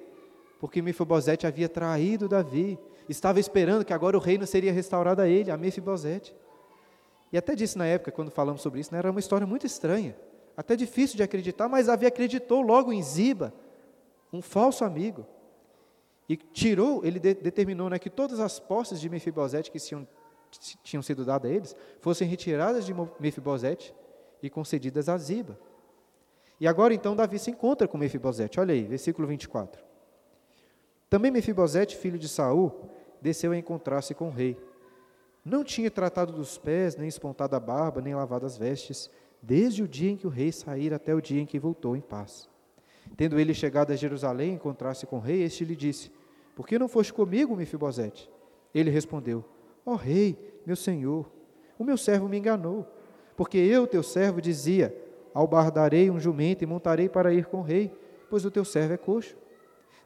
Porque 0.58 0.80
Mefibosete 0.80 1.46
havia 1.46 1.68
traído 1.68 2.28
Davi, 2.28 2.78
estava 3.08 3.40
esperando 3.40 3.84
que 3.84 3.92
agora 3.92 4.16
o 4.16 4.20
reino 4.20 4.46
seria 4.46 4.72
restaurado 4.72 5.22
a 5.22 5.28
ele, 5.28 5.50
a 5.50 5.56
Mefibosete. 5.56 6.34
E 7.32 7.38
até 7.38 7.54
disse 7.54 7.76
na 7.76 7.86
época, 7.86 8.10
quando 8.10 8.30
falamos 8.30 8.60
sobre 8.60 8.80
isso, 8.80 8.92
né, 8.92 8.98
era 8.98 9.10
uma 9.10 9.20
história 9.20 9.46
muito 9.46 9.66
estranha, 9.66 10.16
até 10.56 10.74
difícil 10.74 11.16
de 11.16 11.22
acreditar, 11.22 11.68
mas 11.68 11.86
Davi 11.86 12.06
acreditou 12.06 12.60
logo 12.62 12.92
em 12.92 13.02
Ziba, 13.02 13.52
um 14.32 14.42
falso 14.42 14.84
amigo. 14.84 15.26
E 16.28 16.36
tirou, 16.36 17.04
ele 17.04 17.18
de, 17.18 17.34
determinou 17.34 17.88
né, 17.88 17.98
que 17.98 18.10
todas 18.10 18.40
as 18.40 18.58
posses 18.58 19.00
de 19.00 19.08
Mefibosete 19.08 19.70
que 19.70 19.78
tinham, 19.78 20.06
tinham 20.82 21.02
sido 21.02 21.24
dadas 21.24 21.50
a 21.50 21.54
eles 21.54 21.76
fossem 22.00 22.28
retiradas 22.28 22.84
de 22.84 22.94
Mefibosete 23.18 23.94
e 24.42 24.50
concedidas 24.50 25.08
a 25.08 25.16
Ziba. 25.16 25.58
E 26.60 26.66
agora 26.66 26.92
então 26.92 27.14
Davi 27.14 27.38
se 27.38 27.50
encontra 27.50 27.86
com 27.86 27.96
Mefibosete. 27.96 28.58
Olha 28.58 28.74
aí, 28.74 28.82
versículo 28.82 29.28
24. 29.28 29.82
Também 31.08 31.30
Mefibosete, 31.30 31.96
filho 31.96 32.18
de 32.18 32.28
Saul, 32.28 32.90
desceu 33.20 33.52
a 33.52 33.56
encontrar-se 33.56 34.14
com 34.14 34.28
o 34.28 34.32
rei. 34.32 34.56
Não 35.44 35.64
tinha 35.64 35.90
tratado 35.90 36.32
dos 36.32 36.58
pés, 36.58 36.96
nem 36.96 37.08
espontado 37.08 37.56
a 37.56 37.60
barba, 37.60 38.00
nem 38.00 38.14
lavado 38.14 38.44
as 38.44 38.56
vestes, 38.58 39.10
desde 39.42 39.82
o 39.82 39.88
dia 39.88 40.10
em 40.10 40.16
que 40.16 40.26
o 40.26 40.30
rei 40.30 40.52
saíra 40.52 40.96
até 40.96 41.14
o 41.14 41.20
dia 41.20 41.40
em 41.40 41.46
que 41.46 41.58
voltou 41.58 41.96
em 41.96 42.00
paz. 42.00 42.48
Tendo 43.16 43.38
ele 43.38 43.54
chegado 43.54 43.92
a 43.92 43.96
Jerusalém, 43.96 44.54
encontrar-se 44.54 45.06
com 45.06 45.16
o 45.16 45.20
rei, 45.20 45.42
este 45.42 45.64
lhe 45.64 45.74
disse: 45.74 46.10
Por 46.54 46.66
que 46.66 46.78
não 46.78 46.88
foste 46.88 47.12
comigo, 47.12 47.56
Mefibosete? 47.56 48.30
Ele 48.74 48.90
respondeu: 48.90 49.44
Ó 49.86 49.92
oh, 49.92 49.96
rei, 49.96 50.60
meu 50.66 50.76
senhor, 50.76 51.30
o 51.78 51.84
meu 51.84 51.96
servo 51.96 52.28
me 52.28 52.38
enganou, 52.38 52.86
porque 53.36 53.56
eu, 53.56 53.86
teu 53.86 54.02
servo, 54.02 54.40
dizia: 54.40 54.94
Albardarei 55.32 56.10
um 56.10 56.20
jumento 56.20 56.62
e 56.62 56.66
montarei 56.66 57.08
para 57.08 57.32
ir 57.32 57.46
com 57.46 57.58
o 57.58 57.62
rei, 57.62 57.90
pois 58.28 58.44
o 58.44 58.50
teu 58.50 58.64
servo 58.64 58.94
é 58.94 58.96
coxo. 58.96 59.36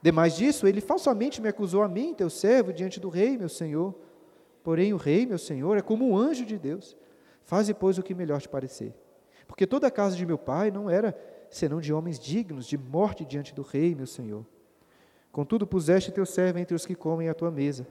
Demais 0.02 0.34
disso, 0.34 0.66
ele 0.66 0.80
falsamente 0.80 1.40
me 1.40 1.48
acusou 1.48 1.82
a 1.82 1.88
mim, 1.88 2.12
teu 2.12 2.28
servo, 2.28 2.72
diante 2.72 2.98
do 2.98 3.08
rei, 3.08 3.38
meu 3.38 3.48
senhor. 3.48 3.94
Porém, 4.64 4.92
o 4.92 4.96
rei, 4.96 5.24
meu 5.24 5.38
senhor, 5.38 5.78
é 5.78 5.80
como 5.80 6.08
um 6.08 6.16
anjo 6.16 6.44
de 6.44 6.58
Deus. 6.58 6.96
Faze, 7.44 7.72
pois, 7.72 7.98
o 7.98 8.02
que 8.02 8.14
melhor 8.14 8.40
te 8.40 8.48
parecer. 8.48 8.92
Porque 9.46 9.66
toda 9.66 9.86
a 9.86 9.90
casa 9.90 10.16
de 10.16 10.26
meu 10.26 10.38
pai 10.38 10.72
não 10.72 10.90
era 10.90 11.16
senão 11.50 11.80
de 11.80 11.92
homens 11.92 12.18
dignos 12.18 12.66
de 12.66 12.76
morte 12.76 13.24
diante 13.24 13.54
do 13.54 13.62
rei, 13.62 13.94
meu 13.94 14.06
senhor. 14.06 14.44
Contudo, 15.30 15.66
puseste 15.66 16.10
teu 16.10 16.26
servo 16.26 16.58
entre 16.58 16.74
os 16.74 16.84
que 16.84 16.94
comem 16.94 17.28
à 17.28 17.34
tua 17.34 17.50
mesa. 17.50 17.86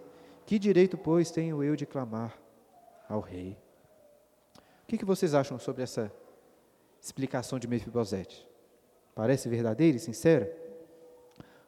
Que 0.45 0.59
direito, 0.59 0.97
pois, 0.97 1.31
tenho 1.31 1.63
eu 1.63 1.75
de 1.75 1.85
clamar 1.85 2.37
ao 3.07 3.21
rei? 3.21 3.57
O 4.83 4.87
que, 4.87 4.97
que 4.97 5.05
vocês 5.05 5.33
acham 5.33 5.57
sobre 5.57 5.83
essa 5.83 6.11
explicação 7.01 7.57
de 7.57 7.67
Mefibosete? 7.67 8.47
Parece 9.15 9.47
verdadeira 9.47 9.95
e 9.95 9.99
sincera? 9.99 10.60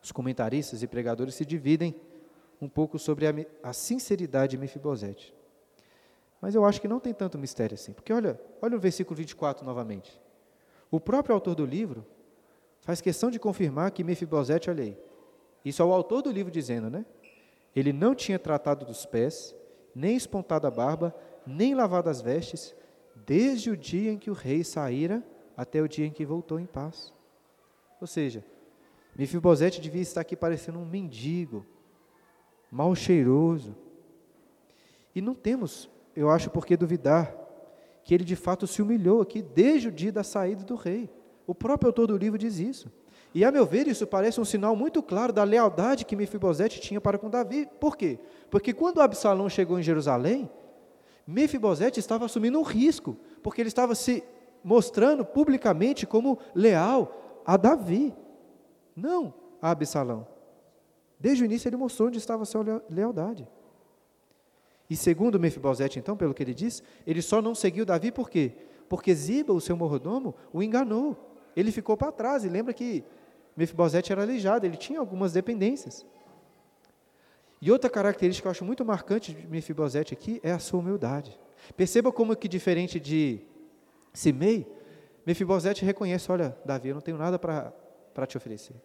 Os 0.03 0.11
comentaristas 0.11 0.83
e 0.83 0.87
pregadores 0.87 1.33
se 1.33 1.45
dividem 1.45 1.95
um 2.61 2.67
pouco 2.67 2.99
sobre 2.99 3.25
a, 3.25 3.33
a 3.63 3.71
sinceridade 3.71 4.51
de 4.51 4.57
Mefibosete. 4.57 5.33
Mas 6.41 6.53
eu 6.53 6.65
acho 6.65 6.81
que 6.81 6.89
não 6.89 6.99
tem 6.99 7.13
tanto 7.13 7.37
mistério 7.37 7.75
assim. 7.75 7.93
Porque 7.93 8.11
olha, 8.11 8.39
olha 8.61 8.75
o 8.75 8.79
versículo 8.79 9.15
24 9.15 9.65
novamente. 9.65 10.21
O 10.91 10.99
próprio 10.99 11.33
autor 11.33 11.55
do 11.55 11.65
livro 11.65 12.05
faz 12.81 12.99
questão 12.99 13.31
de 13.31 13.39
confirmar 13.39 13.91
que 13.91 14.03
Mefibosete, 14.03 14.69
olha 14.69 14.83
aí, 14.83 14.97
isso 15.63 15.81
é 15.81 15.85
o 15.85 15.93
autor 15.93 16.21
do 16.21 16.31
livro 16.31 16.51
dizendo, 16.51 16.89
né? 16.89 17.05
Ele 17.73 17.93
não 17.93 18.13
tinha 18.13 18.37
tratado 18.37 18.85
dos 18.85 19.05
pés, 19.05 19.55
nem 19.95 20.17
espontado 20.17 20.67
a 20.67 20.71
barba, 20.71 21.15
nem 21.47 21.73
lavado 21.73 22.09
as 22.09 22.21
vestes, 22.21 22.75
desde 23.25 23.71
o 23.71 23.77
dia 23.77 24.11
em 24.11 24.17
que 24.17 24.29
o 24.29 24.33
rei 24.33 24.63
saíra 24.65 25.23
até 25.55 25.81
o 25.81 25.87
dia 25.87 26.05
em 26.05 26.11
que 26.11 26.25
voltou 26.25 26.59
em 26.59 26.65
paz. 26.65 27.13
Ou 28.01 28.07
seja, 28.07 28.43
Mefibosete 29.15 29.79
devia 29.79 30.01
estar 30.01 30.21
aqui 30.21 30.35
parecendo 30.35 30.79
um 30.79 30.85
mendigo, 30.85 31.65
mal 32.71 32.93
cheiroso. 32.95 33.75
E 35.13 35.21
não 35.21 35.35
temos, 35.35 35.89
eu 36.15 36.29
acho, 36.29 36.49
por 36.49 36.65
que 36.65 36.75
duvidar 36.75 37.43
que 38.03 38.13
ele 38.13 38.23
de 38.23 38.35
fato 38.35 38.67
se 38.67 38.81
humilhou 38.81 39.21
aqui 39.21 39.41
desde 39.41 39.87
o 39.87 39.91
dia 39.91 40.11
da 40.11 40.23
saída 40.23 40.63
do 40.63 40.75
rei. 40.75 41.09
O 41.47 41.55
próprio 41.55 41.89
autor 41.89 42.07
do 42.07 42.17
livro 42.17 42.37
diz 42.37 42.59
isso. 42.59 42.91
E 43.33 43.43
a 43.43 43.51
meu 43.51 43.65
ver, 43.65 43.87
isso 43.87 44.05
parece 44.05 44.39
um 44.39 44.45
sinal 44.45 44.75
muito 44.75 45.01
claro 45.01 45.33
da 45.33 45.43
lealdade 45.43 46.05
que 46.05 46.15
Mefibosete 46.15 46.79
tinha 46.79 47.01
para 47.01 47.17
com 47.17 47.29
Davi. 47.29 47.67
Por 47.79 47.97
quê? 47.97 48.19
Porque 48.49 48.73
quando 48.73 49.01
Absalão 49.01 49.49
chegou 49.49 49.79
em 49.79 49.83
Jerusalém, 49.83 50.49
Mefibosete 51.25 51.99
estava 51.99 52.25
assumindo 52.25 52.59
um 52.59 52.63
risco, 52.63 53.17
porque 53.41 53.61
ele 53.61 53.69
estava 53.69 53.95
se 53.95 54.23
mostrando 54.63 55.25
publicamente 55.25 56.05
como 56.05 56.37
leal 56.53 57.41
a 57.45 57.57
Davi, 57.57 58.13
não 58.95 59.33
a 59.61 59.71
Absalão. 59.71 60.27
Desde 61.19 61.43
o 61.43 61.45
início 61.45 61.69
ele 61.69 61.77
mostrou 61.77 62.09
onde 62.09 62.17
estava 62.17 62.43
a 62.43 62.45
sua 62.45 62.83
lealdade. 62.89 63.47
E 64.89 64.95
segundo 64.95 65.39
Mefibosete, 65.39 65.97
então, 65.97 66.17
pelo 66.17 66.33
que 66.33 66.43
ele 66.43 66.53
diz, 66.53 66.83
ele 67.07 67.21
só 67.21 67.41
não 67.41 67.55
seguiu 67.55 67.85
Davi 67.85 68.11
por 68.11 68.29
quê? 68.29 68.51
Porque 68.89 69.13
Ziba, 69.15 69.53
o 69.53 69.61
seu 69.61 69.75
mordomo, 69.75 70.35
o 70.51 70.61
enganou. 70.61 71.17
Ele 71.55 71.71
ficou 71.71 71.95
para 71.95 72.11
trás. 72.11 72.43
E 72.43 72.49
lembra 72.49 72.73
que 72.73 73.03
Mefibosete 73.55 74.11
era 74.11 74.21
aleijado, 74.21 74.65
ele 74.65 74.77
tinha 74.77 74.99
algumas 74.99 75.31
dependências. 75.31 76.05
E 77.61 77.71
outra 77.71 77.89
característica 77.89 78.43
que 78.43 78.47
eu 78.47 78.51
acho 78.51 78.65
muito 78.65 78.83
marcante 78.83 79.33
de 79.33 79.47
Mefibosete 79.47 80.13
aqui 80.13 80.41
é 80.43 80.51
a 80.51 80.59
sua 80.59 80.79
humildade. 80.79 81.39
Perceba 81.77 82.11
como 82.11 82.35
que 82.35 82.47
diferente 82.47 82.99
de 82.99 83.39
Simei, 84.11 84.67
Mefibosete 85.25 85.85
reconhece, 85.85 86.29
olha, 86.29 86.57
Davi, 86.65 86.89
eu 86.89 86.95
não 86.95 87.01
tenho 87.01 87.17
nada 87.17 87.39
para 87.39 87.73
te 88.27 88.37
oferecer. 88.37 88.75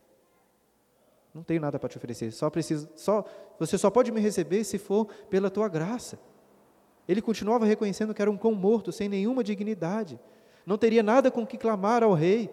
Não 1.35 1.43
tenho 1.43 1.61
nada 1.61 1.79
para 1.79 1.88
te 1.88 1.97
oferecer. 1.97 2.33
Só 2.33 2.49
preciso, 2.51 2.88
só 2.97 3.25
você 3.59 3.77
só 3.77 3.91
pode 3.91 4.11
me 4.11 4.21
receber 4.21 4.64
se 4.64 4.79
for 4.79 5.07
pela 5.31 5.51
tua 5.51 5.69
graça. 5.69 6.19
Ele 7.07 7.23
continuava 7.23 7.64
reconhecendo 7.64 8.14
que 8.14 8.21
era 8.21 8.31
um 8.31 8.37
cão 8.37 8.53
morto, 8.53 8.93
sem 8.93 9.09
nenhuma 9.09 9.45
dignidade. 9.45 10.19
Não 10.67 10.77
teria 10.77 11.03
nada 11.03 11.31
com 11.31 11.47
que 11.47 11.57
clamar 11.57 12.03
ao 12.03 12.12
rei. 12.12 12.51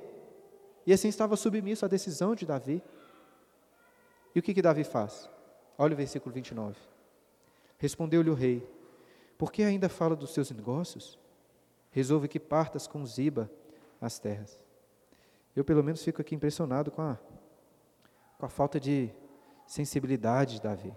E 0.86 0.94
assim 0.94 1.08
estava 1.08 1.36
submisso 1.36 1.84
à 1.86 1.88
decisão 1.88 2.36
de 2.36 2.46
Davi. 2.46 2.82
E 4.34 4.40
o 4.40 4.42
que, 4.44 4.54
que 4.54 4.62
Davi 4.62 4.84
faz? 4.84 5.30
Olha 5.78 5.94
o 5.94 5.98
versículo 5.98 6.34
29. 6.34 6.78
Respondeu-lhe 7.78 8.30
o 8.30 8.34
rei: 8.34 8.68
Por 9.38 9.52
que 9.52 9.64
ainda 9.64 9.90
fala 9.90 10.16
dos 10.16 10.34
seus 10.34 10.52
negócios? 10.52 11.18
resolve 11.96 12.28
que 12.28 12.42
partas 12.42 12.88
com 12.88 13.06
Ziba 13.06 13.50
as 14.02 14.20
terras. 14.20 14.60
Eu, 15.56 15.64
pelo 15.64 15.84
menos, 15.84 16.04
fico 16.04 16.22
aqui 16.22 16.36
impressionado 16.36 16.92
com 16.92 17.02
a, 17.02 17.18
com 18.38 18.46
a 18.46 18.50
falta 18.50 18.80
de 18.80 19.10
sensibilidade 19.66 20.56
de 20.56 20.62
Davi. 20.62 20.94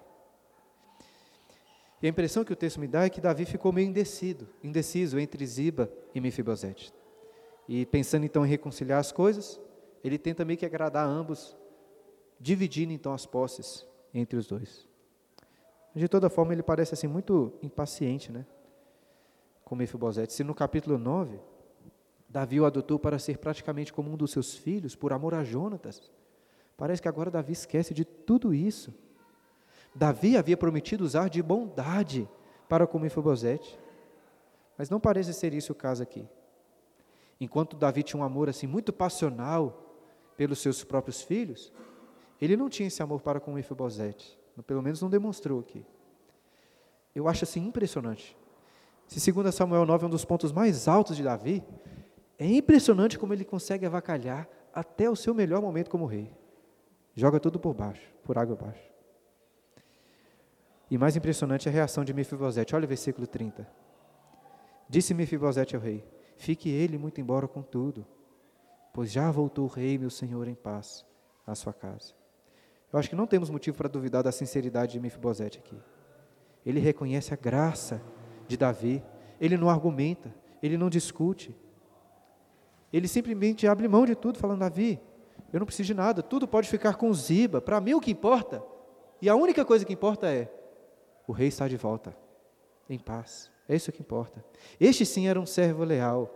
E 2.01 2.07
a 2.07 2.11
impressão 2.11 2.44
que 2.44 2.53
o 2.53 2.57
texto 2.57 2.79
me 2.79 2.87
dá 2.87 3.05
é 3.05 3.11
que 3.11 3.21
Davi 3.21 3.44
ficou 3.44 3.73
meio 3.73 3.88
indecido, 3.88 4.49
indeciso 4.62 5.18
entre 5.18 5.44
Ziba 5.44 5.90
e 6.14 6.21
Mefibosete. 6.21 6.92
E 7.68 7.85
pensando 7.87 8.25
então 8.25 8.47
em 8.47 8.49
reconciliar 8.49 9.01
as 9.01 9.11
coisas, 9.11 9.61
ele 10.03 10.16
tenta 10.16 10.44
meio 10.44 10.59
que 10.59 10.66
agradar 10.66 11.07
ambos, 11.07 11.57
dividindo 12.38 12.92
então 12.92 13.12
as 13.12 13.27
posses 13.27 13.87
entre 14.14 14.38
os 14.38 14.47
dois. 14.47 14.87
De 15.94 16.09
toda 16.09 16.31
forma, 16.31 16.53
ele 16.53 16.62
parece 16.62 16.94
assim 16.94 17.09
muito 17.09 17.53
impaciente, 17.62 18.31
né? 18.31 18.47
Com 19.64 19.75
Mefibosete. 19.75 20.33
Se 20.33 20.44
no 20.44 20.55
capítulo 20.55 20.97
9, 20.99 21.40
Davi 22.29 22.61
o 22.61 22.67
adotou 22.67 22.99
para 22.99 23.19
ser 23.19 23.38
praticamente 23.38 23.93
como 23.93 24.12
um 24.12 24.17
dos 24.17 24.31
seus 24.31 24.55
filhos, 24.55 24.95
por 24.95 25.12
amor 25.12 25.35
a 25.35 25.43
Jonatas, 25.43 26.11
parece 26.77 27.01
que 27.01 27.09
agora 27.09 27.31
Davi 27.31 27.53
esquece 27.53 27.95
de 27.95 28.05
tudo 28.05 28.53
isso 28.53 28.93
Davi 29.95 30.37
havia 30.37 30.57
prometido 30.57 31.05
usar 31.05 31.29
de 31.29 31.43
bondade 31.43 32.29
para 32.69 32.87
com 32.87 32.99
Mefibosete. 33.01 33.79
Mas 34.77 34.88
não 34.88 35.01
parece 35.01 35.35
ser 35.35 35.53
isso 35.53 35.73
o 35.73 35.75
caso 35.75 36.03
aqui. 36.03 36.25
Enquanto 37.41 37.77
Davi 37.77 38.05
tinha 38.05 38.21
um 38.21 38.25
amor 38.25 38.49
assim 38.49 38.67
muito 38.67 38.93
passional 38.93 39.97
pelos 40.37 40.61
seus 40.61 40.85
próprios 40.85 41.21
filhos, 41.21 41.73
ele 42.41 42.57
não 42.57 42.69
tinha 42.69 42.87
esse 42.87 43.03
amor 43.03 43.21
para 43.21 43.41
com 43.41 43.53
Mefibosete. 43.53 44.38
Pelo 44.67 44.83
menos 44.83 45.03
não 45.03 45.11
demonstrou 45.11 45.61
aqui. 45.61 45.85
Eu 47.12 47.27
acho 47.27 47.45
assim 47.45 47.67
impressionante. 47.67 48.37
Se 49.09 49.33
2 49.33 49.53
Samuel 49.53 49.87
9 49.87 50.05
é 50.05 50.07
um 50.07 50.11
dos 50.11 50.25
pontos 50.25 50.53
mais 50.53 50.87
altos 50.87 51.17
de 51.17 51.25
Davi, 51.25 51.64
é 52.38 52.46
impressionante 52.46 53.18
como 53.18 53.33
ele 53.33 53.44
consegue 53.44 53.85
avacalhar 53.85 54.48
até 54.72 55.11
o 55.11 55.16
seu 55.16 55.35
melhor 55.35 55.61
momento 55.61 55.90
como 55.90 56.07
rei. 56.07 56.31
Joga 57.14 57.40
tudo 57.40 57.59
por 57.59 57.74
baixo, 57.74 58.12
por 58.22 58.38
água 58.38 58.55
abaixo. 58.55 58.88
E 60.90 60.96
mais 60.96 61.16
impressionante 61.16 61.68
é 61.68 61.70
a 61.70 61.74
reação 61.74 62.05
de 62.05 62.14
Mefibosete. 62.14 62.74
Olha 62.74 62.85
o 62.85 62.88
versículo 62.88 63.27
30. 63.27 63.68
Disse 64.88 65.12
Mefibosete 65.12 65.74
ao 65.74 65.83
rei: 65.83 66.05
Fique 66.37 66.70
ele 66.70 66.96
muito 66.96 67.20
embora 67.20 67.48
com 67.48 67.61
tudo, 67.61 68.07
pois 68.92 69.11
já 69.11 69.31
voltou 69.31 69.64
o 69.64 69.68
rei, 69.68 69.98
meu 69.98 70.09
senhor, 70.09 70.46
em 70.46 70.55
paz 70.55 71.05
à 71.46 71.55
sua 71.55 71.72
casa. 71.72 72.14
Eu 72.92 72.98
acho 72.98 73.11
que 73.11 73.16
não 73.16 73.27
temos 73.27 73.51
motivo 73.51 73.77
para 73.77 73.88
duvidar 73.88 74.22
da 74.22 74.33
sinceridade 74.33 74.92
de 74.92 75.01
Mefibosete 75.01 75.59
aqui. 75.59 75.77
Ele 76.64 76.81
reconhece 76.81 77.35
a 77.35 77.37
graça 77.37 78.01
de 78.46 78.57
Davi, 78.57 79.03
ele 79.40 79.57
não 79.57 79.68
argumenta, 79.68 80.35
ele 80.62 80.79
não 80.79 80.88
discute. 80.88 81.55
Ele 82.92 83.07
simplesmente 83.07 83.66
abre 83.66 83.87
mão 83.87 84.07
de 84.07 84.14
tudo, 84.14 84.38
falando: 84.38 84.61
Davi, 84.61 85.01
eu 85.53 85.59
não 85.59 85.66
preciso 85.66 85.88
de 85.88 85.94
nada, 85.94 86.22
tudo 86.22 86.46
pode 86.46 86.68
ficar 86.68 86.96
com 86.96 87.12
Ziba, 87.12 87.61
para 87.61 87.81
mim 87.81 87.94
o 87.94 88.01
que 88.01 88.11
importa, 88.11 88.62
e 89.20 89.29
a 89.29 89.35
única 89.35 89.64
coisa 89.64 89.85
que 89.85 89.92
importa 89.92 90.29
é 90.29 90.51
o 91.27 91.33
rei 91.33 91.48
está 91.48 91.68
de 91.68 91.77
volta, 91.77 92.16
em 92.88 92.98
paz. 92.98 93.51
É 93.68 93.77
isso 93.77 93.92
que 93.92 94.01
importa. 94.01 94.42
Este 94.81 95.05
sim 95.05 95.29
era 95.29 95.38
um 95.38 95.44
servo 95.44 95.85
leal, 95.85 96.35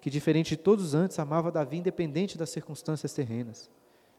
que, 0.00 0.08
diferente 0.08 0.50
de 0.50 0.56
todos 0.56 0.94
antes, 0.94 1.18
amava 1.18 1.52
Davi 1.52 1.76
independente 1.76 2.38
das 2.38 2.50
circunstâncias 2.50 3.12
terrenas. 3.12 3.70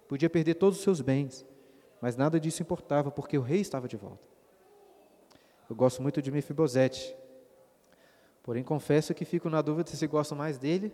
Podia 0.08 0.30
perder 0.30 0.56
todos 0.56 0.78
os 0.78 0.84
seus 0.84 1.02
bens, 1.02 1.44
mas 2.00 2.16
nada 2.16 2.40
disso 2.40 2.62
importava, 2.62 3.10
porque 3.10 3.38
o 3.38 3.42
rei 3.42 3.62
estava 3.62 3.88
de 3.88 3.98
volta. 3.98 4.28
Eu 5.68 5.76
gosto 5.76 6.04
muito 6.04 6.22
de 6.22 6.32
Mefibosete, 6.32 7.16
porém 8.44 8.64
confesso 8.64 9.14
que 9.16 9.26
fico 9.26 9.50
na 9.50 9.62
dúvida 9.64 9.90
se 9.90 10.06
gosto 10.06 10.36
mais 10.36 10.60
dele 10.60 10.94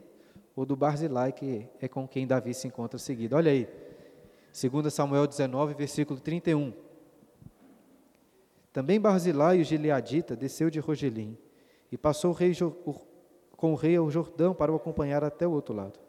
ou 0.56 0.66
do 0.66 0.76
Barzilai, 0.76 1.32
que 1.32 1.68
é 1.80 1.88
com 1.88 2.08
quem 2.08 2.28
Davi 2.28 2.54
se 2.54 2.68
encontra 2.68 2.98
seguido. 3.00 3.36
Olha 3.36 3.52
aí, 3.52 3.68
2 4.52 4.94
Samuel 4.94 5.28
19, 5.28 5.74
versículo 5.74 6.20
31. 6.20 6.74
Também 8.74 9.00
Barzilai, 9.00 9.60
o 9.60 9.64
gileadita, 9.64 10.36
desceu 10.36 10.70
de 10.70 10.80
Rogelim 10.80 11.38
e 11.92 11.98
passou 11.98 12.32
o 12.32 12.34
rei, 12.34 12.54
com 13.58 13.74
o 13.74 13.76
rei 13.76 13.96
ao 13.96 14.10
Jordão 14.10 14.54
para 14.54 14.72
o 14.72 14.76
acompanhar 14.76 15.24
até 15.24 15.46
o 15.46 15.52
outro 15.52 15.76
lado. 15.76 16.00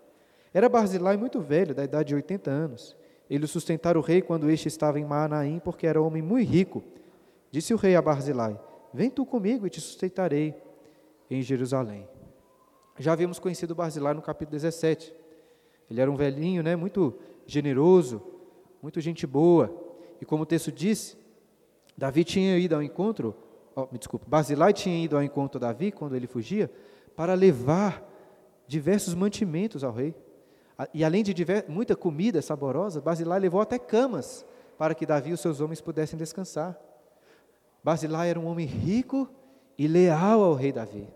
Era 0.54 0.68
Barzilai 0.68 1.16
muito 1.16 1.40
velho, 1.40 1.74
da 1.74 1.84
idade 1.84 2.08
de 2.08 2.14
80 2.14 2.50
anos. 2.50 2.96
Ele 3.28 3.46
sustentara 3.46 3.98
o 3.98 4.02
rei 4.02 4.20
quando 4.20 4.50
este 4.50 4.68
estava 4.68 5.00
em 5.00 5.04
Maanaim, 5.04 5.58
porque 5.58 5.86
era 5.86 6.00
homem 6.00 6.22
muito 6.22 6.50
rico. 6.50 6.82
Disse 7.50 7.72
o 7.72 7.76
rei 7.76 7.96
a 7.96 8.02
Barzilai: 8.02 8.58
Vem 8.92 9.10
tu 9.10 9.24
comigo 9.24 9.66
e 9.66 9.70
te 9.70 9.80
sustentarei 9.80 10.54
em 11.30 11.40
Jerusalém. 11.42 12.06
Já 13.02 13.14
havíamos 13.14 13.40
conhecido 13.40 13.74
Barzilai 13.74 14.14
no 14.14 14.22
capítulo 14.22 14.52
17. 14.52 15.12
Ele 15.90 16.00
era 16.00 16.08
um 16.08 16.14
velhinho, 16.14 16.62
né, 16.62 16.76
muito 16.76 17.18
generoso, 17.44 18.22
muito 18.80 19.00
gente 19.00 19.26
boa. 19.26 19.74
E 20.20 20.24
como 20.24 20.44
o 20.44 20.46
texto 20.46 20.70
disse, 20.70 21.16
Davi 21.98 22.22
tinha 22.22 22.56
ido 22.56 22.76
ao 22.76 22.82
encontro, 22.82 23.34
oh, 23.74 23.88
me 23.90 23.98
desculpe, 23.98 24.24
Basilai 24.28 24.72
tinha 24.72 25.04
ido 25.04 25.16
ao 25.16 25.22
encontro 25.22 25.58
de 25.58 25.66
Davi 25.66 25.90
quando 25.90 26.14
ele 26.14 26.28
fugia, 26.28 26.70
para 27.16 27.34
levar 27.34 28.08
diversos 28.68 29.14
mantimentos 29.14 29.82
ao 29.82 29.92
rei. 29.92 30.14
E 30.94 31.02
além 31.02 31.24
de 31.24 31.34
muita 31.66 31.96
comida 31.96 32.40
saborosa, 32.40 33.00
Basilai 33.00 33.40
levou 33.40 33.60
até 33.60 33.80
camas 33.80 34.46
para 34.78 34.94
que 34.94 35.04
Davi 35.04 35.30
e 35.30 35.32
os 35.32 35.40
seus 35.40 35.60
homens 35.60 35.80
pudessem 35.80 36.16
descansar. 36.16 36.78
Basilai 37.82 38.30
era 38.30 38.38
um 38.38 38.46
homem 38.46 38.64
rico 38.64 39.28
e 39.76 39.88
leal 39.88 40.40
ao 40.40 40.54
rei 40.54 40.70
Davi, 40.70 41.08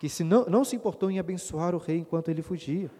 que 0.00 0.08
se 0.08 0.24
não, 0.24 0.46
não 0.46 0.64
se 0.64 0.74
importou 0.74 1.10
em 1.10 1.18
abençoar 1.18 1.74
o 1.74 1.78
rei 1.78 1.98
enquanto 1.98 2.30
ele 2.30 2.40
fugia. 2.40 2.90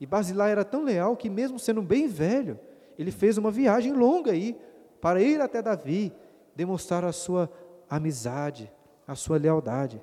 E 0.00 0.06
Basilai 0.06 0.52
era 0.52 0.64
tão 0.64 0.84
leal 0.84 1.16
que, 1.16 1.28
mesmo 1.28 1.58
sendo 1.58 1.82
bem 1.82 2.06
velho, 2.06 2.60
ele 2.96 3.10
fez 3.10 3.36
uma 3.36 3.50
viagem 3.50 3.92
longa 3.92 4.30
aí 4.30 4.56
para 5.00 5.20
ir 5.20 5.40
até 5.40 5.60
Davi 5.60 6.12
demonstrar 6.54 7.04
a 7.04 7.10
sua 7.10 7.50
amizade, 7.90 8.72
a 9.04 9.16
sua 9.16 9.36
lealdade. 9.36 10.00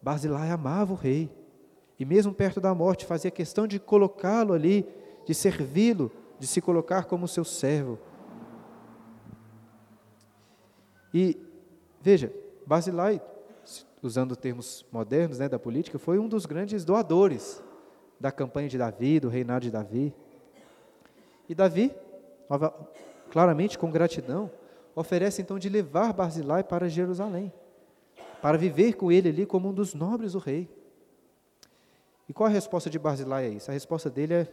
Basilai 0.00 0.52
amava 0.52 0.92
o 0.92 0.96
rei, 0.96 1.28
e 1.98 2.04
mesmo 2.04 2.32
perto 2.32 2.60
da 2.60 2.72
morte 2.72 3.04
fazia 3.04 3.30
questão 3.32 3.66
de 3.66 3.80
colocá-lo 3.80 4.54
ali, 4.54 4.86
de 5.26 5.34
servi-lo, 5.34 6.12
de 6.38 6.46
se 6.46 6.60
colocar 6.60 7.06
como 7.06 7.26
seu 7.26 7.44
servo. 7.44 7.98
E 11.12 11.36
veja, 12.00 12.32
Basilai, 12.64 13.20
usando 14.02 14.34
termos 14.34 14.84
modernos 14.90 15.38
né, 15.38 15.48
da 15.48 15.58
política, 15.58 15.98
foi 15.98 16.18
um 16.18 16.28
dos 16.28 16.46
grandes 16.46 16.84
doadores 16.84 17.62
da 18.18 18.32
campanha 18.32 18.68
de 18.68 18.78
Davi, 18.78 19.20
do 19.20 19.28
reinado 19.28 19.64
de 19.64 19.70
Davi. 19.70 20.14
E 21.48 21.54
Davi, 21.54 21.94
claramente 23.30 23.78
com 23.78 23.90
gratidão, 23.90 24.50
oferece 24.94 25.42
então 25.42 25.58
de 25.58 25.68
levar 25.68 26.12
Barzilai 26.12 26.62
para 26.62 26.88
Jerusalém, 26.88 27.52
para 28.40 28.58
viver 28.58 28.94
com 28.94 29.10
ele 29.10 29.28
ali 29.28 29.46
como 29.46 29.68
um 29.68 29.72
dos 29.72 29.94
nobres 29.94 30.32
do 30.32 30.38
rei. 30.38 30.68
E 32.28 32.32
qual 32.32 32.48
a 32.48 32.52
resposta 32.52 32.88
de 32.88 32.98
Barzilai 32.98 33.46
a 33.46 33.48
isso? 33.48 33.70
A 33.70 33.74
resposta 33.74 34.08
dele 34.08 34.34
é 34.34 34.48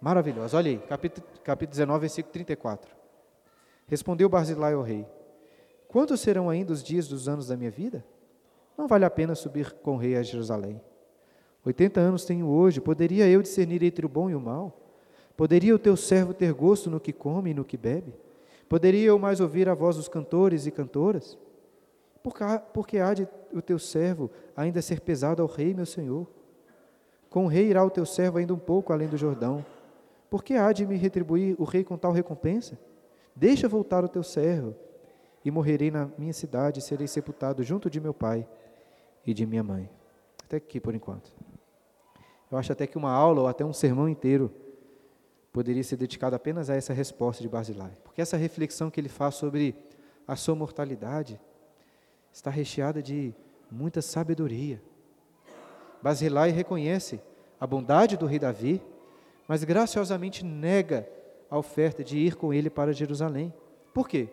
maravilhosa. 0.00 0.56
Olha 0.56 0.70
aí, 0.70 0.78
capítulo, 0.78 1.26
capítulo 1.44 1.72
19, 1.72 2.00
versículo 2.00 2.32
34. 2.32 2.90
Respondeu 3.86 4.28
Barzilai 4.28 4.74
ao 4.74 4.82
rei: 4.82 5.06
Quantos 5.90 6.20
serão 6.20 6.48
ainda 6.48 6.72
os 6.72 6.82
dias 6.82 7.08
dos 7.08 7.28
anos 7.28 7.48
da 7.48 7.56
minha 7.56 7.70
vida? 7.70 8.04
Não 8.78 8.86
vale 8.86 9.04
a 9.04 9.10
pena 9.10 9.34
subir 9.34 9.72
com 9.72 9.94
o 9.94 9.98
rei 9.98 10.16
a 10.16 10.22
Jerusalém. 10.22 10.80
Oitenta 11.64 12.00
anos 12.00 12.24
tenho 12.24 12.46
hoje, 12.46 12.80
poderia 12.80 13.28
eu 13.28 13.42
discernir 13.42 13.82
entre 13.82 14.06
o 14.06 14.08
bom 14.08 14.30
e 14.30 14.34
o 14.34 14.40
mal? 14.40 14.78
Poderia 15.36 15.74
o 15.74 15.78
teu 15.78 15.96
servo 15.96 16.32
ter 16.32 16.52
gosto 16.52 16.88
no 16.88 17.00
que 17.00 17.12
come 17.12 17.50
e 17.50 17.54
no 17.54 17.64
que 17.64 17.76
bebe? 17.76 18.14
Poderia 18.68 19.08
eu 19.08 19.18
mais 19.18 19.40
ouvir 19.40 19.68
a 19.68 19.74
voz 19.74 19.96
dos 19.96 20.06
cantores 20.06 20.64
e 20.64 20.70
cantoras? 20.70 21.36
Porque 22.72 22.98
há 22.98 23.12
de 23.12 23.26
o 23.52 23.60
teu 23.60 23.78
servo 23.78 24.30
ainda 24.56 24.80
ser 24.80 25.00
pesado 25.00 25.42
ao 25.42 25.48
rei, 25.48 25.74
meu 25.74 25.86
senhor. 25.86 26.26
Com 27.28 27.46
o 27.46 27.48
rei 27.48 27.66
irá 27.68 27.84
o 27.84 27.90
teu 27.90 28.06
servo 28.06 28.38
ainda 28.38 28.54
um 28.54 28.58
pouco 28.58 28.92
além 28.92 29.08
do 29.08 29.16
Jordão. 29.16 29.64
Porque 30.30 30.54
há 30.54 30.72
de 30.72 30.86
me 30.86 30.96
retribuir 30.96 31.56
o 31.58 31.64
rei 31.64 31.82
com 31.82 31.98
tal 31.98 32.12
recompensa? 32.12 32.78
Deixa 33.34 33.68
voltar 33.68 34.04
o 34.04 34.08
teu 34.08 34.22
servo, 34.22 34.76
e 35.44 35.50
morrerei 35.50 35.90
na 35.90 36.08
minha 36.18 36.32
cidade, 36.32 36.80
e 36.80 36.82
serei 36.82 37.06
sepultado 37.06 37.62
junto 37.62 37.88
de 37.88 38.00
meu 38.00 38.12
pai 38.12 38.46
e 39.26 39.32
de 39.32 39.46
minha 39.46 39.62
mãe. 39.62 39.88
Até 40.44 40.56
aqui 40.56 40.80
por 40.80 40.94
enquanto. 40.94 41.30
Eu 42.50 42.58
acho 42.58 42.72
até 42.72 42.86
que 42.86 42.98
uma 42.98 43.12
aula 43.12 43.42
ou 43.42 43.46
até 43.46 43.64
um 43.64 43.72
sermão 43.72 44.08
inteiro 44.08 44.52
poderia 45.52 45.82
ser 45.82 45.96
dedicado 45.96 46.36
apenas 46.36 46.68
a 46.68 46.76
essa 46.76 46.92
resposta 46.92 47.42
de 47.42 47.48
Basilai. 47.48 47.96
Porque 48.02 48.20
essa 48.20 48.36
reflexão 48.36 48.90
que 48.90 49.00
ele 49.00 49.08
faz 49.08 49.36
sobre 49.36 49.74
a 50.26 50.36
sua 50.36 50.54
mortalidade 50.54 51.40
está 52.32 52.50
recheada 52.50 53.02
de 53.02 53.34
muita 53.70 54.02
sabedoria. 54.02 54.82
Basilai 56.02 56.50
reconhece 56.50 57.20
a 57.60 57.66
bondade 57.66 58.16
do 58.16 58.26
rei 58.26 58.38
Davi, 58.38 58.82
mas 59.46 59.64
graciosamente 59.64 60.44
nega 60.44 61.08
a 61.50 61.58
oferta 61.58 62.02
de 62.02 62.16
ir 62.16 62.36
com 62.36 62.54
ele 62.54 62.70
para 62.70 62.92
Jerusalém. 62.92 63.52
Por 63.92 64.08
quê? 64.08 64.28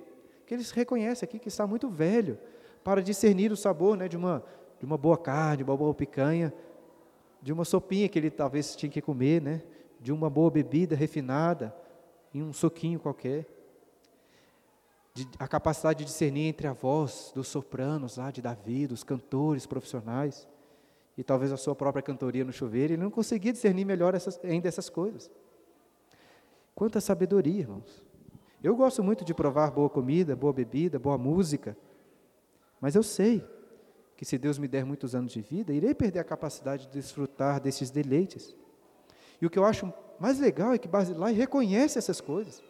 Porque 0.48 0.56
ele 0.56 0.64
reconhece 0.74 1.26
aqui 1.26 1.40
que 1.40 1.50
está 1.50 1.68
muito 1.68 1.90
velho 1.90 2.40
para 2.82 3.04
discernir 3.04 3.52
o 3.52 3.58
sabor 3.58 3.98
né, 3.98 4.08
de, 4.08 4.16
uma, 4.16 4.42
de 4.80 4.86
uma 4.86 4.98
boa 4.98 5.18
carne, 5.18 5.58
de 5.58 5.64
uma 5.66 5.76
boa 5.76 5.94
picanha, 5.94 6.54
de 7.42 7.52
uma 7.52 7.66
sopinha 7.66 8.08
que 8.08 8.18
ele 8.18 8.32
talvez 8.32 8.74
tinha 8.74 8.90
que 8.90 9.02
comer, 9.02 9.42
né? 9.42 9.62
De 10.00 10.10
uma 10.10 10.30
boa 10.30 10.50
bebida 10.50 10.96
refinada, 10.96 11.76
em 12.34 12.42
um 12.42 12.54
soquinho 12.54 12.98
qualquer. 12.98 13.46
De, 15.14 15.28
a 15.38 15.50
capacidade 15.50 16.00
de 16.00 16.06
discernir 16.06 16.48
entre 16.48 16.66
a 16.66 16.72
voz 16.72 17.30
dos 17.36 17.50
sopranos 17.50 18.16
lá 18.16 18.32
de 18.32 18.42
Davi, 18.42 18.88
dos 18.88 19.04
cantores 19.04 19.66
profissionais, 19.66 20.48
e 21.18 21.26
talvez 21.26 21.52
a 21.52 21.58
sua 21.58 21.76
própria 21.76 22.02
cantoria 22.02 22.46
no 22.46 22.54
chuveiro, 22.54 22.94
ele 22.94 23.04
não 23.04 23.12
conseguia 23.12 23.52
discernir 23.52 23.84
melhor 23.84 24.16
essas, 24.16 24.40
ainda 24.46 24.70
essas 24.70 24.90
coisas. 24.90 25.30
Quanta 26.74 27.02
sabedoria, 27.02 27.60
irmãos. 27.60 28.07
Eu 28.64 28.76
gosto 28.76 29.04
muito 29.04 29.24
de 29.24 29.34
provar 29.34 29.72
boa 29.72 29.90
comida, 29.90 30.36
boa 30.36 30.52
bebida, 30.52 30.98
boa 30.98 31.18
música, 31.18 31.78
mas 32.82 32.96
eu 32.96 33.04
sei 33.04 33.44
que 34.16 34.26
se 34.26 34.38
Deus 34.38 34.58
me 34.58 34.68
der 34.68 34.84
muitos 34.84 35.14
anos 35.14 35.32
de 35.32 35.42
vida, 35.42 35.72
irei 35.72 35.94
perder 35.94 36.20
a 36.20 36.24
capacidade 36.24 36.88
de 36.88 36.94
desfrutar 36.94 37.60
desses 37.60 37.92
deleites. 37.92 38.56
E 39.40 39.46
o 39.46 39.50
que 39.50 39.60
eu 39.60 39.66
acho 39.66 39.94
mais 40.20 40.40
legal 40.40 40.74
é 40.74 40.78
que 40.80 40.88
Basilai 40.88 41.34
reconhece 41.34 42.00
essas 42.00 42.20
coisas. 42.20 42.64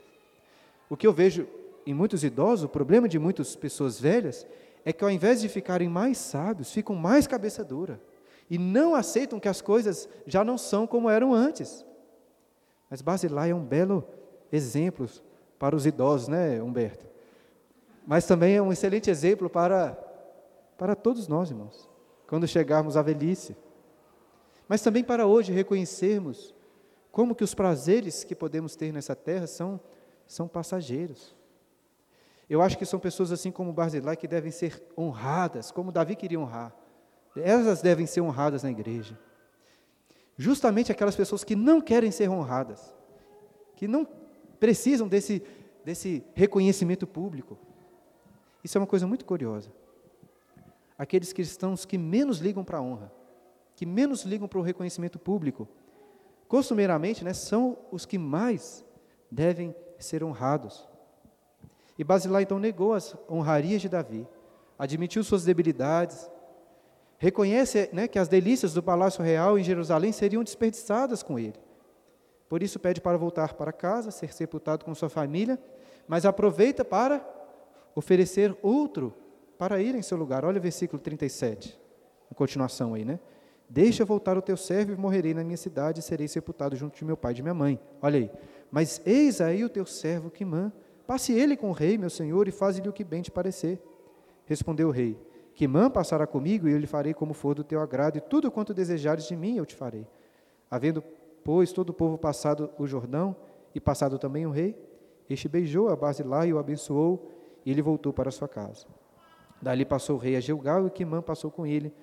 O 0.90 0.98
que 0.98 1.08
eu 1.08 1.14
vejo 1.14 1.48
em 1.86 1.94
muitos 1.94 2.22
idosos, 2.22 2.66
o 2.66 2.70
problema 2.70 3.08
de 3.08 3.18
muitas 3.18 3.56
pessoas 3.56 3.98
velhas, 3.98 4.46
é 4.84 4.92
que 4.92 5.06
ao 5.06 5.10
invés 5.10 5.40
de 5.40 5.48
ficarem 5.48 5.88
mais 5.88 6.18
sábios, 6.18 6.74
ficam 6.74 6.96
mais 6.96 7.28
cabeça 7.28 7.64
dura 7.64 8.02
e 8.50 8.58
não 8.58 8.94
aceitam 8.94 9.40
que 9.40 9.48
as 9.48 9.62
coisas 9.62 10.08
já 10.26 10.44
não 10.44 10.58
são 10.58 10.86
como 10.86 11.10
eram 11.10 11.34
antes. 11.34 11.86
Mas 12.90 13.02
Basilai 13.02 13.52
é 13.52 13.56
um 13.56 13.64
belo 13.64 14.06
exemplo 14.52 15.08
para 15.60 15.76
os 15.76 15.86
idosos, 15.86 16.28
né, 16.28 16.62
Humberto? 16.62 17.06
Mas 18.06 18.26
também 18.26 18.56
é 18.56 18.62
um 18.62 18.72
excelente 18.72 19.10
exemplo 19.10 19.50
para 19.50 19.98
para 20.78 20.96
todos 20.96 21.28
nós, 21.28 21.50
irmãos, 21.50 21.90
quando 22.28 22.48
chegarmos 22.48 22.96
à 22.96 23.02
velhice. 23.02 23.58
Mas 24.68 24.82
também 24.82 25.04
para 25.04 25.26
hoje 25.26 25.52
reconhecermos 25.52 26.54
como 27.12 27.34
que 27.34 27.44
os 27.44 27.56
prazeres 27.56 28.24
que 28.24 28.36
podemos 28.36 28.76
ter 28.76 28.94
nessa 28.94 29.16
terra 29.16 29.48
são, 29.48 29.80
são 30.28 30.48
passageiros. 30.48 31.36
Eu 32.50 32.62
acho 32.62 32.78
que 32.78 32.86
são 32.86 33.00
pessoas 33.00 33.32
assim 33.32 33.52
como 33.52 33.74
Barzilai 33.74 34.16
que 34.16 34.28
devem 34.28 34.52
ser 34.52 34.82
honradas, 34.98 35.72
como 35.72 35.92
Davi 35.92 36.16
queria 36.16 36.40
honrar. 36.40 36.76
Elas 37.36 37.82
devem 37.82 38.06
ser 38.06 38.22
honradas 38.22 38.64
na 38.64 38.72
igreja. 38.72 39.18
Justamente 40.38 40.92
aquelas 40.92 41.16
pessoas 41.16 41.44
que 41.44 41.56
não 41.56 41.82
querem 41.82 42.12
ser 42.12 42.30
honradas, 42.30 42.94
que 43.76 43.88
não 43.88 44.06
precisam 44.60 45.08
desse, 45.08 45.44
desse 45.84 46.24
reconhecimento 46.34 47.06
público. 47.06 47.58
Isso 48.64 48.78
é 48.78 48.82
uma 48.82 48.88
coisa 48.88 49.08
muito 49.08 49.26
curiosa 49.26 49.72
aqueles 50.98 51.32
cristãos 51.32 51.86
que 51.86 51.98
menos 51.98 52.40
ligam 52.40 52.64
para 52.64 52.80
a 52.80 52.82
honra, 52.82 53.12
que 53.76 53.86
menos 53.86 54.24
ligam 54.24 54.48
para 54.48 54.58
o 54.58 54.64
reconhecimento 54.64 55.20
público, 55.20 55.68
costumeiramente 56.48 57.24
né, 57.24 57.34
são 57.34 57.78
os 57.92 58.06
que 58.06 58.18
mais 58.18 58.84
devem 59.30 59.76
ser 60.00 60.24
honrados. 60.24 60.88
E 61.98 62.04
Basilá 62.04 62.42
então 62.42 62.58
negou 62.58 62.94
as 62.94 63.16
honrarias 63.30 63.82
de 63.82 63.90
Davi, 63.90 64.28
admitiu 64.78 65.24
suas 65.24 65.44
debilidades, 65.44 66.30
reconhece 67.20 67.90
né, 67.94 68.08
que 68.08 68.20
as 68.20 68.28
delícias 68.28 68.74
do 68.74 68.82
palácio 68.82 69.24
real 69.24 69.60
em 69.60 69.64
Jerusalém 69.64 70.12
seriam 70.12 70.44
desperdiçadas 70.44 71.22
com 71.22 71.38
ele. 71.38 71.56
Por 72.50 72.64
isso 72.64 72.80
pede 72.80 73.02
para 73.02 73.18
voltar 73.18 73.54
para 73.54 73.74
casa, 73.74 74.12
ser 74.12 74.34
sepultado 74.34 74.86
com 74.86 74.96
sua 74.96 75.10
família, 75.10 75.60
mas 76.08 76.26
aproveita 76.26 76.86
para 76.86 77.26
oferecer 77.94 78.56
outro 78.62 79.14
para 79.58 79.82
ir 79.82 79.96
em 79.96 80.02
seu 80.02 80.18
lugar. 80.18 80.46
Olha 80.46 80.60
o 80.60 80.62
versículo 80.62 81.02
37, 81.02 81.80
a 82.32 82.36
continuação 82.36 82.94
aí, 82.94 83.04
né? 83.04 83.20
Deixa 83.70 84.06
voltar 84.06 84.38
o 84.38 84.42
teu 84.42 84.56
servo 84.56 84.94
e 84.94 84.96
morrerei 84.96 85.34
na 85.34 85.44
minha 85.44 85.58
cidade 85.58 86.00
e 86.00 86.04
serei 86.04 86.28
sepultado 86.28 86.76
junto 86.76 86.98
de 86.98 87.04
meu 87.04 87.18
pai 87.18 87.34
e 87.34 87.36
de 87.36 87.42
minha 87.42 87.54
mãe. 87.54 87.80
Olha 88.02 88.20
aí. 88.20 88.32
Mas 88.72 89.02
eis 89.06 89.42
aí 89.42 89.64
o 89.64 89.70
teu 89.70 89.86
servo 89.86 90.30
Quimã. 90.30 90.72
Passe 91.06 91.34
ele 91.34 91.58
com 91.58 91.70
o 91.70 91.74
rei, 91.74 91.98
meu 91.98 92.10
senhor, 92.10 92.48
e 92.48 92.52
faze-lhe 92.52 92.88
o 92.88 92.94
que 92.94 93.04
bem 93.04 93.22
te 93.22 93.32
parecer. 93.32 93.82
Respondeu 94.46 94.88
o 94.88 94.92
rei: 94.92 95.20
Quimã 95.54 95.90
passará 95.90 96.26
comigo 96.28 96.68
e 96.68 96.72
eu 96.72 96.78
lhe 96.78 96.88
farei 96.88 97.14
como 97.14 97.34
for 97.34 97.56
do 97.56 97.64
teu 97.64 97.82
agrado, 97.82 98.18
e 98.18 98.22
tudo 98.22 98.52
quanto 98.52 98.74
desejares 98.74 99.28
de 99.28 99.36
mim 99.36 99.58
eu 99.58 99.66
te 99.66 99.76
farei. 99.76 100.08
Havendo, 100.70 101.04
pois, 101.48 101.72
todo 101.72 101.92
o 101.92 101.94
povo 101.94 102.18
passado 102.18 102.70
o 102.78 102.86
Jordão, 102.86 103.34
e 103.74 103.80
passado 103.80 104.20
também 104.20 104.46
o 104.46 104.52
rei, 104.52 104.76
este 105.30 105.48
beijou 105.48 105.88
a 105.88 105.96
Basilá 105.96 106.46
e 106.46 106.52
o 106.52 106.60
abençoou, 106.60 107.32
e 107.66 107.72
ele 107.72 107.82
voltou 107.82 108.12
para 108.12 108.30
sua 108.32 108.50
casa. 108.50 108.86
Dali 109.62 109.86
passou 109.86 110.18
o 110.18 110.20
rei 110.20 110.36
a 110.36 110.42
Gilgal 110.42 110.86
e 110.86 110.90
Quimã 110.90 111.22
passou 111.22 111.50
com 111.50 111.66
ele. 111.66 111.94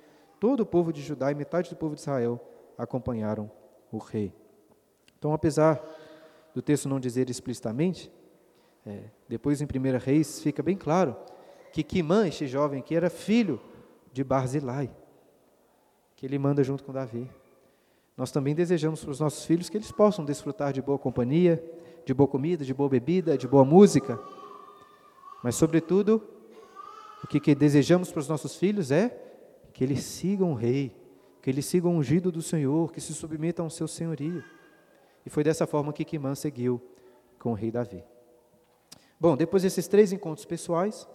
Todo 0.41 0.61
o 0.61 0.67
povo 0.67 0.91
de 0.95 1.03
Judá 1.03 1.31
e 1.31 1.35
metade 1.35 1.69
do 1.69 1.77
povo 1.77 1.95
de 1.95 2.01
Israel 2.01 2.41
acompanharam 2.79 3.51
o 3.93 3.99
rei. 3.99 4.33
Então, 5.19 5.35
apesar 5.35 5.79
do 6.55 6.63
texto 6.63 6.89
não 6.89 6.99
dizer 6.99 7.29
explicitamente, 7.29 8.11
é, 8.87 9.11
depois 9.29 9.61
em 9.61 9.67
1 9.67 9.99
Reis 9.99 10.41
fica 10.41 10.63
bem 10.63 10.75
claro 10.75 11.15
que 11.71 11.83
Quimã, 11.83 12.27
este 12.27 12.47
jovem 12.47 12.81
aqui, 12.81 12.97
era 12.97 13.11
filho 13.11 13.61
de 14.11 14.25
Barzilai, 14.25 14.91
que 16.17 16.25
ele 16.25 16.39
manda 16.39 16.65
junto 16.65 16.83
com 16.83 16.95
Davi. 16.95 17.31
Nós 18.17 18.31
também 18.31 18.55
desejamos 18.55 19.03
para 19.03 19.11
os 19.11 19.21
nossos 19.21 19.45
filhos 19.45 19.69
que 19.69 19.77
eles 19.77 19.91
possam 19.91 20.25
desfrutar 20.25 20.73
de 20.73 20.81
boa 20.81 20.99
companhia, 20.99 21.63
de 22.05 22.15
boa 22.15 22.29
comida, 22.29 22.65
de 22.65 22.73
boa 22.73 22.89
bebida, 22.89 23.37
de 23.37 23.49
boa 23.49 23.65
música, 23.65 24.19
mas, 25.45 25.57
sobretudo, 25.57 26.27
o 27.23 27.27
que, 27.27 27.39
que 27.39 27.55
desejamos 27.55 28.11
para 28.11 28.21
os 28.21 28.29
nossos 28.31 28.57
filhos 28.57 28.91
é 28.91 29.15
que 29.75 29.85
eles 29.85 30.03
sigam 30.03 30.53
o 30.53 30.55
rei, 30.55 30.97
que 31.43 31.51
eles 31.51 31.67
sigam 31.67 31.95
o 31.95 31.99
ungido 31.99 32.33
do 32.33 32.41
Senhor, 32.41 32.91
que 32.91 32.99
se 32.99 33.13
submetam 33.13 33.67
ao 33.67 33.71
seu 33.71 33.87
senhorio. 33.87 34.43
E 35.27 35.29
foi 35.29 35.45
dessa 35.45 35.67
forma 35.67 35.93
que 35.93 36.03
Quimã 36.03 36.35
seguiu 36.35 36.81
com 37.39 37.51
o 37.51 37.55
rei 37.55 37.71
Davi. 37.71 38.03
Bom, 39.21 39.37
depois 39.37 39.63
desses 39.63 39.87
três 39.87 40.15
encontros 40.15 40.47
pessoais, 40.47 41.07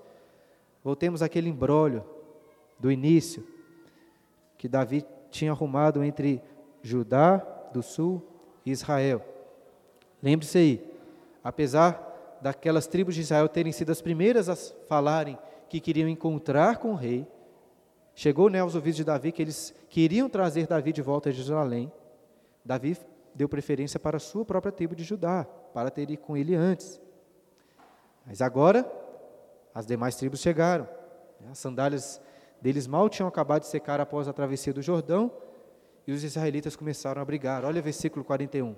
voltemos 0.83 1.23
àquele 1.23 1.49
embrólio 1.49 2.05
do 2.77 2.91
início 2.91 3.43
que 4.59 4.67
Davi 4.67 5.03
tinha 5.31 5.49
arrumado 5.49 6.03
entre 6.03 6.39
Judá 6.81 7.37
do 7.73 7.81
sul 7.81 8.21
e 8.65 8.71
Israel. 8.71 9.23
Lembre-se 10.21 10.57
aí, 10.57 10.93
apesar 11.43 12.37
daquelas 12.41 12.87
tribos 12.87 13.15
de 13.15 13.21
Israel 13.21 13.49
terem 13.49 13.71
sido 13.71 13.91
as 13.91 14.01
primeiras 14.01 14.49
a 14.49 14.55
falarem 14.87 15.37
que 15.67 15.79
queriam 15.79 16.09
encontrar 16.09 16.77
com 16.77 16.91
o 16.91 16.95
rei. 16.95 17.27
Chegou 18.15 18.49
né, 18.49 18.59
aos 18.59 18.75
ouvidos 18.75 18.97
de 18.97 19.03
Davi 19.03 19.31
que 19.31 19.41
eles 19.41 19.73
queriam 19.89 20.29
trazer 20.29 20.67
Davi 20.67 20.91
de 20.91 21.01
volta 21.01 21.29
a 21.29 21.31
Jerusalém. 21.31 21.91
Davi 22.65 22.97
deu 23.33 23.47
preferência 23.47 23.99
para 23.99 24.17
a 24.17 24.19
sua 24.19 24.43
própria 24.43 24.71
tribo 24.71 24.95
de 24.95 25.03
Judá, 25.03 25.45
para 25.73 25.89
ter 25.89 26.09
ido 26.09 26.17
com 26.17 26.35
ele 26.35 26.55
antes. 26.55 26.99
Mas 28.25 28.41
agora, 28.41 28.89
as 29.73 29.85
demais 29.85 30.15
tribos 30.15 30.41
chegaram. 30.41 30.87
As 31.49 31.57
sandálias 31.57 32.21
deles 32.61 32.85
mal 32.87 33.07
tinham 33.07 33.27
acabado 33.29 33.61
de 33.61 33.67
secar 33.67 34.01
após 34.01 34.27
a 34.27 34.33
travessia 34.33 34.73
do 34.73 34.81
Jordão, 34.81 35.31
e 36.09 36.11
os 36.11 36.23
israelitas 36.23 36.75
começaram 36.75 37.21
a 37.21 37.25
brigar. 37.25 37.63
Olha 37.63 37.79
o 37.79 37.83
versículo 37.83 38.25
41. 38.25 38.75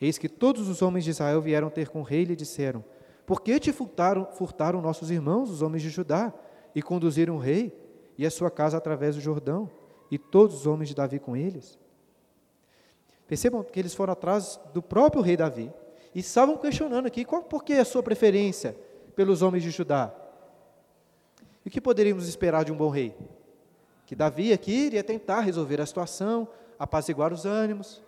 Eis 0.00 0.18
que 0.18 0.28
todos 0.28 0.68
os 0.68 0.82
homens 0.82 1.04
de 1.04 1.10
Israel 1.10 1.40
vieram 1.40 1.70
ter 1.70 1.88
com 1.88 2.00
o 2.00 2.02
rei 2.02 2.22
e 2.22 2.24
lhe 2.24 2.34
disseram: 2.34 2.84
por 3.24 3.40
que 3.40 3.60
te 3.60 3.72
furtaram, 3.72 4.26
furtaram 4.32 4.82
nossos 4.82 5.12
irmãos, 5.12 5.48
os 5.48 5.62
homens 5.62 5.80
de 5.80 5.90
Judá, 5.90 6.34
e 6.74 6.82
conduziram 6.82 7.36
o 7.36 7.38
rei 7.38 7.72
e 8.18 8.26
a 8.26 8.30
sua 8.32 8.50
casa 8.50 8.76
através 8.76 9.14
do 9.14 9.20
Jordão, 9.20 9.70
e 10.10 10.18
todos 10.18 10.56
os 10.56 10.66
homens 10.66 10.88
de 10.88 10.96
Davi 10.96 11.20
com 11.20 11.36
eles? 11.36 11.78
Percebam 13.28 13.62
que 13.62 13.78
eles 13.78 13.94
foram 13.94 14.12
atrás 14.12 14.58
do 14.72 14.82
próprio 14.82 15.22
rei 15.22 15.36
Davi 15.36 15.72
e 16.12 16.18
estavam 16.18 16.56
questionando 16.56 17.06
aqui 17.06 17.24
qual, 17.24 17.44
por 17.44 17.62
que 17.62 17.74
a 17.74 17.84
sua 17.84 18.02
preferência 18.02 18.76
pelos 19.14 19.40
homens 19.40 19.62
de 19.62 19.70
Judá. 19.70 20.12
E 21.64 21.68
o 21.68 21.70
que 21.70 21.80
poderíamos 21.80 22.28
esperar 22.28 22.64
de 22.64 22.72
um 22.72 22.76
bom 22.76 22.90
rei? 22.90 23.14
Que 24.06 24.14
Davi 24.14 24.52
aqui 24.52 24.72
iria 24.72 25.02
tentar 25.02 25.40
resolver 25.40 25.80
a 25.80 25.86
situação, 25.86 26.48
apaziguar 26.78 27.32
os 27.32 27.44
ânimos, 27.46 28.02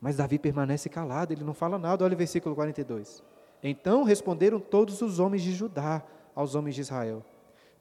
mas 0.00 0.16
Davi 0.16 0.38
permanece 0.38 0.88
calado, 0.88 1.32
ele 1.32 1.44
não 1.44 1.54
fala 1.54 1.78
nada. 1.78 2.04
Olha 2.04 2.14
o 2.14 2.18
versículo 2.18 2.54
42. 2.54 3.22
Então 3.62 4.04
responderam 4.04 4.60
todos 4.60 5.02
os 5.02 5.18
homens 5.18 5.42
de 5.42 5.52
Judá 5.52 6.02
aos 6.34 6.54
homens 6.54 6.74
de 6.74 6.82
Israel: 6.82 7.24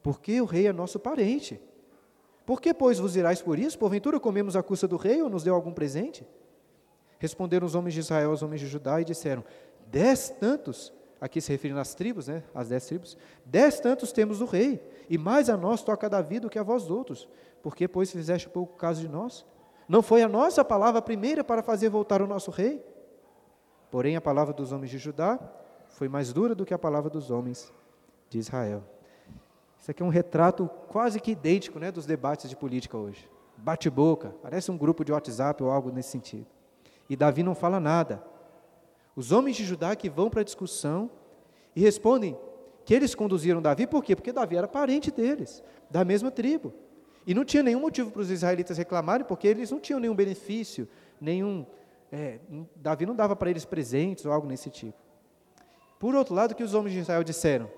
Porque 0.02 0.42
o 0.42 0.46
rei 0.46 0.68
é 0.68 0.74
nosso 0.74 1.00
parente. 1.00 1.62
Por 2.46 2.62
que, 2.62 2.74
pois, 2.74 2.98
vos 2.98 3.16
irais 3.16 3.42
por 3.42 3.60
isso? 3.60 3.78
Porventura 3.78 4.20
comemos 4.20 4.56
a 4.56 4.64
custa 4.64 4.88
do 4.88 4.96
rei 4.96 5.22
ou 5.22 5.30
nos 5.30 5.44
deu 5.44 5.54
algum 5.54 5.74
presente? 5.74 6.26
Responderam 7.20 7.68
os 7.68 7.76
homens 7.76 7.94
de 7.94 8.00
Israel 8.00 8.32
aos 8.32 8.42
homens 8.42 8.62
de 8.62 8.68
Judá 8.68 9.00
e 9.00 9.06
disseram: 9.06 9.44
Dez 9.88 10.30
tantos, 10.30 10.94
aqui 11.22 11.40
se 11.40 11.52
referindo 11.52 11.80
às 11.80 11.94
tribos, 11.94 12.28
né, 12.28 12.44
as 12.56 12.70
dez 12.70 12.86
tribos, 12.86 13.18
dez 13.46 13.80
tantos 13.80 14.12
temos 14.12 14.40
do 14.40 14.46
rei, 14.46 14.82
e 15.10 15.18
mais 15.18 15.50
a 15.50 15.58
nós 15.58 15.84
toca 15.84 16.10
Davi 16.10 16.40
do 16.40 16.50
que 16.50 16.60
a 16.60 16.64
vós 16.64 16.90
outros. 16.90 17.28
Por 17.62 17.76
que, 17.76 17.88
pois, 17.88 18.12
fizeste 18.12 18.50
pouco 18.50 18.76
caso 18.78 19.02
de 19.02 19.08
nós? 19.08 19.46
Não 19.88 20.02
foi 20.02 20.22
a 20.22 20.28
nossa 20.28 20.66
palavra 20.66 21.02
primeira 21.02 21.44
para 21.44 21.64
fazer 21.64 21.90
voltar 21.90 22.22
o 22.22 22.28
nosso 22.28 22.52
rei? 22.52 22.84
Porém, 23.90 24.16
a 24.16 24.22
palavra 24.22 24.54
dos 24.54 24.72
homens 24.72 24.92
de 24.92 24.98
Judá 24.98 25.40
foi 25.88 26.10
mais 26.10 26.34
dura 26.34 26.54
do 26.54 26.66
que 26.66 26.74
a 26.74 26.80
palavra 26.80 27.10
dos 27.10 27.32
homens 27.32 27.74
de 28.30 28.38
Israel. 28.38 28.84
Isso 29.80 29.92
aqui 29.92 30.04
é 30.04 30.06
um 30.06 30.10
retrato 30.10 30.70
quase 30.90 31.20
que 31.20 31.32
idêntico 31.32 31.80
né, 31.80 31.92
dos 31.92 32.06
debates 32.06 32.50
de 32.50 32.56
política 32.56 32.98
hoje. 32.98 33.30
bate-boca, 33.56 34.36
parece 34.42 34.70
um 34.70 34.78
grupo 34.78 35.04
de 35.04 35.12
WhatsApp 35.12 35.64
ou 35.64 35.72
algo 35.72 35.92
nesse 35.92 36.10
sentido. 36.10 36.46
E 37.10 37.16
Davi 37.16 37.42
não 37.42 37.56
fala 37.56 37.80
nada. 37.80 38.22
Os 39.16 39.32
homens 39.32 39.56
de 39.56 39.64
Judá 39.64 39.96
que 39.96 40.10
vão 40.10 40.30
para 40.30 40.42
a 40.42 40.44
discussão 40.44 41.10
e 41.76 41.82
respondem 41.82 42.38
que 42.88 42.94
eles 42.94 43.14
conduziram 43.14 43.62
Davi, 43.62 43.86
por 43.86 44.02
quê? 44.02 44.16
Porque 44.16 44.32
Davi 44.32 44.56
era 44.56 44.66
parente 44.66 45.12
deles, 45.12 45.62
da 45.92 46.06
mesma 46.06 46.32
tribo. 46.32 46.74
E 47.26 47.34
não 47.34 47.44
tinha 47.44 47.62
nenhum 47.62 47.82
motivo 47.82 48.10
para 48.10 48.22
os 48.22 48.32
israelitas 48.32 48.78
reclamarem, 48.78 49.26
porque 49.26 49.46
eles 49.46 49.70
não 49.70 49.78
tinham 49.78 50.00
nenhum 50.00 50.16
benefício, 50.16 50.88
nenhum. 51.20 51.66
É, 52.10 52.40
Davi 52.78 53.06
não 53.06 53.14
dava 53.14 53.36
para 53.36 53.50
eles 53.50 53.66
presentes 53.66 54.26
ou 54.26 54.32
algo 54.32 54.48
nesse 54.48 54.70
tipo. 54.70 54.98
Por 56.00 56.16
outro 56.16 56.34
lado, 56.34 56.54
o 56.54 56.56
que 56.56 56.64
os 56.64 56.74
homens 56.74 56.94
de 56.94 57.00
Israel 57.00 57.26
disseram? 57.26 57.70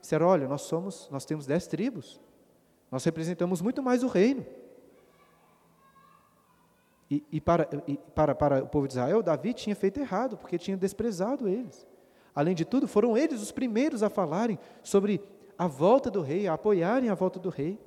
Disseram: 0.00 0.26
olha, 0.26 0.48
nós 0.48 0.62
somos, 0.62 1.10
nós 1.10 1.26
temos 1.26 1.44
dez 1.44 1.66
tribos, 1.66 2.18
nós 2.90 3.04
representamos 3.04 3.60
muito 3.60 3.82
mais 3.82 4.02
o 4.02 4.06
reino. 4.06 4.46
E, 7.10 7.22
e, 7.30 7.38
para, 7.38 7.68
e 7.86 7.98
para, 7.98 8.34
para 8.34 8.64
o 8.64 8.66
povo 8.66 8.88
de 8.88 8.94
Israel, 8.94 9.22
Davi 9.22 9.52
tinha 9.52 9.76
feito 9.76 10.00
errado, 10.00 10.38
porque 10.38 10.56
tinha 10.56 10.74
desprezado 10.74 11.46
eles. 11.46 11.86
Além 12.34 12.54
de 12.54 12.64
tudo, 12.64 12.88
foram 12.88 13.16
eles 13.16 13.42
os 13.42 13.52
primeiros 13.52 14.02
a 14.02 14.08
falarem 14.08 14.58
sobre 14.82 15.22
a 15.58 15.66
volta 15.66 16.10
do 16.10 16.22
rei, 16.22 16.46
a 16.46 16.54
apoiarem 16.54 17.10
a 17.10 17.14
volta 17.14 17.38
do 17.38 17.48
rei. 17.48 17.78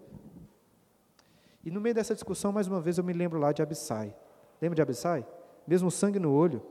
E 1.63 1.71
no 1.71 1.81
meio 1.81 1.95
dessa 1.95 2.13
discussão, 2.13 2.51
mais 2.51 2.67
uma 2.67 2.79
vez, 2.79 2.97
eu 2.97 3.03
me 3.03 3.13
lembro 3.13 3.39
lá 3.39 3.51
de 3.51 3.61
Abissai. 3.61 4.15
Lembra 4.61 4.75
de 4.75 4.81
Abissai? 4.81 5.25
Mesmo 5.67 5.89
sangue 5.89 6.19
no 6.19 6.31
olho, 6.31 6.61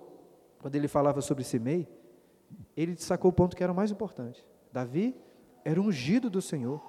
quando 0.61 0.77
ele 0.77 0.87
falava 0.87 1.21
sobre 1.21 1.43
Simei, 1.43 1.89
ele 2.77 2.95
destacou 2.95 3.31
o 3.31 3.35
ponto 3.35 3.57
que 3.57 3.63
era 3.63 3.73
o 3.73 3.75
mais 3.75 3.91
importante. 3.91 4.47
Davi 4.73 5.17
era 5.65 5.81
ungido 5.81 6.31
do 6.31 6.41
Senhor. 6.41 6.81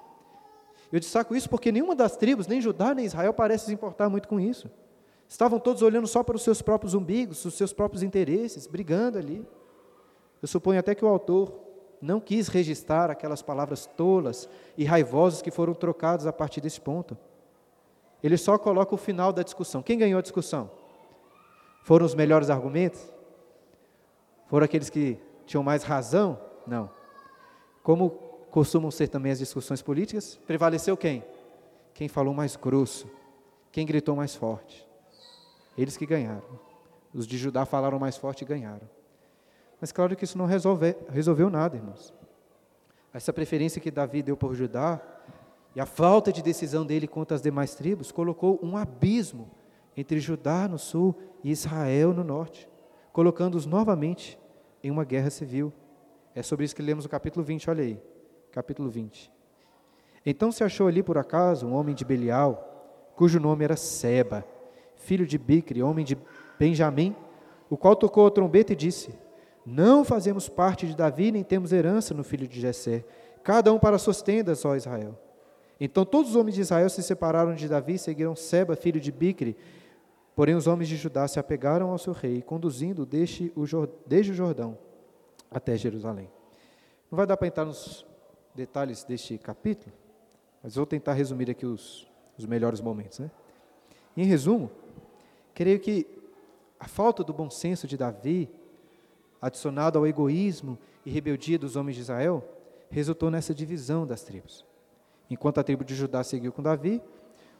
Eu 0.92 1.00
destaco 1.00 1.34
isso 1.34 1.50
porque 1.50 1.72
nenhuma 1.72 1.96
das 1.96 2.16
tribos, 2.16 2.46
nem 2.46 2.60
Judá 2.60 2.94
nem 2.94 3.04
Israel, 3.04 3.34
parece 3.34 3.66
se 3.66 3.72
importar 3.72 4.08
muito 4.08 4.28
com 4.28 4.38
isso. 4.38 4.70
Estavam 5.28 5.58
todos 5.58 5.82
olhando 5.82 6.06
só 6.06 6.22
para 6.22 6.36
os 6.36 6.42
seus 6.42 6.62
próprios 6.62 6.94
umbigos, 6.94 7.44
os 7.44 7.54
seus 7.54 7.72
próprios 7.72 8.02
interesses, 8.02 8.66
brigando 8.66 9.18
ali. 9.18 9.44
Eu 10.40 10.48
suponho 10.48 10.80
até 10.80 10.94
que 10.94 11.04
o 11.04 11.08
autor 11.08 11.52
não 12.00 12.20
quis 12.20 12.48
registrar 12.48 13.10
aquelas 13.10 13.42
palavras 13.42 13.86
tolas 13.86 14.48
e 14.76 14.84
raivosas 14.84 15.42
que 15.42 15.50
foram 15.50 15.74
trocadas 15.74 16.26
a 16.26 16.32
partir 16.32 16.60
desse 16.60 16.80
ponto. 16.80 17.16
Ele 18.22 18.36
só 18.36 18.58
coloca 18.58 18.94
o 18.94 18.98
final 18.98 19.32
da 19.32 19.42
discussão. 19.42 19.82
Quem 19.82 19.98
ganhou 19.98 20.18
a 20.18 20.22
discussão? 20.22 20.70
Foram 21.82 22.04
os 22.04 22.14
melhores 22.14 22.50
argumentos? 22.50 23.00
Foram 24.46 24.64
aqueles 24.64 24.90
que 24.90 25.18
tinham 25.46 25.62
mais 25.62 25.82
razão? 25.82 26.38
Não. 26.66 26.90
Como 27.82 28.10
costumam 28.50 28.90
ser 28.90 29.08
também 29.08 29.32
as 29.32 29.38
discussões 29.38 29.82
políticas, 29.82 30.40
prevaleceu 30.46 30.96
quem? 30.96 31.24
Quem 31.94 32.08
falou 32.08 32.34
mais 32.34 32.56
grosso, 32.56 33.08
quem 33.70 33.86
gritou 33.86 34.16
mais 34.16 34.34
forte. 34.34 34.86
Eles 35.76 35.96
que 35.96 36.06
ganharam. 36.06 36.42
Os 37.12 37.26
de 37.26 37.38
Judá 37.38 37.64
falaram 37.64 37.98
mais 37.98 38.16
forte 38.16 38.42
e 38.42 38.44
ganharam. 38.46 38.88
Mas 39.80 39.92
claro 39.92 40.16
que 40.16 40.24
isso 40.24 40.38
não 40.38 40.46
resolve, 40.46 40.96
resolveu 41.08 41.50
nada, 41.50 41.76
irmãos. 41.76 42.12
Essa 43.12 43.32
preferência 43.32 43.80
que 43.80 43.90
Davi 43.90 44.22
deu 44.22 44.36
por 44.36 44.54
Judá 44.54 45.00
e 45.74 45.80
a 45.80 45.86
falta 45.86 46.32
de 46.32 46.42
decisão 46.42 46.84
dele 46.84 47.06
contra 47.06 47.34
as 47.34 47.42
demais 47.42 47.74
tribos 47.74 48.10
colocou 48.10 48.58
um 48.62 48.76
abismo 48.76 49.50
entre 49.96 50.20
Judá 50.20 50.66
no 50.68 50.78
sul 50.78 51.14
e 51.42 51.50
Israel 51.50 52.12
no 52.12 52.24
norte, 52.24 52.68
colocando-os 53.12 53.66
novamente 53.66 54.38
em 54.82 54.90
uma 54.90 55.04
guerra 55.04 55.30
civil. 55.30 55.72
É 56.34 56.42
sobre 56.42 56.64
isso 56.64 56.76
que 56.76 56.82
lemos 56.82 57.04
o 57.04 57.08
capítulo 57.08 57.44
20, 57.44 57.70
olha 57.70 57.82
aí. 57.82 58.00
Capítulo 58.52 58.90
20. 58.90 59.32
Então 60.24 60.50
se 60.50 60.64
achou 60.64 60.88
ali 60.88 61.02
por 61.02 61.16
acaso 61.18 61.66
um 61.66 61.74
homem 61.74 61.94
de 61.94 62.04
Belial, 62.04 63.12
cujo 63.14 63.38
nome 63.38 63.64
era 63.64 63.76
Seba, 63.76 64.44
filho 64.96 65.26
de 65.26 65.38
Bicre, 65.38 65.82
homem 65.82 66.04
de 66.04 66.18
Benjamim, 66.58 67.14
o 67.70 67.76
qual 67.76 67.94
tocou 67.94 68.26
a 68.26 68.30
trombeta 68.30 68.72
e 68.72 68.76
disse: 68.76 69.14
Não 69.66 70.04
fazemos 70.04 70.48
parte 70.48 70.86
de 70.86 70.94
Davi, 70.94 71.32
nem 71.32 71.42
temos 71.42 71.72
herança 71.72 72.14
no 72.14 72.22
filho 72.22 72.46
de 72.46 72.60
Jessé, 72.60 73.04
cada 73.42 73.72
um 73.72 73.78
para 73.78 73.98
suas 73.98 74.22
tendas, 74.22 74.64
ó 74.64 74.76
Israel. 74.76 75.18
Então 75.80 76.04
todos 76.04 76.30
os 76.30 76.36
homens 76.36 76.54
de 76.54 76.60
Israel 76.60 76.88
se 76.88 77.02
separaram 77.02 77.54
de 77.54 77.68
Davi 77.68 77.94
e 77.94 77.98
seguiram 77.98 78.36
Seba, 78.36 78.76
filho 78.76 79.00
de 79.00 79.10
Bicre. 79.10 79.56
Porém 80.34 80.54
os 80.54 80.66
homens 80.66 80.88
de 80.88 80.96
Judá 80.96 81.26
se 81.26 81.38
apegaram 81.38 81.90
ao 81.90 81.98
seu 81.98 82.12
rei, 82.12 82.40
conduzindo 82.40 83.04
desde 83.04 83.52
o, 83.56 83.64
desde 84.06 84.32
o 84.32 84.34
Jordão 84.34 84.78
até 85.50 85.76
Jerusalém. 85.76 86.30
Não 87.10 87.16
vai 87.16 87.26
dar 87.26 87.36
para 87.36 87.48
entrar 87.48 87.64
nos 87.64 88.06
detalhes 88.54 89.04
deste 89.04 89.36
capítulo, 89.36 89.92
mas 90.62 90.76
vou 90.76 90.86
tentar 90.86 91.14
resumir 91.14 91.50
aqui 91.50 91.66
os, 91.66 92.06
os 92.38 92.46
melhores 92.46 92.80
momentos. 92.80 93.18
Né? 93.18 93.30
Em 94.16 94.24
resumo, 94.24 94.70
Creio 95.56 95.80
que 95.80 96.06
a 96.78 96.86
falta 96.86 97.24
do 97.24 97.32
bom 97.32 97.48
senso 97.48 97.86
de 97.86 97.96
Davi, 97.96 98.50
adicionado 99.40 99.98
ao 99.98 100.06
egoísmo 100.06 100.78
e 101.04 101.10
rebeldia 101.10 101.58
dos 101.58 101.76
homens 101.76 101.96
de 101.96 102.02
Israel, 102.02 102.44
resultou 102.90 103.30
nessa 103.30 103.54
divisão 103.54 104.06
das 104.06 104.22
tribos. 104.22 104.64
Enquanto 105.28 105.58
a 105.58 105.64
tribo 105.64 105.84
de 105.84 105.94
Judá 105.94 106.22
seguiu 106.22 106.52
com 106.52 106.62
Davi, 106.62 107.02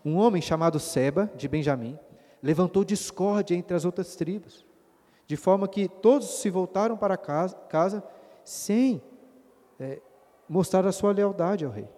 um 0.05 0.17
homem 0.17 0.41
chamado 0.41 0.79
Seba, 0.79 1.31
de 1.37 1.49
Benjamim, 1.49 1.99
levantou 2.43 2.85
discórdia 2.85 3.55
entre 3.57 3.77
as 3.77 3.85
outras 3.85 4.15
tribos, 4.15 4.65
de 5.27 5.37
forma 5.37 5.67
que 5.67 5.89
todos 5.89 6.41
se 6.41 6.49
voltaram 6.49 6.97
para 6.97 7.17
casa, 7.17 7.57
casa 7.69 8.05
sem 8.45 9.03
é, 9.81 10.01
mostrar 10.49 10.87
a 10.87 10.93
sua 10.93 11.13
lealdade 11.13 11.65
ao 11.65 11.73
rei. 11.73 11.89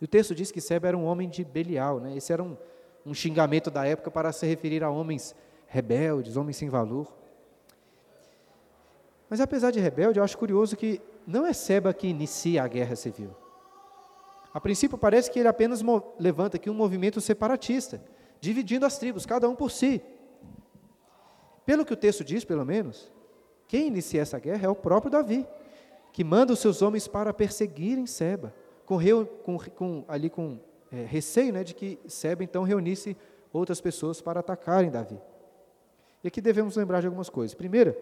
E 0.00 0.04
o 0.04 0.08
texto 0.08 0.34
diz 0.34 0.52
que 0.52 0.60
Seba 0.60 0.88
era 0.88 0.96
um 0.96 1.04
homem 1.04 1.28
de 1.28 1.44
Belial, 1.44 1.98
né? 1.98 2.16
esse 2.16 2.32
era 2.32 2.42
um, 2.42 2.56
um 3.04 3.12
xingamento 3.12 3.70
da 3.70 3.84
época 3.84 4.10
para 4.10 4.30
se 4.30 4.46
referir 4.46 4.84
a 4.84 4.90
homens 4.90 5.34
rebeldes, 5.66 6.36
homens 6.36 6.56
sem 6.56 6.68
valor. 6.68 7.12
Mas 9.28 9.40
apesar 9.40 9.70
de 9.70 9.80
rebelde, 9.80 10.18
eu 10.18 10.24
acho 10.24 10.38
curioso 10.38 10.76
que 10.76 11.00
não 11.26 11.46
é 11.46 11.52
Seba 11.52 11.92
que 11.92 12.06
inicia 12.06 12.62
a 12.62 12.68
guerra 12.68 12.96
civil. 12.96 13.30
A 14.52 14.60
princípio 14.60 14.96
parece 14.96 15.30
que 15.30 15.38
ele 15.38 15.48
apenas 15.48 15.82
levanta 16.18 16.56
aqui 16.56 16.70
um 16.70 16.74
movimento 16.74 17.20
separatista, 17.20 18.02
dividindo 18.40 18.86
as 18.86 18.98
tribos, 18.98 19.26
cada 19.26 19.48
um 19.48 19.54
por 19.54 19.70
si. 19.70 20.02
Pelo 21.66 21.84
que 21.84 21.92
o 21.92 21.96
texto 21.96 22.24
diz, 22.24 22.44
pelo 22.44 22.64
menos, 22.64 23.12
quem 23.66 23.88
inicia 23.88 24.22
essa 24.22 24.38
guerra 24.38 24.66
é 24.66 24.68
o 24.68 24.74
próprio 24.74 25.10
Davi, 25.10 25.46
que 26.12 26.24
manda 26.24 26.52
os 26.52 26.60
seus 26.60 26.80
homens 26.80 27.06
para 27.06 27.34
perseguirem 27.34 28.06
Seba, 28.06 28.54
correu 28.86 29.26
com, 29.26 29.58
com, 29.58 30.04
ali 30.08 30.30
com 30.30 30.58
é, 30.90 31.04
receio 31.04 31.52
né, 31.52 31.62
de 31.62 31.74
que 31.74 31.98
Seba 32.08 32.42
então 32.42 32.62
reunisse 32.62 33.14
outras 33.52 33.80
pessoas 33.80 34.20
para 34.22 34.40
atacarem 34.40 34.90
Davi. 34.90 35.20
E 36.24 36.28
aqui 36.28 36.40
devemos 36.40 36.74
lembrar 36.74 37.00
de 37.00 37.06
algumas 37.06 37.28
coisas. 37.28 37.54
Primeiro, 37.54 37.94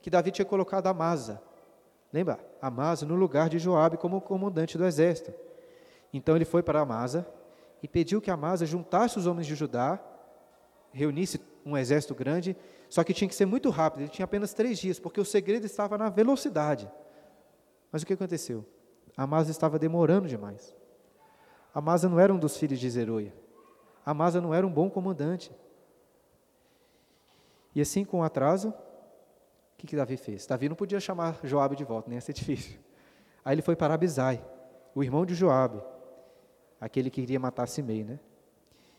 que 0.00 0.10
Davi 0.10 0.30
tinha 0.30 0.44
colocado 0.44 0.86
Amasa, 0.86 1.42
lembra? 2.12 2.38
Amasa 2.60 3.04
no 3.04 3.14
lugar 3.14 3.48
de 3.48 3.58
Joabe 3.58 3.96
como 3.96 4.20
comandante 4.20 4.78
do 4.78 4.84
exército. 4.84 5.32
Então 6.12 6.36
ele 6.36 6.44
foi 6.44 6.62
para 6.62 6.80
Amasa 6.80 7.26
e 7.82 7.88
pediu 7.88 8.20
que 8.20 8.30
Amasa 8.30 8.64
juntasse 8.66 9.18
os 9.18 9.26
homens 9.26 9.46
de 9.46 9.54
Judá, 9.54 10.00
reunisse 10.92 11.40
um 11.64 11.76
exército 11.76 12.14
grande, 12.14 12.56
só 12.88 13.04
que 13.04 13.12
tinha 13.12 13.28
que 13.28 13.34
ser 13.34 13.46
muito 13.46 13.68
rápido, 13.70 14.02
ele 14.02 14.08
tinha 14.08 14.24
apenas 14.24 14.54
três 14.54 14.78
dias, 14.78 14.98
porque 14.98 15.20
o 15.20 15.24
segredo 15.24 15.66
estava 15.66 15.98
na 15.98 16.08
velocidade. 16.08 16.90
Mas 17.92 18.02
o 18.02 18.06
que 18.06 18.14
aconteceu? 18.14 18.64
Amasa 19.16 19.50
estava 19.50 19.78
demorando 19.78 20.28
demais. 20.28 20.74
Amasa 21.74 22.08
não 22.08 22.18
era 22.18 22.32
um 22.32 22.38
dos 22.38 22.56
filhos 22.56 22.78
de 22.78 22.88
Zeruia. 22.88 23.34
Amasa 24.04 24.40
não 24.40 24.54
era 24.54 24.66
um 24.66 24.70
bom 24.70 24.88
comandante. 24.88 25.52
E 27.74 27.80
assim, 27.80 28.04
com 28.04 28.20
o 28.20 28.22
atraso, 28.22 28.72
que, 29.78 29.86
que 29.86 29.96
Davi 29.96 30.16
fez? 30.16 30.44
Davi 30.44 30.68
não 30.68 30.74
podia 30.76 30.98
chamar 30.98 31.38
Joabe 31.44 31.76
de 31.76 31.84
volta, 31.84 32.08
nem 32.08 32.16
ia 32.16 32.20
ser 32.20 32.32
difícil. 32.34 32.78
Aí 33.44 33.54
ele 33.54 33.62
foi 33.62 33.76
para 33.76 33.94
Abisai, 33.94 34.44
o 34.94 35.02
irmão 35.02 35.24
de 35.24 35.34
Joabe, 35.34 35.80
aquele 36.80 37.08
que 37.08 37.20
queria 37.20 37.38
matar 37.38 37.66
Simei, 37.68 38.04
né? 38.04 38.18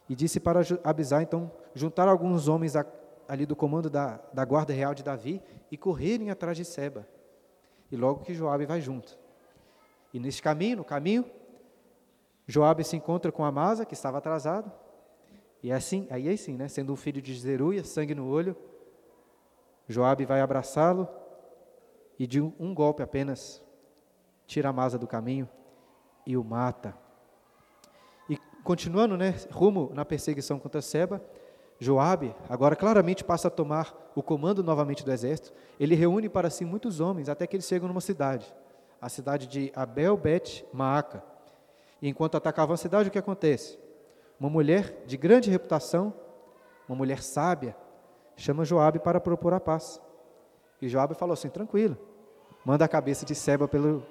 E 0.08 0.16
disse 0.16 0.40
para 0.40 0.62
Abisai, 0.84 1.24
então, 1.24 1.52
juntar 1.76 2.08
alguns 2.08 2.48
homens 2.48 2.74
ali 3.28 3.46
do 3.46 3.56
comando 3.56 3.90
da, 3.90 4.20
da 4.34 4.44
guarda 4.44 4.74
real 4.74 4.96
de 4.96 5.04
Davi 5.04 5.42
e 5.70 5.78
correrem 5.78 6.32
atrás 6.32 6.58
de 6.58 6.66
Seba. 6.66 7.08
E 7.92 7.96
logo 7.96 8.22
que 8.22 8.34
Joabe 8.34 8.66
vai 8.66 8.82
junto. 8.82 9.20
E 10.14 10.20
nesse 10.20 10.42
caminho, 10.42 10.78
no 10.78 10.84
caminho, 10.84 11.26
Joabe 12.48 12.84
se 12.84 12.96
encontra 12.96 13.32
com 13.32 13.44
Amasa, 13.44 13.86
que 13.86 13.94
estava 13.94 14.18
atrasado. 14.18 14.72
E 15.62 15.70
é 15.70 15.76
assim, 15.76 16.08
aí 16.10 16.28
é 16.28 16.32
assim, 16.32 16.56
né? 16.56 16.68
Sendo 16.68 16.94
um 16.94 16.96
filho 16.96 17.22
de 17.22 17.38
Zeruia, 17.38 17.84
sangue 17.84 18.16
no 18.16 18.28
olho, 18.28 18.56
Joabe 19.90 20.26
vai 20.26 20.40
abraçá-lo 20.40 21.08
e 22.18 22.26
de 22.26 22.40
um, 22.40 22.74
golpe 22.74 23.04
apenas 23.04 23.62
tira 24.46 24.70
Amasa 24.70 24.98
do 24.98 25.08
caminho 25.08 25.50
e 26.26 26.38
o 26.38 26.44
mata. 26.44 26.96
E 28.30 28.38
continuando, 28.64 29.18
né, 29.18 29.36
rumo 29.52 29.92
na 29.94 30.06
perseguição 30.06 30.60
contra 30.60 30.82
Seba, 30.82 31.22
Joabe 31.80 32.36
agora 32.48 32.76
claramente 32.76 33.24
passa 33.24 33.48
a 33.48 33.52
tomar 33.52 34.12
o 34.16 34.24
comando 34.24 34.64
novamente 34.64 35.04
do 35.04 35.12
exército. 35.12 35.52
Ele 35.80 35.96
reúne 35.96 36.30
para 36.30 36.50
si 36.50 36.64
muitos 36.64 37.00
homens 37.00 37.28
até 37.28 37.46
que 37.48 37.56
eles 37.56 37.66
chegam 37.66 37.88
numa 37.88 38.02
cidade, 38.02 38.54
a 39.02 39.10
cidade 39.10 39.48
de 39.48 39.72
Abel 39.76 40.16
Bet 40.16 40.66
Maaca. 40.72 41.24
E 42.02 42.08
enquanto 42.08 42.38
atacavam 42.38 42.74
a 42.74 42.78
cidade, 42.78 43.10
o 43.10 43.12
que 43.12 43.20
acontece? 43.20 43.78
uma 44.40 44.50
mulher 44.50 45.04
de 45.06 45.18
grande 45.18 45.50
reputação, 45.52 46.14
uma 46.88 46.96
mulher 46.96 47.22
sábia, 47.22 47.76
chama 48.42 48.66
Joabe 48.66 49.00
para 49.00 49.20
propor 49.20 49.54
a 49.54 49.60
paz. 49.60 50.02
E 50.82 50.88
Joabe 50.88 51.16
falou 51.16 51.34
assim: 51.34 51.50
tranquilo, 51.50 51.98
manda 52.66 52.86
a 52.86 52.88
cabeça 52.88 53.26
de 53.26 53.36
Seba 53.36 53.68
pelo, 53.68 54.04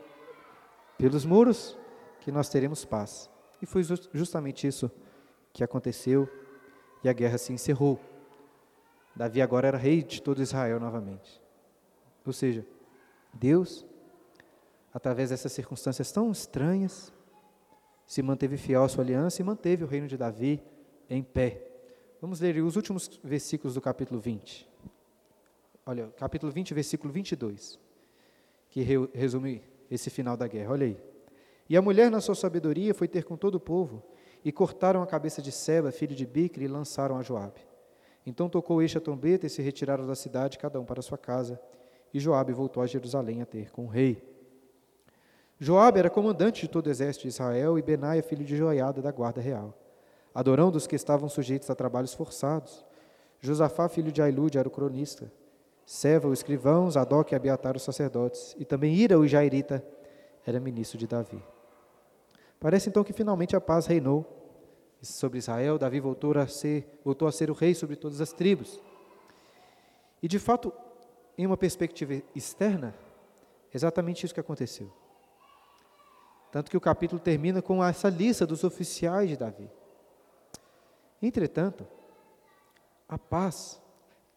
pelos 0.96 1.24
muros, 1.24 1.76
que 2.20 2.30
nós 2.30 2.48
teremos 2.48 2.84
paz. 2.84 3.30
E 3.60 3.66
foi 3.66 3.82
justamente 4.12 4.66
isso 4.66 4.90
que 5.52 5.64
aconteceu, 5.64 6.28
e 7.02 7.08
a 7.08 7.12
guerra 7.12 7.38
se 7.38 7.52
encerrou. 7.52 7.98
Davi 9.14 9.42
agora 9.42 9.68
era 9.68 9.78
rei 9.78 10.02
de 10.02 10.22
todo 10.22 10.42
Israel 10.42 10.78
novamente. 10.78 11.42
Ou 12.24 12.32
seja, 12.32 12.64
Deus, 13.32 13.84
através 14.92 15.30
dessas 15.30 15.52
circunstâncias 15.52 16.12
tão 16.12 16.30
estranhas, 16.30 17.12
se 18.06 18.22
manteve 18.22 18.56
fiel 18.56 18.84
à 18.84 18.88
sua 18.88 19.02
aliança 19.02 19.42
e 19.42 19.44
manteve 19.44 19.84
o 19.84 19.86
reino 19.86 20.06
de 20.06 20.16
Davi 20.16 20.62
em 21.10 21.22
pé. 21.22 21.67
Vamos 22.20 22.40
ler 22.40 22.60
os 22.62 22.74
últimos 22.74 23.08
versículos 23.22 23.74
do 23.74 23.80
capítulo 23.80 24.18
20. 24.18 24.68
Olha, 25.86 26.08
capítulo 26.16 26.50
20, 26.50 26.74
versículo 26.74 27.12
22, 27.12 27.78
que 28.68 28.82
resume 29.14 29.62
esse 29.88 30.10
final 30.10 30.36
da 30.36 30.48
guerra. 30.48 30.72
Olha 30.72 30.86
aí. 30.86 31.00
E 31.68 31.76
a 31.76 31.82
mulher, 31.82 32.10
na 32.10 32.20
sua 32.20 32.34
sabedoria, 32.34 32.92
foi 32.92 33.06
ter 33.06 33.22
com 33.22 33.36
todo 33.36 33.54
o 33.54 33.60
povo, 33.60 34.02
e 34.44 34.50
cortaram 34.50 35.00
a 35.00 35.06
cabeça 35.06 35.40
de 35.40 35.52
Seba, 35.52 35.92
filho 35.92 36.14
de 36.14 36.26
Bicre, 36.26 36.64
e 36.64 36.68
lançaram 36.68 37.16
a 37.16 37.22
Joabe. 37.22 37.60
Então 38.26 38.48
tocou 38.48 38.82
este 38.82 38.98
a 38.98 39.00
trombeta 39.00 39.46
e 39.46 39.50
se 39.50 39.62
retiraram 39.62 40.04
da 40.04 40.16
cidade, 40.16 40.58
cada 40.58 40.80
um 40.80 40.84
para 40.84 41.00
sua 41.00 41.18
casa. 41.18 41.60
E 42.12 42.18
Joabe 42.18 42.52
voltou 42.52 42.82
a 42.82 42.86
Jerusalém 42.86 43.42
a 43.42 43.46
ter 43.46 43.70
com 43.70 43.84
o 43.84 43.88
rei. 43.88 44.22
Joabe 45.60 46.00
era 46.00 46.10
comandante 46.10 46.62
de 46.62 46.68
todo 46.68 46.88
o 46.88 46.90
exército 46.90 47.22
de 47.22 47.28
Israel 47.28 47.78
e 47.78 47.82
Benaia, 47.82 48.22
filho 48.22 48.44
de 48.44 48.56
Joiada, 48.56 49.00
da 49.00 49.12
guarda 49.12 49.40
real. 49.40 49.72
Adorão 50.38 50.70
dos 50.70 50.86
que 50.86 50.94
estavam 50.94 51.28
sujeitos 51.28 51.68
a 51.68 51.74
trabalhos 51.74 52.14
forçados. 52.14 52.84
Josafá, 53.40 53.88
filho 53.88 54.12
de 54.12 54.22
Ailude, 54.22 54.56
era 54.56 54.68
o 54.68 54.70
cronista. 54.70 55.32
Seva, 55.84 56.28
o 56.28 56.32
escrivão, 56.32 56.88
Zadok 56.88 57.32
e 57.32 57.34
Abiatar, 57.34 57.76
os 57.76 57.82
sacerdotes. 57.82 58.54
E 58.56 58.64
também 58.64 58.94
Ira, 58.94 59.18
o 59.18 59.26
Jairita, 59.26 59.84
era 60.46 60.60
ministro 60.60 60.96
de 60.96 61.08
Davi. 61.08 61.42
Parece 62.60 62.88
então 62.88 63.02
que 63.02 63.12
finalmente 63.12 63.56
a 63.56 63.60
paz 63.60 63.86
reinou 63.86 64.24
sobre 65.02 65.38
Israel. 65.38 65.76
Davi 65.76 65.98
voltou 65.98 66.38
a 66.38 66.46
ser, 66.46 67.00
voltou 67.04 67.26
a 67.26 67.32
ser 67.32 67.50
o 67.50 67.54
rei 67.54 67.74
sobre 67.74 67.96
todas 67.96 68.20
as 68.20 68.32
tribos. 68.32 68.80
E 70.22 70.28
de 70.28 70.38
fato, 70.38 70.72
em 71.36 71.46
uma 71.46 71.56
perspectiva 71.56 72.22
externa, 72.32 72.94
exatamente 73.74 74.24
isso 74.24 74.34
que 74.34 74.38
aconteceu. 74.38 74.88
Tanto 76.52 76.70
que 76.70 76.76
o 76.76 76.80
capítulo 76.80 77.20
termina 77.20 77.60
com 77.60 77.84
essa 77.84 78.08
lista 78.08 78.46
dos 78.46 78.62
oficiais 78.62 79.30
de 79.30 79.36
Davi. 79.36 79.68
Entretanto, 81.20 81.86
a 83.08 83.18
paz 83.18 83.80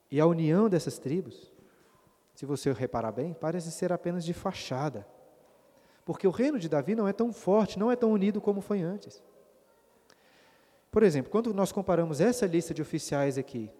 e 0.09 0.19
a 0.19 0.25
união 0.25 0.69
dessas 0.69 0.97
tribos, 0.97 1.51
se 2.33 2.45
você 2.45 2.71
reparar 2.71 3.11
bem, 3.11 3.33
parece 3.33 3.71
ser 3.71 3.93
apenas 3.93 4.25
de 4.25 4.33
fachada. 4.33 5.07
Porque 6.03 6.27
o 6.27 6.31
reino 6.31 6.57
de 6.57 6.67
Davi 6.67 6.95
não 6.95 7.07
é 7.07 7.13
tão 7.13 7.31
forte, 7.31 7.77
não 7.77 7.91
é 7.91 7.95
tão 7.95 8.11
unido 8.11 8.41
como 8.41 8.61
foi 8.61 8.81
antes. 8.81 9.21
Por 10.91 11.03
exemplo, 11.03 11.31
quando 11.31 11.53
nós 11.53 11.71
comparamos 11.71 12.19
essa 12.19 12.45
lista 12.45 12.73
de 12.73 12.81
oficiais 12.81 13.37
aqui 13.37 13.71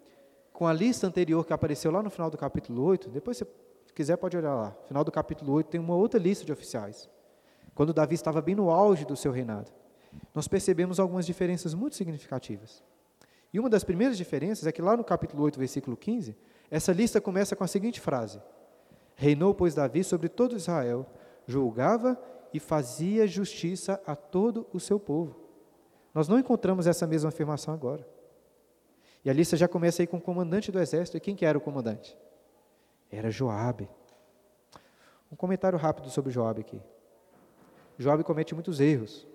com 0.53 0.67
a 0.67 0.73
lista 0.73 1.07
anterior 1.07 1.45
que 1.45 1.51
apareceu 1.51 1.91
lá 1.91 2.03
no 2.03 2.09
final 2.09 2.29
do 2.29 2.37
capítulo 2.37 2.83
8, 2.83 3.09
depois 3.09 3.37
se 3.37 3.45
quiser 3.93 4.15
pode 4.15 4.37
olhar 4.37 4.55
lá. 4.55 4.75
No 4.81 4.87
final 4.87 5.03
do 5.03 5.11
capítulo 5.11 5.53
8 5.53 5.67
tem 5.67 5.81
uma 5.81 5.95
outra 5.95 6.19
lista 6.19 6.45
de 6.45 6.51
oficiais. 6.51 7.09
Quando 7.73 7.93
Davi 7.93 8.15
estava 8.15 8.41
bem 8.41 8.55
no 8.55 8.69
auge 8.69 9.05
do 9.05 9.15
seu 9.15 9.31
reinado. 9.31 9.71
Nós 10.33 10.47
percebemos 10.47 10.99
algumas 10.99 11.25
diferenças 11.25 11.73
muito 11.73 11.95
significativas. 11.95 12.83
E 13.53 13.59
uma 13.59 13.69
das 13.69 13.83
primeiras 13.83 14.17
diferenças 14.17 14.65
é 14.65 14.71
que 14.71 14.81
lá 14.81 14.95
no 14.95 15.03
capítulo 15.03 15.43
8, 15.43 15.59
versículo 15.59 15.97
15, 15.97 16.35
essa 16.69 16.93
lista 16.93 17.19
começa 17.19 17.55
com 17.55 17.63
a 17.63 17.67
seguinte 17.67 17.99
frase: 17.99 18.41
Reinou, 19.15 19.53
pois, 19.53 19.75
Davi 19.75 20.03
sobre 20.03 20.29
todo 20.29 20.55
Israel, 20.55 21.05
julgava 21.45 22.21
e 22.53 22.59
fazia 22.59 23.27
justiça 23.27 24.01
a 24.05 24.15
todo 24.15 24.67
o 24.73 24.79
seu 24.79 24.99
povo. 24.99 25.35
Nós 26.13 26.27
não 26.27 26.39
encontramos 26.39 26.87
essa 26.87 27.07
mesma 27.07 27.29
afirmação 27.29 27.73
agora. 27.73 28.07
E 29.23 29.29
a 29.29 29.33
lista 29.33 29.55
já 29.55 29.67
começa 29.67 30.01
aí 30.01 30.07
com 30.07 30.17
o 30.17 30.21
comandante 30.21 30.71
do 30.71 30.79
exército. 30.79 31.17
E 31.17 31.19
quem 31.19 31.35
que 31.35 31.45
era 31.45 31.57
o 31.57 31.61
comandante? 31.61 32.17
Era 33.09 33.29
Joabe. 33.29 33.87
Um 35.31 35.35
comentário 35.35 35.77
rápido 35.77 36.09
sobre 36.09 36.31
Joabe 36.31 36.61
aqui. 36.61 36.81
Joabe 37.97 38.23
comete 38.23 38.53
muitos 38.53 38.79
erros. 38.79 39.27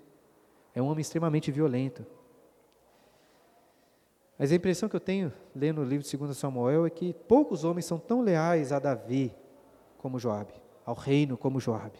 É 0.74 0.82
um 0.82 0.86
homem 0.86 1.00
extremamente 1.00 1.50
violento. 1.50 2.04
Mas 4.38 4.52
a 4.52 4.54
impressão 4.54 4.88
que 4.88 4.96
eu 4.96 5.00
tenho, 5.00 5.32
lendo 5.54 5.80
o 5.80 5.84
livro 5.84 6.06
de 6.06 6.16
2 6.16 6.36
Samuel, 6.36 6.86
é 6.86 6.90
que 6.90 7.14
poucos 7.26 7.64
homens 7.64 7.86
são 7.86 7.98
tão 7.98 8.20
leais 8.20 8.70
a 8.70 8.78
Davi 8.78 9.34
como 9.98 10.18
Joabe, 10.18 10.52
ao 10.84 10.94
reino 10.94 11.36
como 11.36 11.58
Joabe. 11.58 11.98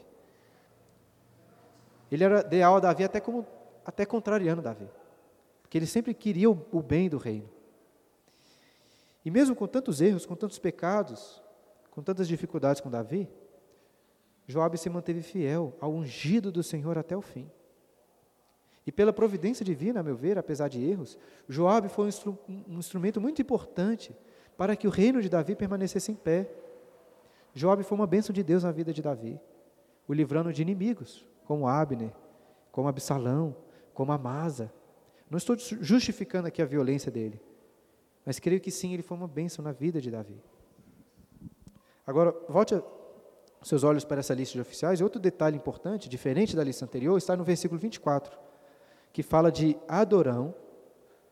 Ele 2.11 2.22
era 2.22 2.47
leal 2.47 2.76
a 2.76 2.80
Davi 2.80 3.05
até, 3.05 3.20
como, 3.20 3.47
até 3.84 4.05
contrariando 4.05 4.62
Davi. 4.62 4.89
Porque 5.62 5.78
ele 5.78 5.87
sempre 5.87 6.14
queria 6.14 6.51
o, 6.51 6.66
o 6.70 6.82
bem 6.82 7.09
do 7.09 7.18
reino. 7.18 7.49
E 9.24 9.30
mesmo 9.30 9.57
com 9.57 9.66
tantos 9.66 10.01
erros, 10.01 10.24
com 10.24 10.37
tantos 10.37 10.59
pecados, 10.59 11.43
com 11.91 12.03
tantas 12.03 12.28
dificuldades 12.28 12.80
com 12.80 12.91
Davi, 12.91 13.28
Joabe 14.47 14.78
se 14.78 14.89
manteve 14.89 15.22
fiel 15.22 15.74
ao 15.80 15.93
ungido 15.93 16.53
do 16.53 16.62
Senhor 16.62 16.97
até 16.97 17.16
o 17.16 17.20
fim. 17.20 17.51
E 18.87 18.93
pela 18.93 19.12
providência 19.12 19.64
divina, 19.64 20.01
a 20.01 20.03
meu 20.03 20.14
ver, 20.14 20.39
apesar 20.39 20.68
de 20.68 20.80
erros, 20.82 21.18
Joabe 21.49 21.89
foi 21.89 22.05
um, 22.05 22.09
instru 22.09 22.39
um 22.49 22.78
instrumento 22.78 23.20
muito 23.20 23.43
importante 23.43 24.16
para 24.57 24.76
que 24.76 24.87
o 24.87 24.91
reino 24.91 25.20
de 25.20 25.28
Davi 25.28 25.57
permanecesse 25.57 26.12
em 26.12 26.14
pé. 26.14 26.49
Joabe 27.53 27.82
foi 27.82 27.99
uma 27.99 28.07
bênção 28.07 28.32
de 28.32 28.45
Deus 28.45 28.62
na 28.62 28.70
vida 28.70 28.93
de 28.93 29.03
Davi, 29.03 29.41
o 30.07 30.14
livrando 30.14 30.53
de 30.53 30.62
inimigos, 30.62 31.26
como 31.45 31.66
Abner, 31.66 32.12
como 32.70 32.87
Absalão, 32.87 33.57
como 33.93 34.12
Amasa. 34.12 34.72
Não 35.28 35.37
estou 35.37 35.57
justificando 35.59 36.47
aqui 36.47 36.62
a 36.62 36.66
violência 36.66 37.11
dele, 37.11 37.41
mas 38.24 38.39
creio 38.39 38.61
que 38.61 38.70
sim, 38.70 38.95
ele 38.95 39.03
foi 39.03 39.16
uma 39.16 39.26
bênção 39.26 39.64
na 39.64 39.72
vida 39.72 40.01
de 40.01 40.12
Davi. 40.12 40.41
Agora, 42.07 42.32
volte 42.49 42.80
seus 43.62 43.82
olhos 43.82 44.05
para 44.05 44.20
essa 44.20 44.32
lista 44.32 44.53
de 44.53 44.61
oficiais. 44.61 45.01
E 45.01 45.03
outro 45.03 45.20
detalhe 45.20 45.57
importante, 45.57 46.09
diferente 46.09 46.55
da 46.55 46.62
lista 46.62 46.84
anterior, 46.84 47.18
está 47.18 47.37
no 47.37 47.43
versículo 47.43 47.80
24, 47.80 48.39
que 49.16 49.22
fala 49.22 49.50
de 49.50 49.78
Adorão, 49.88 50.54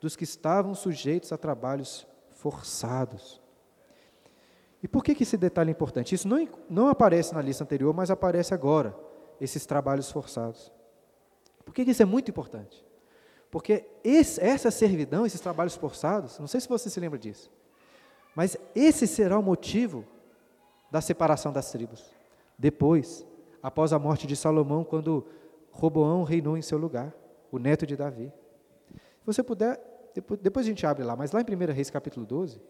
dos 0.01 0.17
que 0.17 0.25
estavam 0.25 0.75
sujeitos 0.75 1.33
a 1.33 1.37
trabalhos 1.37 2.07
forçados. 2.31 3.43
E 4.83 4.89
por 4.89 5.05
que, 5.05 5.15
que 5.15 5.23
esse 5.23 5.37
detalhe 5.37 5.69
é 5.69 5.73
importante? 5.73 6.15
Isso 6.15 6.27
não, 6.27 6.49
não 6.71 6.89
aparece 6.89 7.35
na 7.35 7.43
lista 7.43 7.63
anterior, 7.63 7.93
mas 7.93 8.11
aparece 8.11 8.55
agora, 8.55 8.97
esses 9.39 9.67
trabalhos 9.67 10.11
forçados. 10.11 10.73
Por 11.63 11.75
que, 11.75 11.85
que 11.85 11.91
isso 11.91 12.01
é 12.01 12.07
muito 12.07 12.31
importante? 12.31 12.83
Porque 13.51 13.85
esse, 14.03 14.41
essa 14.41 14.71
servidão, 14.71 15.27
esses 15.27 15.43
trabalhos 15.43 15.77
forçados, 15.77 16.39
não 16.39 16.47
sei 16.47 16.63
se 16.63 16.69
você 16.71 16.89
se 16.89 16.99
lembra 16.99 17.19
disso, 17.19 17.51
mas 18.35 18.57
esse 18.75 19.07
será 19.07 19.39
o 19.39 19.43
motivo 19.43 20.07
da 20.91 21.03
separação 21.03 21.53
das 21.53 21.71
tribos. 21.71 22.03
Depois, 22.59 23.27
após 23.63 23.93
a 23.93 23.99
morte 23.99 24.27
de 24.27 24.37
Salomão, 24.37 24.85
quando 24.85 25.27
Roboão 25.71 26.23
reinou 26.23 26.57
em 26.57 26.63
seu 26.63 26.79
lugar, 26.79 27.15
o 27.55 27.59
neto 27.59 27.87
de 27.87 27.97
Davi. 27.97 28.33
Se 28.91 29.27
você 29.27 29.43
puder, 29.43 29.81
depois, 30.43 30.67
a 30.67 30.69
gente 30.69 30.85
abre 30.85 31.05
lá, 31.05 31.15
mas 31.15 31.31
lá 31.31 31.41
em 31.41 31.45
1 31.45 31.73
Reis 31.73 31.89
capítulo 31.89 32.27
12, 32.27 32.61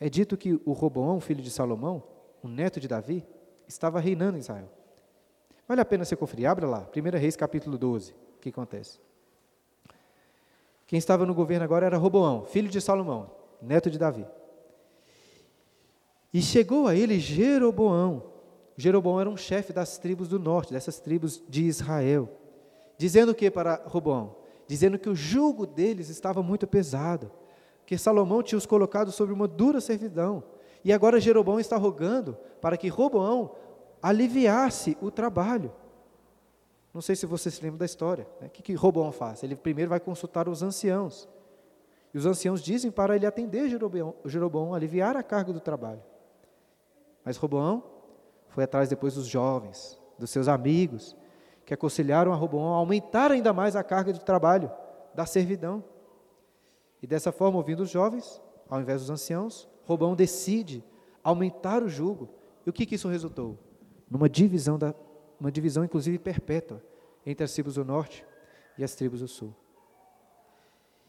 é 0.00 0.08
dito 0.08 0.34
que 0.34 0.58
o 0.64 0.72
Roboão, 0.72 1.20
filho 1.20 1.42
de 1.42 1.50
Salomão, 1.50 2.02
o 2.42 2.48
neto 2.48 2.80
de 2.80 2.88
Davi, 2.88 3.24
estava 3.68 4.00
reinando 4.00 4.38
em 4.38 4.40
Israel. 4.40 4.70
Vale 5.68 5.82
a 5.82 5.84
pena 5.84 6.06
você 6.06 6.16
conferir, 6.16 6.48
abra 6.48 6.66
lá, 6.66 6.88
1 6.96 7.18
Reis 7.18 7.36
capítulo 7.36 7.76
12, 7.76 8.12
o 8.12 8.40
que 8.40 8.48
acontece? 8.48 8.98
Quem 10.86 10.98
estava 10.98 11.26
no 11.26 11.34
governo 11.34 11.64
agora 11.64 11.84
era 11.84 11.98
Roboão, 11.98 12.46
filho 12.46 12.70
de 12.70 12.80
Salomão, 12.80 13.30
neto 13.60 13.90
de 13.90 13.98
Davi. 13.98 14.26
E 16.32 16.40
chegou 16.40 16.86
a 16.86 16.96
ele 16.96 17.20
Jeroboão, 17.20 18.32
Jeroboão 18.74 19.20
era 19.20 19.28
um 19.28 19.36
chefe 19.36 19.70
das 19.70 19.98
tribos 19.98 20.28
do 20.28 20.38
norte, 20.38 20.72
dessas 20.72 20.98
tribos 20.98 21.42
de 21.46 21.64
Israel. 21.64 22.38
Dizendo 23.02 23.32
o 23.32 23.34
que 23.34 23.50
para 23.50 23.82
Roboão? 23.86 24.36
Dizendo 24.64 24.96
que 24.96 25.08
o 25.08 25.14
jugo 25.16 25.66
deles 25.66 26.08
estava 26.08 26.40
muito 26.40 26.68
pesado, 26.68 27.32
que 27.84 27.98
Salomão 27.98 28.44
tinha 28.44 28.56
os 28.56 28.64
colocado 28.64 29.10
sobre 29.10 29.34
uma 29.34 29.48
dura 29.48 29.80
servidão. 29.80 30.44
E 30.84 30.92
agora 30.92 31.18
Jeroboão 31.18 31.58
está 31.58 31.76
rogando 31.76 32.38
para 32.60 32.76
que 32.76 32.86
Roboão 32.86 33.56
aliviasse 34.00 34.96
o 35.02 35.10
trabalho. 35.10 35.72
Não 36.94 37.02
sei 37.02 37.16
se 37.16 37.26
você 37.26 37.50
se 37.50 37.60
lembra 37.60 37.78
da 37.78 37.86
história. 37.86 38.24
Né? 38.40 38.46
O 38.46 38.50
que, 38.50 38.62
que 38.62 38.74
Roboão 38.74 39.10
faz? 39.10 39.42
Ele 39.42 39.56
primeiro 39.56 39.90
vai 39.90 39.98
consultar 39.98 40.48
os 40.48 40.62
anciãos. 40.62 41.28
E 42.14 42.18
os 42.18 42.24
anciãos 42.24 42.62
dizem 42.62 42.92
para 42.92 43.16
ele 43.16 43.26
atender 43.26 43.68
Jeroboão, 43.68 44.14
Jeroboão 44.24 44.74
aliviar 44.74 45.16
a 45.16 45.24
carga 45.24 45.52
do 45.52 45.58
trabalho. 45.58 46.04
Mas 47.24 47.36
Roboão 47.36 47.82
foi 48.50 48.62
atrás 48.62 48.88
depois 48.88 49.16
dos 49.16 49.26
jovens, 49.26 49.98
dos 50.16 50.30
seus 50.30 50.46
amigos, 50.46 51.16
que 51.64 51.74
aconselharam 51.74 52.32
a 52.32 52.36
Roboão 52.36 52.74
a 52.74 52.76
aumentar 52.76 53.30
ainda 53.30 53.52
mais 53.52 53.76
a 53.76 53.84
carga 53.84 54.12
de 54.12 54.20
trabalho 54.20 54.70
da 55.14 55.26
servidão. 55.26 55.84
E 57.02 57.06
dessa 57.06 57.32
forma, 57.32 57.58
ouvindo 57.58 57.80
os 57.80 57.90
jovens, 57.90 58.40
ao 58.68 58.80
invés 58.80 59.00
dos 59.00 59.10
anciãos, 59.10 59.68
Robão 59.84 60.14
decide 60.14 60.84
aumentar 61.22 61.82
o 61.82 61.88
jugo. 61.88 62.28
E 62.66 62.70
o 62.70 62.72
que, 62.72 62.86
que 62.86 62.94
isso 62.94 63.08
resultou? 63.08 63.58
Numa 64.10 64.28
divisão, 64.28 64.78
da, 64.78 64.94
uma 65.38 65.50
divisão 65.50 65.84
inclusive 65.84 66.18
perpétua, 66.18 66.82
entre 67.24 67.44
as 67.44 67.52
tribos 67.52 67.74
do 67.74 67.84
norte 67.84 68.24
e 68.76 68.84
as 68.84 68.94
tribos 68.94 69.20
do 69.20 69.28
sul. 69.28 69.54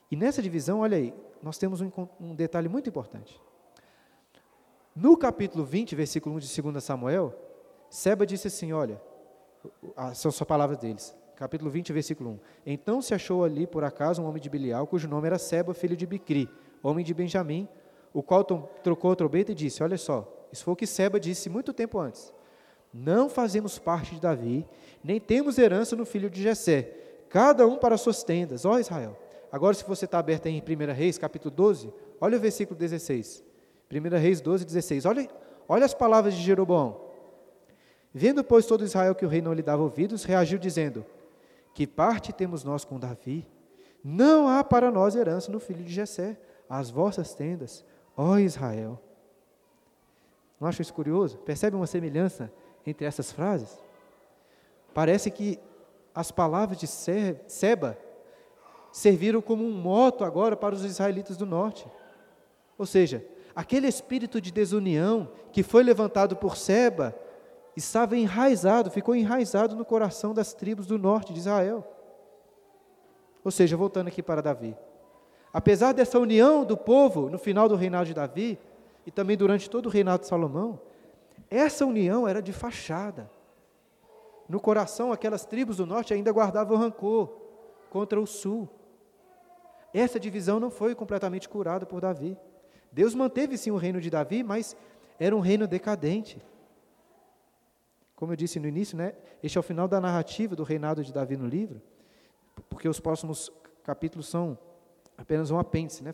E 0.09 0.15
nessa 0.15 0.41
divisão, 0.41 0.81
olha 0.81 0.97
aí, 0.97 1.13
nós 1.41 1.57
temos 1.57 1.81
um, 1.81 1.91
um 2.19 2.35
detalhe 2.35 2.69
muito 2.69 2.89
importante. 2.89 3.41
No 4.95 5.17
capítulo 5.17 5.65
20, 5.65 5.95
versículo 5.95 6.35
1 6.35 6.39
de 6.39 6.61
2 6.61 6.83
Samuel, 6.83 7.33
Seba 7.89 8.25
disse 8.25 8.47
assim: 8.47 8.73
Olha, 8.73 9.01
são 10.13 10.31
só 10.31 10.45
palavras 10.45 10.77
deles. 10.77 11.15
Capítulo 11.35 11.69
20, 11.71 11.91
versículo 11.91 12.31
1. 12.31 12.39
Então 12.65 13.01
se 13.01 13.13
achou 13.13 13.43
ali, 13.43 13.65
por 13.65 13.83
acaso, 13.83 14.21
um 14.21 14.25
homem 14.25 14.41
de 14.41 14.49
Bilial, 14.49 14.85
cujo 14.85 15.07
nome 15.07 15.27
era 15.27 15.39
Seba, 15.39 15.73
filho 15.73 15.97
de 15.97 16.05
Bicri, 16.05 16.47
homem 16.81 17.03
de 17.03 17.13
Benjamim, 17.13 17.67
o 18.13 18.21
qual 18.21 18.43
trocou 18.83 19.11
a 19.11 19.15
trombeta 19.15 19.51
e 19.51 19.55
disse: 19.55 19.81
Olha 19.83 19.97
só, 19.97 20.47
isso 20.51 20.63
foi 20.63 20.73
o 20.73 20.77
que 20.77 20.85
Seba 20.85 21.19
disse 21.19 21.49
muito 21.49 21.73
tempo 21.73 21.99
antes. 21.99 22.33
Não 22.93 23.27
fazemos 23.27 23.79
parte 23.79 24.13
de 24.13 24.21
Davi, 24.21 24.65
nem 25.03 25.19
temos 25.19 25.57
herança 25.57 25.95
no 25.95 26.05
filho 26.05 26.29
de 26.29 26.43
Jessé, 26.43 26.93
cada 27.27 27.65
um 27.65 27.77
para 27.77 27.97
suas 27.97 28.23
tendas, 28.23 28.65
ó 28.65 28.77
Israel. 28.77 29.17
Agora, 29.51 29.73
se 29.73 29.83
você 29.83 30.05
está 30.05 30.19
aberto 30.19 30.45
em 30.45 30.61
1 30.61 30.93
Reis, 30.93 31.17
capítulo 31.17 31.53
12, 31.53 31.91
olha 32.21 32.37
o 32.37 32.39
versículo 32.39 32.77
16. 32.77 33.43
1 33.91 34.17
Reis 34.17 34.41
12, 34.41 34.65
16. 34.65 35.05
Olha, 35.05 35.29
olha 35.67 35.85
as 35.85 35.93
palavras 35.93 36.33
de 36.33 36.41
Jeroboão. 36.41 37.02
Vendo, 38.13 38.43
pois, 38.43 38.65
todo 38.65 38.83
Israel 38.83 39.15
que 39.15 39.25
o 39.25 39.29
rei 39.29 39.41
não 39.41 39.53
lhe 39.53 39.63
dava 39.63 39.81
ouvidos, 39.81 40.23
reagiu 40.23 40.59
dizendo: 40.59 41.03
Que 41.73 41.87
parte 41.87 42.31
temos 42.31 42.63
nós 42.63 42.85
com 42.85 42.99
Davi? 42.99 43.47
Não 44.03 44.47
há 44.47 44.63
para 44.63 44.91
nós 44.91 45.15
herança 45.15 45.51
no 45.51 45.59
filho 45.59 45.83
de 45.83 45.91
Jessé, 45.91 46.37
as 46.69 46.91
vossas 46.91 47.33
tendas, 47.33 47.83
ó 48.15 48.37
Israel. 48.37 48.99
Não 50.59 50.67
acha 50.67 50.81
isso 50.81 50.93
curioso? 50.93 51.37
Percebe 51.39 51.75
uma 51.75 51.87
semelhança 51.87 52.51
entre 52.85 53.05
essas 53.05 53.31
frases? 53.31 53.81
Parece 54.93 55.31
que 55.31 55.59
as 56.13 56.31
palavras 56.31 56.77
de 56.77 56.85
Seba 56.87 57.97
serviram 58.91 59.41
como 59.41 59.65
um 59.65 59.71
moto 59.71 60.23
agora 60.23 60.55
para 60.55 60.75
os 60.75 60.85
israelitas 60.85 61.35
do 61.35 61.45
norte. 61.45 61.87
Ou 62.77 62.85
seja, 62.85 63.25
aquele 63.55 63.87
espírito 63.87 64.39
de 64.39 64.51
desunião 64.51 65.29
que 65.51 65.63
foi 65.63 65.83
levantado 65.83 66.35
por 66.35 66.55
Seba 66.55 67.15
estava 67.75 68.15
enraizado, 68.17 68.91
ficou 68.91 69.15
enraizado 69.15 69.75
no 69.75 69.85
coração 69.85 70.33
das 70.33 70.53
tribos 70.53 70.85
do 70.85 70.97
norte 70.97 71.33
de 71.33 71.39
Israel. 71.39 71.85
Ou 73.43 73.51
seja, 73.51 73.75
voltando 73.75 74.07
aqui 74.07 74.21
para 74.21 74.41
Davi. 74.41 74.75
Apesar 75.51 75.93
dessa 75.93 76.17
união 76.17 76.63
do 76.63 76.77
povo 76.77 77.29
no 77.29 77.37
final 77.37 77.67
do 77.67 77.75
reinado 77.75 78.05
de 78.05 78.13
Davi, 78.13 78.57
e 79.05 79.11
também 79.11 79.37
durante 79.37 79.69
todo 79.69 79.87
o 79.87 79.89
reinado 79.89 80.21
de 80.21 80.27
Salomão, 80.27 80.79
essa 81.49 81.85
união 81.85 82.27
era 82.27 82.41
de 82.41 82.53
fachada. 82.53 83.29
No 84.47 84.59
coração, 84.59 85.11
aquelas 85.11 85.45
tribos 85.45 85.77
do 85.77 85.85
norte 85.85 86.13
ainda 86.13 86.31
guardavam 86.31 86.77
rancor 86.77 87.29
contra 87.89 88.19
o 88.19 88.25
sul. 88.25 88.67
Essa 89.93 90.19
divisão 90.19 90.59
não 90.59 90.71
foi 90.71 90.95
completamente 90.95 91.47
curada 91.47 91.85
por 91.85 92.01
Davi. 92.01 92.37
Deus 92.91 93.13
manteve 93.13 93.57
sim 93.57 93.71
o 93.71 93.77
reino 93.77 94.01
de 94.01 94.09
Davi, 94.09 94.43
mas 94.43 94.75
era 95.19 95.35
um 95.35 95.39
reino 95.39 95.67
decadente. 95.67 96.41
Como 98.23 98.31
eu 98.31 98.37
disse 98.37 98.57
no 98.57 98.69
início, 98.69 98.97
né, 98.97 99.13
este 99.43 99.57
é 99.57 99.59
o 99.59 99.61
final 99.61 99.85
da 99.85 99.99
narrativa 99.99 100.55
do 100.55 100.63
reinado 100.63 101.03
de 101.03 101.11
Davi 101.11 101.35
no 101.35 101.45
livro, 101.45 101.81
porque 102.69 102.87
os 102.87 102.97
próximos 102.97 103.51
capítulos 103.83 104.29
são 104.29 104.57
apenas 105.17 105.51
um 105.51 105.59
apêndice, 105.59 106.01
né, 106.01 106.13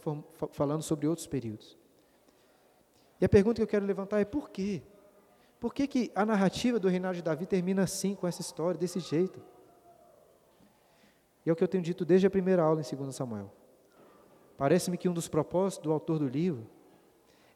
falando 0.51 0.81
sobre 0.81 1.05
outros 1.05 1.27
períodos. 1.27 1.77
E 3.21 3.25
a 3.25 3.29
pergunta 3.29 3.57
que 3.57 3.61
eu 3.61 3.67
quero 3.67 3.85
levantar 3.85 4.19
é 4.19 4.25
por 4.25 4.49
quê? 4.49 4.81
Por 5.59 5.71
que, 5.71 5.85
que 5.85 6.11
a 6.15 6.25
narrativa 6.25 6.79
do 6.79 6.87
reinado 6.87 7.13
de 7.13 7.21
Davi 7.21 7.45
termina 7.45 7.83
assim, 7.83 8.15
com 8.15 8.25
essa 8.25 8.41
história, 8.41 8.79
desse 8.79 8.99
jeito? 8.99 9.39
E 11.45 11.49
é 11.51 11.53
o 11.53 11.55
que 11.55 11.63
eu 11.63 11.67
tenho 11.67 11.83
dito 11.83 12.03
desde 12.03 12.25
a 12.25 12.31
primeira 12.31 12.63
aula 12.63 12.81
em 12.81 12.95
2 12.95 13.15
Samuel. 13.15 13.53
Parece-me 14.57 14.97
que 14.97 15.07
um 15.07 15.13
dos 15.13 15.27
propósitos 15.27 15.83
do 15.83 15.93
autor 15.93 16.17
do 16.17 16.27
livro 16.27 16.67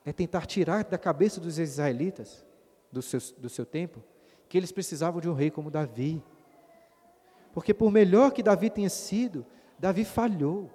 é 0.06 0.14
tentar 0.14 0.46
tirar 0.46 0.84
da 0.84 1.00
cabeça 1.00 1.42
dos 1.42 1.58
israelitas, 1.58 2.46
do 2.92 3.02
seu, 3.02 3.20
do 3.40 3.50
seu 3.50 3.66
tempo, 3.66 4.13
que 4.54 4.58
eles 4.60 4.72
precisavam 4.72 5.20
de 5.20 5.28
um 5.28 5.34
rei 5.34 5.50
como 5.50 5.72
Davi. 5.72 6.24
Porque, 7.54 7.74
por 7.74 7.92
melhor 7.92 8.32
que 8.32 8.44
Davi 8.44 8.70
tenha 8.70 8.88
sido, 8.88 9.44
Davi 9.80 10.06
falhou 10.06 10.70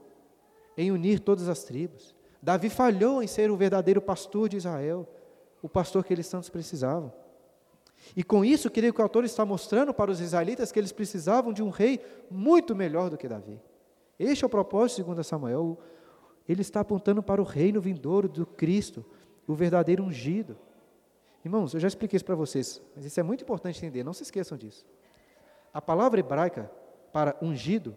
em 0.77 0.91
unir 0.91 1.21
todas 1.21 1.49
as 1.49 1.63
tribos. 1.63 2.13
Davi 2.43 2.71
falhou 2.71 3.23
em 3.23 3.29
ser 3.29 3.53
o 3.53 3.57
verdadeiro 3.57 4.03
pastor 4.03 4.49
de 4.49 4.57
Israel, 4.57 5.09
o 5.63 5.69
pastor 5.69 6.05
que 6.05 6.13
eles 6.13 6.29
tantos 6.29 6.49
precisavam. 6.49 7.13
E 8.17 8.25
com 8.25 8.45
isso, 8.45 8.69
creio 8.69 8.93
que 8.93 9.01
o 9.01 9.05
autor 9.05 9.25
está 9.25 9.47
mostrando 9.47 9.95
para 9.95 10.11
os 10.11 10.21
israelitas 10.21 10.73
que 10.73 10.81
eles 10.81 10.91
precisavam 10.91 11.53
de 11.53 11.63
um 11.63 11.71
rei 11.71 12.01
muito 12.29 12.75
melhor 12.75 13.09
do 13.09 13.17
que 13.17 13.29
Davi. 13.29 13.61
Este 14.19 14.43
é 14.43 14.47
o 14.49 14.51
propósito, 14.51 14.97
segundo 14.97 15.23
Samuel. 15.23 15.79
Ele 16.49 16.63
está 16.63 16.81
apontando 16.81 17.23
para 17.23 17.41
o 17.41 17.45
reino 17.45 17.81
vindouro 17.81 18.29
do 18.29 18.45
Cristo, 18.45 19.07
o 19.47 19.55
verdadeiro 19.55 20.03
ungido. 20.03 20.59
Irmãos, 21.45 21.73
eu 21.75 21.81
já 21.81 21.89
expliquei 21.89 22.17
isso 22.17 22.25
para 22.25 22.35
vocês, 22.35 22.83
mas 22.95 23.05
isso 23.05 23.19
é 23.19 23.23
muito 23.23 23.43
importante 23.43 23.79
entender, 23.79 24.05
não 24.05 24.13
se 24.13 24.23
esqueçam 24.23 24.59
disso. 24.59 24.85
A 25.73 25.81
palavra 25.81 26.19
hebraica 26.19 26.71
para 27.13 27.37
ungido 27.41 27.97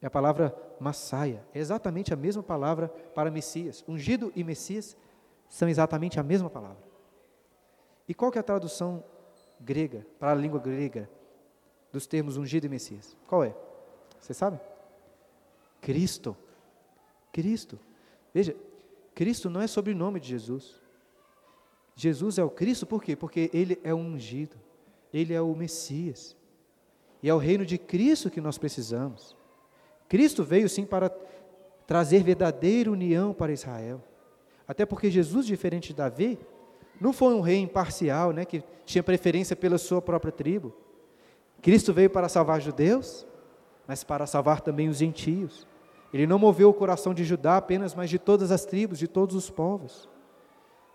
é 0.00 0.06
a 0.06 0.10
palavra 0.10 0.54
Massaia, 0.78 1.44
é 1.54 1.58
exatamente 1.58 2.12
a 2.12 2.16
mesma 2.16 2.42
palavra 2.42 2.88
para 3.14 3.30
Messias. 3.30 3.82
Ungido 3.88 4.30
e 4.36 4.44
Messias 4.44 4.96
são 5.48 5.68
exatamente 5.68 6.20
a 6.20 6.22
mesma 6.22 6.50
palavra. 6.50 6.84
E 8.08 8.14
qual 8.14 8.30
que 8.30 8.38
é 8.38 8.40
a 8.40 8.44
tradução 8.44 9.02
grega, 9.58 10.06
para 10.18 10.32
a 10.32 10.34
língua 10.34 10.60
grega, 10.60 11.08
dos 11.90 12.06
termos 12.06 12.36
ungido 12.36 12.66
e 12.66 12.68
Messias? 12.68 13.16
Qual 13.26 13.42
é? 13.42 13.54
Você 14.20 14.34
sabe? 14.34 14.60
Cristo. 15.80 16.36
Cristo. 17.32 17.78
Veja, 18.34 18.54
Cristo 19.14 19.48
não 19.48 19.60
é 19.60 19.66
sobrenome 19.66 20.20
de 20.20 20.28
Jesus. 20.28 20.80
Jesus 21.96 22.36
é 22.36 22.44
o 22.44 22.50
Cristo 22.50 22.84
por 22.84 23.02
quê? 23.02 23.16
Porque 23.16 23.50
Ele 23.54 23.80
é 23.82 23.92
o 23.92 23.96
ungido, 23.96 24.56
Ele 25.12 25.32
é 25.32 25.40
o 25.40 25.54
Messias. 25.54 26.36
E 27.22 27.28
é 27.28 27.34
o 27.34 27.38
reino 27.38 27.64
de 27.64 27.78
Cristo 27.78 28.30
que 28.30 28.40
nós 28.40 28.58
precisamos. 28.58 29.34
Cristo 30.06 30.44
veio 30.44 30.68
sim 30.68 30.84
para 30.84 31.10
trazer 31.86 32.22
verdadeira 32.22 32.90
união 32.90 33.32
para 33.32 33.52
Israel. 33.52 34.02
Até 34.68 34.84
porque 34.84 35.10
Jesus, 35.10 35.46
diferente 35.46 35.88
de 35.88 35.94
Davi, 35.94 36.38
não 37.00 37.12
foi 37.12 37.34
um 37.34 37.40
rei 37.40 37.58
imparcial, 37.58 38.32
né, 38.32 38.44
que 38.44 38.62
tinha 38.84 39.02
preferência 39.02 39.56
pela 39.56 39.78
sua 39.78 40.02
própria 40.02 40.32
tribo. 40.32 40.74
Cristo 41.62 41.92
veio 41.92 42.10
para 42.10 42.28
salvar 42.28 42.60
judeus, 42.60 43.26
mas 43.86 44.04
para 44.04 44.26
salvar 44.26 44.60
também 44.60 44.88
os 44.88 44.98
gentios. 44.98 45.66
Ele 46.12 46.26
não 46.26 46.38
moveu 46.38 46.68
o 46.68 46.74
coração 46.74 47.14
de 47.14 47.24
Judá 47.24 47.56
apenas, 47.56 47.94
mas 47.94 48.10
de 48.10 48.18
todas 48.18 48.50
as 48.50 48.64
tribos, 48.64 48.98
de 48.98 49.08
todos 49.08 49.34
os 49.34 49.48
povos. 49.48 50.08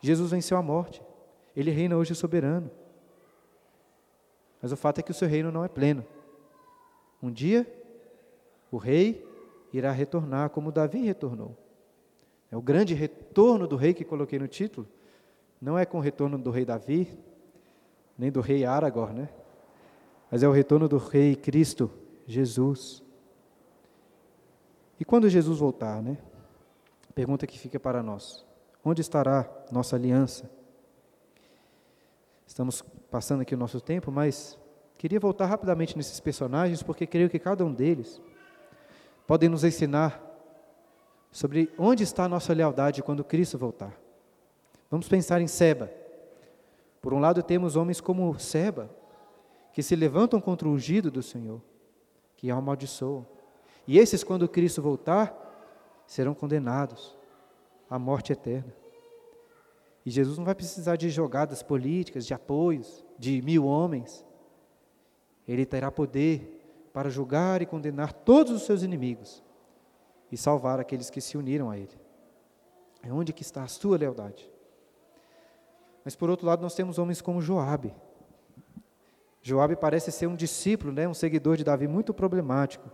Jesus 0.01 0.31
venceu 0.31 0.57
a 0.57 0.61
morte. 0.61 1.01
Ele 1.55 1.71
reina 1.71 1.95
hoje 1.95 2.15
soberano. 2.15 2.69
Mas 4.61 4.71
o 4.71 4.77
fato 4.77 4.99
é 4.99 5.01
que 5.03 5.11
o 5.11 5.13
seu 5.13 5.27
reino 5.27 5.51
não 5.51 5.63
é 5.63 5.67
pleno. 5.67 6.05
Um 7.21 7.31
dia, 7.31 7.71
o 8.71 8.77
rei 8.77 9.25
irá 9.71 9.91
retornar 9.91 10.49
como 10.49 10.71
Davi 10.71 10.99
retornou. 11.03 11.55
É 12.51 12.57
o 12.57 12.61
grande 12.61 12.93
retorno 12.93 13.67
do 13.67 13.75
rei 13.75 13.93
que 13.93 14.03
coloquei 14.03 14.37
no 14.37 14.47
título. 14.47 14.87
Não 15.61 15.77
é 15.77 15.85
com 15.85 15.99
o 15.99 16.01
retorno 16.01 16.37
do 16.37 16.51
rei 16.51 16.65
Davi, 16.65 17.07
nem 18.17 18.31
do 18.31 18.41
rei 18.41 18.65
Aragorn, 18.65 19.21
né? 19.21 19.29
Mas 20.29 20.43
é 20.43 20.47
o 20.47 20.51
retorno 20.51 20.87
do 20.87 20.97
rei 20.97 21.35
Cristo, 21.35 21.89
Jesus. 22.25 23.03
E 24.99 25.05
quando 25.05 25.29
Jesus 25.29 25.59
voltar, 25.59 26.01
né? 26.01 26.17
Pergunta 27.13 27.45
que 27.47 27.59
fica 27.59 27.79
para 27.79 28.01
nós: 28.01 28.45
onde 28.83 29.01
estará 29.01 29.49
nossa 29.71 29.95
aliança? 29.95 30.49
Estamos 32.45 32.81
passando 33.09 33.41
aqui 33.41 33.55
o 33.55 33.57
nosso 33.57 33.79
tempo, 33.79 34.11
mas 34.11 34.59
queria 34.97 35.19
voltar 35.19 35.45
rapidamente 35.45 35.95
nesses 35.95 36.19
personagens, 36.19 36.83
porque 36.83 37.07
creio 37.07 37.29
que 37.29 37.39
cada 37.39 37.63
um 37.65 37.73
deles 37.73 38.21
podem 39.25 39.47
nos 39.47 39.63
ensinar 39.63 40.21
sobre 41.31 41.71
onde 41.77 42.03
está 42.03 42.25
a 42.25 42.29
nossa 42.29 42.53
lealdade 42.53 43.01
quando 43.01 43.23
Cristo 43.23 43.57
voltar. 43.57 43.97
Vamos 44.89 45.07
pensar 45.07 45.39
em 45.39 45.47
Seba. 45.47 45.89
Por 47.01 47.13
um 47.13 47.19
lado, 47.19 47.41
temos 47.41 47.75
homens 47.75 48.01
como 48.01 48.37
Seba, 48.37 48.89
que 49.71 49.81
se 49.81 49.95
levantam 49.95 50.41
contra 50.41 50.67
o 50.67 50.71
ungido 50.71 51.09
do 51.09 51.23
Senhor, 51.23 51.61
que 52.35 52.51
amaldiçoam. 52.51 53.25
E 53.87 53.97
esses, 53.97 54.23
quando 54.23 54.49
Cristo 54.49 54.81
voltar, 54.81 55.33
serão 56.05 56.33
condenados 56.33 57.17
à 57.91 57.99
morte 57.99 58.31
eterna. 58.31 58.73
E 60.05 60.09
Jesus 60.09 60.37
não 60.37 60.45
vai 60.45 60.55
precisar 60.55 60.95
de 60.95 61.09
jogadas 61.09 61.61
políticas, 61.61 62.25
de 62.25 62.33
apoios, 62.33 63.05
de 63.19 63.41
mil 63.41 63.65
homens. 63.65 64.25
Ele 65.45 65.65
terá 65.65 65.91
poder 65.91 66.89
para 66.93 67.09
julgar 67.09 67.61
e 67.61 67.65
condenar 67.65 68.13
todos 68.13 68.53
os 68.53 68.63
seus 68.63 68.81
inimigos 68.81 69.43
e 70.31 70.37
salvar 70.37 70.79
aqueles 70.79 71.09
que 71.09 71.19
se 71.19 71.37
uniram 71.37 71.69
a 71.69 71.77
Ele. 71.77 71.99
É 73.03 73.11
onde 73.11 73.33
que 73.33 73.41
está 73.41 73.63
a 73.63 73.67
sua 73.67 73.97
lealdade. 73.97 74.49
Mas 76.05 76.15
por 76.15 76.29
outro 76.29 76.47
lado, 76.47 76.61
nós 76.61 76.73
temos 76.73 76.97
homens 76.97 77.21
como 77.21 77.41
Joabe. 77.41 77.93
Joabe 79.41 79.75
parece 79.75 80.11
ser 80.11 80.27
um 80.27 80.35
discípulo, 80.35 80.93
né, 80.93 81.07
um 81.07 81.13
seguidor 81.13 81.57
de 81.57 81.63
Davi 81.63 81.87
muito 81.87 82.13
problemático. 82.13 82.89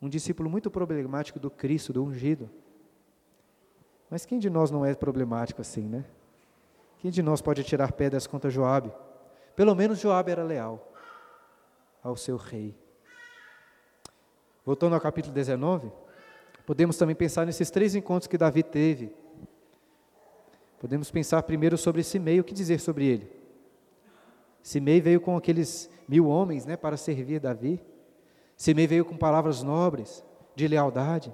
Um 0.00 0.08
discípulo 0.08 0.48
muito 0.48 0.70
problemático 0.70 1.38
do 1.38 1.50
Cristo, 1.50 1.92
do 1.92 2.02
ungido. 2.02 2.50
Mas 4.10 4.24
quem 4.24 4.38
de 4.38 4.48
nós 4.48 4.70
não 4.70 4.84
é 4.84 4.94
problemático 4.94 5.60
assim, 5.60 5.82
né? 5.82 6.04
Quem 6.98 7.10
de 7.10 7.22
nós 7.22 7.40
pode 7.40 7.62
tirar 7.64 7.92
pedras 7.92 8.26
contra 8.26 8.50
Joabe? 8.50 8.92
Pelo 9.54 9.74
menos 9.74 9.98
Joabe 9.98 10.30
era 10.30 10.42
leal 10.42 10.92
ao 12.02 12.16
seu 12.16 12.36
rei. 12.36 12.74
Voltando 14.64 14.94
ao 14.94 15.00
capítulo 15.00 15.34
19, 15.34 15.90
podemos 16.64 16.96
também 16.96 17.14
pensar 17.14 17.46
nesses 17.46 17.70
três 17.70 17.94
encontros 17.94 18.26
que 18.26 18.38
Davi 18.38 18.62
teve. 18.62 19.12
Podemos 20.80 21.10
pensar 21.10 21.42
primeiro 21.42 21.78
sobre 21.78 22.02
Simei, 22.02 22.38
o 22.40 22.44
que 22.44 22.54
dizer 22.54 22.80
sobre 22.80 23.06
ele? 23.06 23.30
Simei 24.62 25.00
veio 25.00 25.20
com 25.20 25.36
aqueles 25.36 25.88
mil 26.08 26.26
homens 26.26 26.66
né, 26.66 26.76
para 26.76 26.96
servir 26.96 27.40
Davi. 27.40 27.80
Simei 28.56 28.86
veio 28.86 29.04
com 29.04 29.16
palavras 29.16 29.62
nobres, 29.62 30.24
de 30.54 30.66
lealdade. 30.66 31.32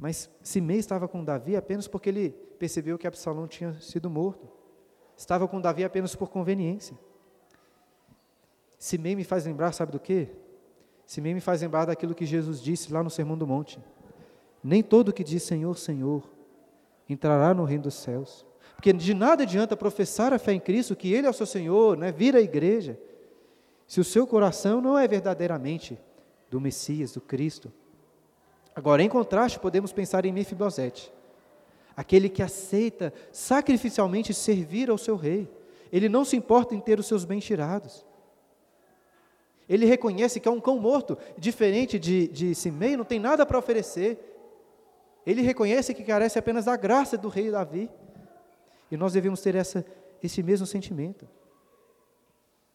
Mas 0.00 0.30
Simei 0.42 0.78
estava 0.78 1.06
com 1.06 1.22
Davi 1.22 1.54
apenas 1.54 1.86
porque 1.86 2.08
ele 2.08 2.30
percebeu 2.58 2.96
que 2.96 3.06
Absalão 3.06 3.46
tinha 3.46 3.74
sido 3.74 4.08
morto. 4.08 4.48
Estava 5.14 5.46
com 5.46 5.60
Davi 5.60 5.84
apenas 5.84 6.16
por 6.16 6.30
conveniência. 6.30 6.98
Simei 8.78 9.14
me 9.14 9.24
faz 9.24 9.44
lembrar, 9.44 9.72
sabe 9.72 9.92
do 9.92 10.00
quê? 10.00 10.28
Simei 11.04 11.34
me 11.34 11.40
faz 11.40 11.60
lembrar 11.60 11.84
daquilo 11.84 12.14
que 12.14 12.24
Jesus 12.24 12.62
disse 12.62 12.90
lá 12.90 13.02
no 13.02 13.10
Sermão 13.10 13.36
do 13.36 13.46
Monte. 13.46 13.78
Nem 14.64 14.82
todo 14.82 15.12
que 15.12 15.22
diz 15.22 15.42
Senhor, 15.42 15.76
Senhor, 15.76 16.22
entrará 17.06 17.52
no 17.52 17.64
reino 17.64 17.82
dos 17.82 17.94
céus. 17.94 18.46
Porque 18.74 18.94
de 18.94 19.12
nada 19.12 19.42
adianta 19.42 19.76
professar 19.76 20.32
a 20.32 20.38
fé 20.38 20.54
em 20.54 20.60
Cristo, 20.60 20.96
que 20.96 21.12
Ele 21.12 21.26
é 21.26 21.30
o 21.30 21.34
seu 21.34 21.44
Senhor, 21.44 21.98
né, 21.98 22.10
vir 22.10 22.34
à 22.34 22.40
igreja, 22.40 22.98
se 23.86 24.00
o 24.00 24.04
seu 24.04 24.26
coração 24.26 24.80
não 24.80 24.98
é 24.98 25.06
verdadeiramente 25.06 25.98
do 26.48 26.58
Messias, 26.58 27.12
do 27.12 27.20
Cristo. 27.20 27.70
Agora, 28.74 29.02
em 29.02 29.08
contraste, 29.08 29.58
podemos 29.58 29.92
pensar 29.92 30.24
em 30.24 30.32
Mefibosete, 30.32 31.12
aquele 31.96 32.28
que 32.28 32.42
aceita 32.42 33.12
sacrificialmente 33.32 34.32
servir 34.32 34.90
ao 34.90 34.98
seu 34.98 35.16
rei. 35.16 35.50
Ele 35.92 36.08
não 36.08 36.24
se 36.24 36.36
importa 36.36 36.74
em 36.74 36.80
ter 36.80 36.98
os 36.98 37.06
seus 37.06 37.24
bens 37.24 37.44
tirados. 37.44 38.06
Ele 39.68 39.86
reconhece 39.86 40.40
que 40.40 40.48
é 40.48 40.50
um 40.50 40.60
cão 40.60 40.78
morto, 40.78 41.18
diferente 41.36 41.98
de, 41.98 42.28
de 42.28 42.54
Simei, 42.54 42.96
não 42.96 43.04
tem 43.04 43.18
nada 43.18 43.44
para 43.44 43.58
oferecer. 43.58 44.18
Ele 45.26 45.42
reconhece 45.42 45.94
que 45.94 46.02
carece 46.02 46.38
apenas 46.38 46.64
da 46.64 46.76
graça 46.76 47.16
do 47.16 47.28
rei 47.28 47.50
Davi. 47.50 47.90
E 48.90 48.96
nós 48.96 49.12
devemos 49.12 49.40
ter 49.40 49.54
essa, 49.54 49.84
esse 50.22 50.42
mesmo 50.42 50.66
sentimento. 50.66 51.28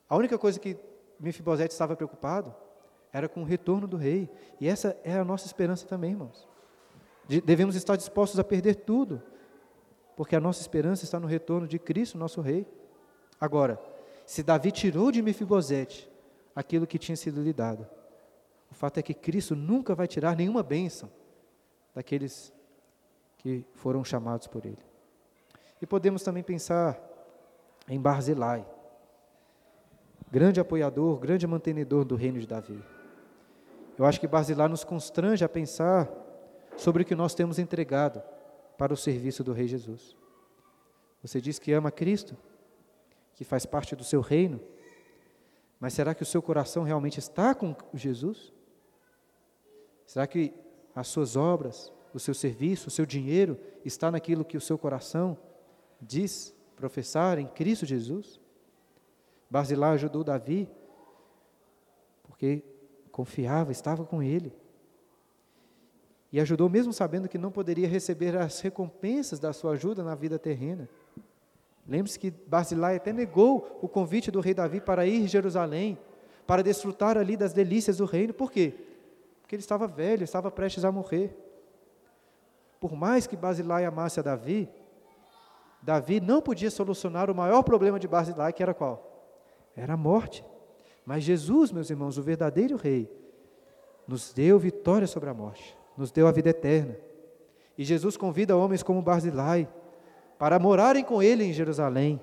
A 0.09 0.15
única 0.15 0.37
coisa 0.37 0.59
que 0.59 0.77
Mefibosete 1.19 1.73
estava 1.73 1.95
preocupado 1.95 2.55
era 3.15 3.29
com 3.29 3.43
o 3.43 3.45
retorno 3.45 3.87
do 3.87 3.95
rei. 3.95 4.29
E 4.59 4.67
essa 4.67 4.99
é 5.01 5.13
a 5.13 5.23
nossa 5.23 5.45
esperança 5.45 5.87
também, 5.87 6.11
irmãos. 6.11 6.45
De, 7.25 7.39
devemos 7.39 7.73
estar 7.77 7.95
dispostos 7.95 8.37
a 8.37 8.43
perder 8.43 8.75
tudo, 8.75 9.23
porque 10.17 10.35
a 10.35 10.39
nossa 10.41 10.59
esperança 10.59 11.05
está 11.05 11.17
no 11.17 11.25
retorno 11.25 11.65
de 11.65 11.79
Cristo, 11.79 12.17
nosso 12.17 12.41
rei. 12.41 12.67
Agora, 13.39 13.79
se 14.25 14.43
Davi 14.43 14.69
tirou 14.69 15.13
de 15.13 15.21
Mefibosete 15.21 16.11
aquilo 16.53 16.85
que 16.85 16.99
tinha 16.99 17.15
sido 17.15 17.41
lhe 17.41 17.53
dado. 17.53 17.87
O 18.69 18.73
fato 18.73 18.97
é 18.97 19.01
que 19.01 19.13
Cristo 19.13 19.55
nunca 19.55 19.95
vai 19.95 20.09
tirar 20.09 20.35
nenhuma 20.35 20.61
bênção 20.61 21.09
daqueles 21.93 22.53
que 23.37 23.65
foram 23.75 24.03
chamados 24.03 24.45
por 24.45 24.65
Ele. 24.65 24.83
E 25.81 25.85
podemos 25.85 26.21
também 26.21 26.43
pensar 26.43 27.01
em 27.87 27.97
Barzilai, 27.97 28.67
grande 30.29 30.59
apoiador, 30.59 31.17
grande 31.17 31.47
mantenedor 31.47 32.03
do 32.03 32.17
reino 32.17 32.41
de 32.41 32.47
Davi. 32.47 32.83
Eu 33.97 34.05
acho 34.05 34.19
que 34.19 34.27
Barzilai 34.27 34.67
nos 34.67 34.83
constrange 34.83 35.43
a 35.43 35.49
pensar 35.49 36.11
sobre 36.77 37.03
o 37.03 37.05
que 37.05 37.15
nós 37.15 37.33
temos 37.33 37.57
entregado 37.57 38.21
para 38.77 38.93
o 38.93 38.97
serviço 38.97 39.43
do 39.43 39.53
Rei 39.53 39.67
Jesus. 39.67 40.15
Você 41.21 41.39
diz 41.39 41.57
que 41.57 41.71
ama 41.71 41.91
Cristo, 41.91 42.37
que 43.33 43.43
faz 43.43 43.65
parte 43.65 43.95
do 43.95 44.03
seu 44.03 44.21
reino, 44.21 44.59
mas 45.79 45.93
será 45.93 46.13
que 46.13 46.23
o 46.23 46.25
seu 46.25 46.41
coração 46.41 46.83
realmente 46.83 47.19
está 47.19 47.55
com 47.55 47.75
Jesus? 47.93 48.53
Será 50.05 50.27
que 50.27 50.53
as 50.93 51.07
suas 51.07 51.35
obras, 51.35 51.91
o 52.13 52.19
seu 52.19 52.33
serviço, 52.33 52.87
o 52.87 52.91
seu 52.91 53.05
dinheiro 53.05 53.59
está 53.83 54.11
naquilo 54.11 54.45
que 54.45 54.57
o 54.57 54.61
seu 54.61 54.77
coração 54.77 55.37
diz 56.01 56.53
professar 56.75 57.39
em 57.39 57.47
Cristo 57.47 57.85
Jesus? 57.85 58.39
Basilá 59.49 59.91
ajudou 59.91 60.23
Davi 60.23 60.69
porque 62.23 62.63
confiava, 63.15 63.71
estava 63.71 64.03
com 64.03 64.21
ele. 64.21 64.53
E 66.33 66.39
ajudou 66.41 66.67
mesmo 66.69 66.91
sabendo 66.91 67.29
que 67.29 67.37
não 67.37 67.49
poderia 67.49 67.87
receber 67.87 68.35
as 68.35 68.59
recompensas 68.59 69.39
da 69.39 69.53
sua 69.53 69.71
ajuda 69.71 70.03
na 70.03 70.13
vida 70.15 70.37
terrena. 70.37 70.89
Lembre-se 71.87 72.19
que 72.19 72.29
Barzilai 72.29 72.97
até 72.97 73.13
negou 73.13 73.79
o 73.81 73.87
convite 73.87 74.29
do 74.29 74.41
rei 74.41 74.53
Davi 74.53 74.81
para 74.81 75.05
ir 75.05 75.23
a 75.23 75.27
Jerusalém, 75.27 75.97
para 76.45 76.61
desfrutar 76.61 77.17
ali 77.17 77.37
das 77.37 77.53
delícias 77.53 77.97
do 77.97 78.05
reino. 78.05 78.33
Por 78.33 78.51
quê? 78.51 78.73
Porque 79.41 79.55
ele 79.55 79.61
estava 79.61 79.87
velho, 79.87 80.25
estava 80.25 80.51
prestes 80.51 80.83
a 80.83 80.91
morrer. 80.91 81.33
Por 82.81 82.97
mais 82.97 83.25
que 83.25 83.37
Barzilai 83.37 83.85
amasse 83.85 84.19
a 84.19 84.23
Davi, 84.23 84.67
Davi 85.81 86.19
não 86.19 86.41
podia 86.41 86.69
solucionar 86.69 87.31
o 87.31 87.35
maior 87.35 87.63
problema 87.63 87.97
de 87.97 88.09
Barzilai, 88.09 88.51
que 88.51 88.61
era 88.61 88.73
qual? 88.73 89.31
Era 89.73 89.93
a 89.93 89.97
morte. 89.97 90.43
Mas 91.05 91.23
Jesus, 91.23 91.71
meus 91.71 91.89
irmãos, 91.89 92.17
o 92.17 92.23
verdadeiro 92.23 92.75
rei, 92.75 93.09
nos 94.07 94.33
deu 94.33 94.57
vitória 94.57 95.07
sobre 95.07 95.29
a 95.29 95.33
morte, 95.33 95.77
nos 95.95 96.11
deu 96.11 96.27
a 96.27 96.31
vida 96.31 96.49
eterna. 96.49 96.97
E 97.77 97.83
Jesus 97.83 98.17
convida 98.17 98.55
homens 98.57 98.81
como 98.81 99.01
Barzilai, 99.01 99.67
para 100.37 100.59
morarem 100.59 101.03
com 101.03 101.21
ele 101.21 101.43
em 101.43 101.53
Jerusalém, 101.53 102.19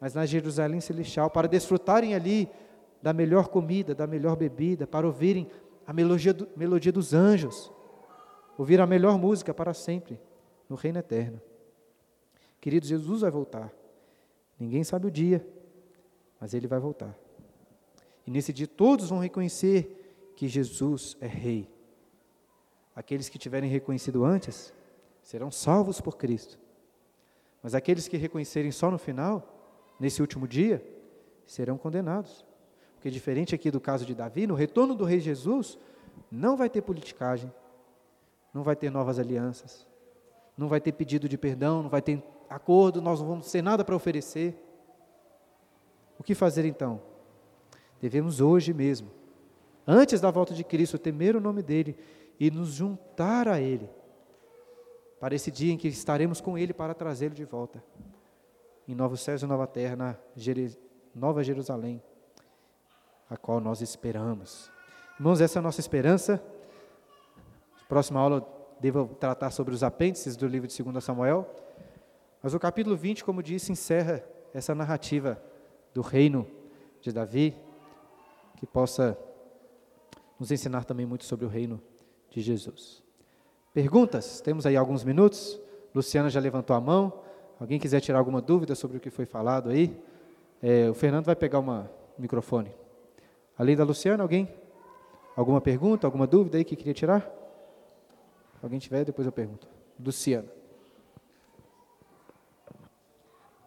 mas 0.00 0.14
na 0.14 0.26
Jerusalém 0.26 0.80
celestial, 0.80 1.30
para 1.30 1.46
desfrutarem 1.46 2.14
ali 2.14 2.48
da 3.00 3.12
melhor 3.12 3.48
comida, 3.48 3.94
da 3.94 4.06
melhor 4.06 4.36
bebida, 4.36 4.86
para 4.86 5.06
ouvirem 5.06 5.48
a 5.86 5.92
melodia, 5.92 6.32
do, 6.32 6.48
melodia 6.56 6.92
dos 6.92 7.12
anjos, 7.12 7.72
ouvir 8.56 8.80
a 8.80 8.86
melhor 8.86 9.18
música 9.18 9.52
para 9.52 9.74
sempre, 9.74 10.18
no 10.68 10.76
reino 10.76 10.98
eterno. 10.98 11.40
Queridos, 12.60 12.88
Jesus 12.88 13.20
vai 13.20 13.30
voltar. 13.30 13.72
Ninguém 14.58 14.84
sabe 14.84 15.06
o 15.06 15.10
dia, 15.10 15.44
mas 16.40 16.54
ele 16.54 16.66
vai 16.66 16.78
voltar. 16.78 17.16
E 18.26 18.30
nesse 18.30 18.52
dia 18.52 18.66
todos 18.66 19.08
vão 19.08 19.18
reconhecer 19.18 20.32
que 20.36 20.48
Jesus 20.48 21.16
é 21.20 21.26
Rei. 21.26 21.68
Aqueles 22.94 23.28
que 23.28 23.38
tiverem 23.38 23.70
reconhecido 23.70 24.24
antes 24.24 24.72
serão 25.22 25.50
salvos 25.50 26.00
por 26.00 26.16
Cristo. 26.16 26.58
Mas 27.62 27.74
aqueles 27.74 28.08
que 28.08 28.16
reconhecerem 28.16 28.70
só 28.70 28.90
no 28.90 28.98
final, 28.98 29.94
nesse 29.98 30.20
último 30.20 30.46
dia, 30.46 30.84
serão 31.46 31.78
condenados. 31.78 32.44
Porque 32.94 33.10
diferente 33.10 33.54
aqui 33.54 33.70
do 33.70 33.80
caso 33.80 34.04
de 34.04 34.14
Davi, 34.14 34.46
no 34.46 34.54
retorno 34.54 34.94
do 34.94 35.04
rei 35.04 35.20
Jesus, 35.20 35.78
não 36.30 36.56
vai 36.56 36.68
ter 36.68 36.82
politicagem, 36.82 37.52
não 38.52 38.62
vai 38.62 38.76
ter 38.76 38.90
novas 38.90 39.18
alianças, 39.18 39.86
não 40.56 40.68
vai 40.68 40.80
ter 40.80 40.92
pedido 40.92 41.28
de 41.28 41.38
perdão, 41.38 41.82
não 41.82 41.90
vai 41.90 42.02
ter 42.02 42.22
acordo, 42.48 43.00
nós 43.00 43.20
não 43.20 43.26
vamos 43.26 43.50
ter 43.50 43.62
nada 43.62 43.84
para 43.84 43.96
oferecer. 43.96 44.56
O 46.18 46.22
que 46.22 46.34
fazer 46.34 46.64
então? 46.64 47.00
Devemos 48.02 48.40
hoje 48.40 48.74
mesmo, 48.74 49.08
antes 49.86 50.20
da 50.20 50.28
volta 50.28 50.52
de 50.52 50.64
Cristo, 50.64 50.98
temer 50.98 51.36
o 51.36 51.40
nome 51.40 51.62
dEle 51.62 51.96
e 52.38 52.50
nos 52.50 52.70
juntar 52.70 53.46
a 53.46 53.60
Ele 53.60 53.88
para 55.20 55.36
esse 55.36 55.52
dia 55.52 55.72
em 55.72 55.76
que 55.76 55.86
estaremos 55.86 56.40
com 56.40 56.58
Ele 56.58 56.72
para 56.72 56.94
trazê-lo 56.94 57.32
de 57.32 57.44
volta. 57.44 57.80
Em 58.88 58.94
novos 58.96 59.20
céus 59.20 59.42
e 59.42 59.46
nova 59.46 59.68
terra, 59.68 59.94
na 59.94 60.16
Nova 61.14 61.44
Jerusalém, 61.44 62.02
a 63.30 63.36
qual 63.36 63.60
nós 63.60 63.80
esperamos. 63.80 64.68
Irmãos, 65.14 65.40
essa 65.40 65.58
é 65.58 65.60
a 65.60 65.62
nossa 65.62 65.78
esperança. 65.78 66.42
Próxima 67.88 68.18
aula 68.18 68.44
devo 68.80 69.06
tratar 69.14 69.52
sobre 69.52 69.72
os 69.72 69.84
apêndices 69.84 70.36
do 70.36 70.48
livro 70.48 70.66
de 70.66 70.82
2 70.82 71.04
Samuel. 71.04 71.48
Mas 72.42 72.52
o 72.52 72.58
capítulo 72.58 72.96
20, 72.96 73.22
como 73.22 73.44
disse, 73.44 73.70
encerra 73.70 74.24
essa 74.52 74.74
narrativa 74.74 75.40
do 75.94 76.00
reino 76.00 76.48
de 77.00 77.12
Davi, 77.12 77.56
que 78.62 78.66
possa 78.66 79.18
nos 80.38 80.52
ensinar 80.52 80.84
também 80.84 81.04
muito 81.04 81.24
sobre 81.24 81.44
o 81.44 81.48
reino 81.48 81.82
de 82.30 82.40
Jesus. 82.40 83.02
Perguntas? 83.74 84.40
Temos 84.40 84.64
aí 84.64 84.76
alguns 84.76 85.02
minutos. 85.02 85.60
Luciana 85.92 86.30
já 86.30 86.38
levantou 86.38 86.76
a 86.76 86.80
mão. 86.80 87.12
Alguém 87.58 87.80
quiser 87.80 88.00
tirar 88.00 88.20
alguma 88.20 88.40
dúvida 88.40 88.76
sobre 88.76 88.98
o 88.98 89.00
que 89.00 89.10
foi 89.10 89.26
falado 89.26 89.68
aí? 89.68 90.00
É, 90.62 90.88
o 90.88 90.94
Fernando 90.94 91.24
vai 91.24 91.34
pegar 91.34 91.58
uma 91.58 91.90
microfone. 92.16 92.72
Além 93.58 93.74
da 93.74 93.82
Luciana, 93.82 94.22
alguém? 94.22 94.48
Alguma 95.34 95.60
pergunta, 95.60 96.06
alguma 96.06 96.28
dúvida 96.28 96.56
aí 96.56 96.64
que 96.64 96.76
queria 96.76 96.94
tirar? 96.94 97.28
Alguém 98.62 98.78
tiver, 98.78 99.04
depois 99.04 99.26
eu 99.26 99.32
pergunto. 99.32 99.66
Luciana. 99.98 100.46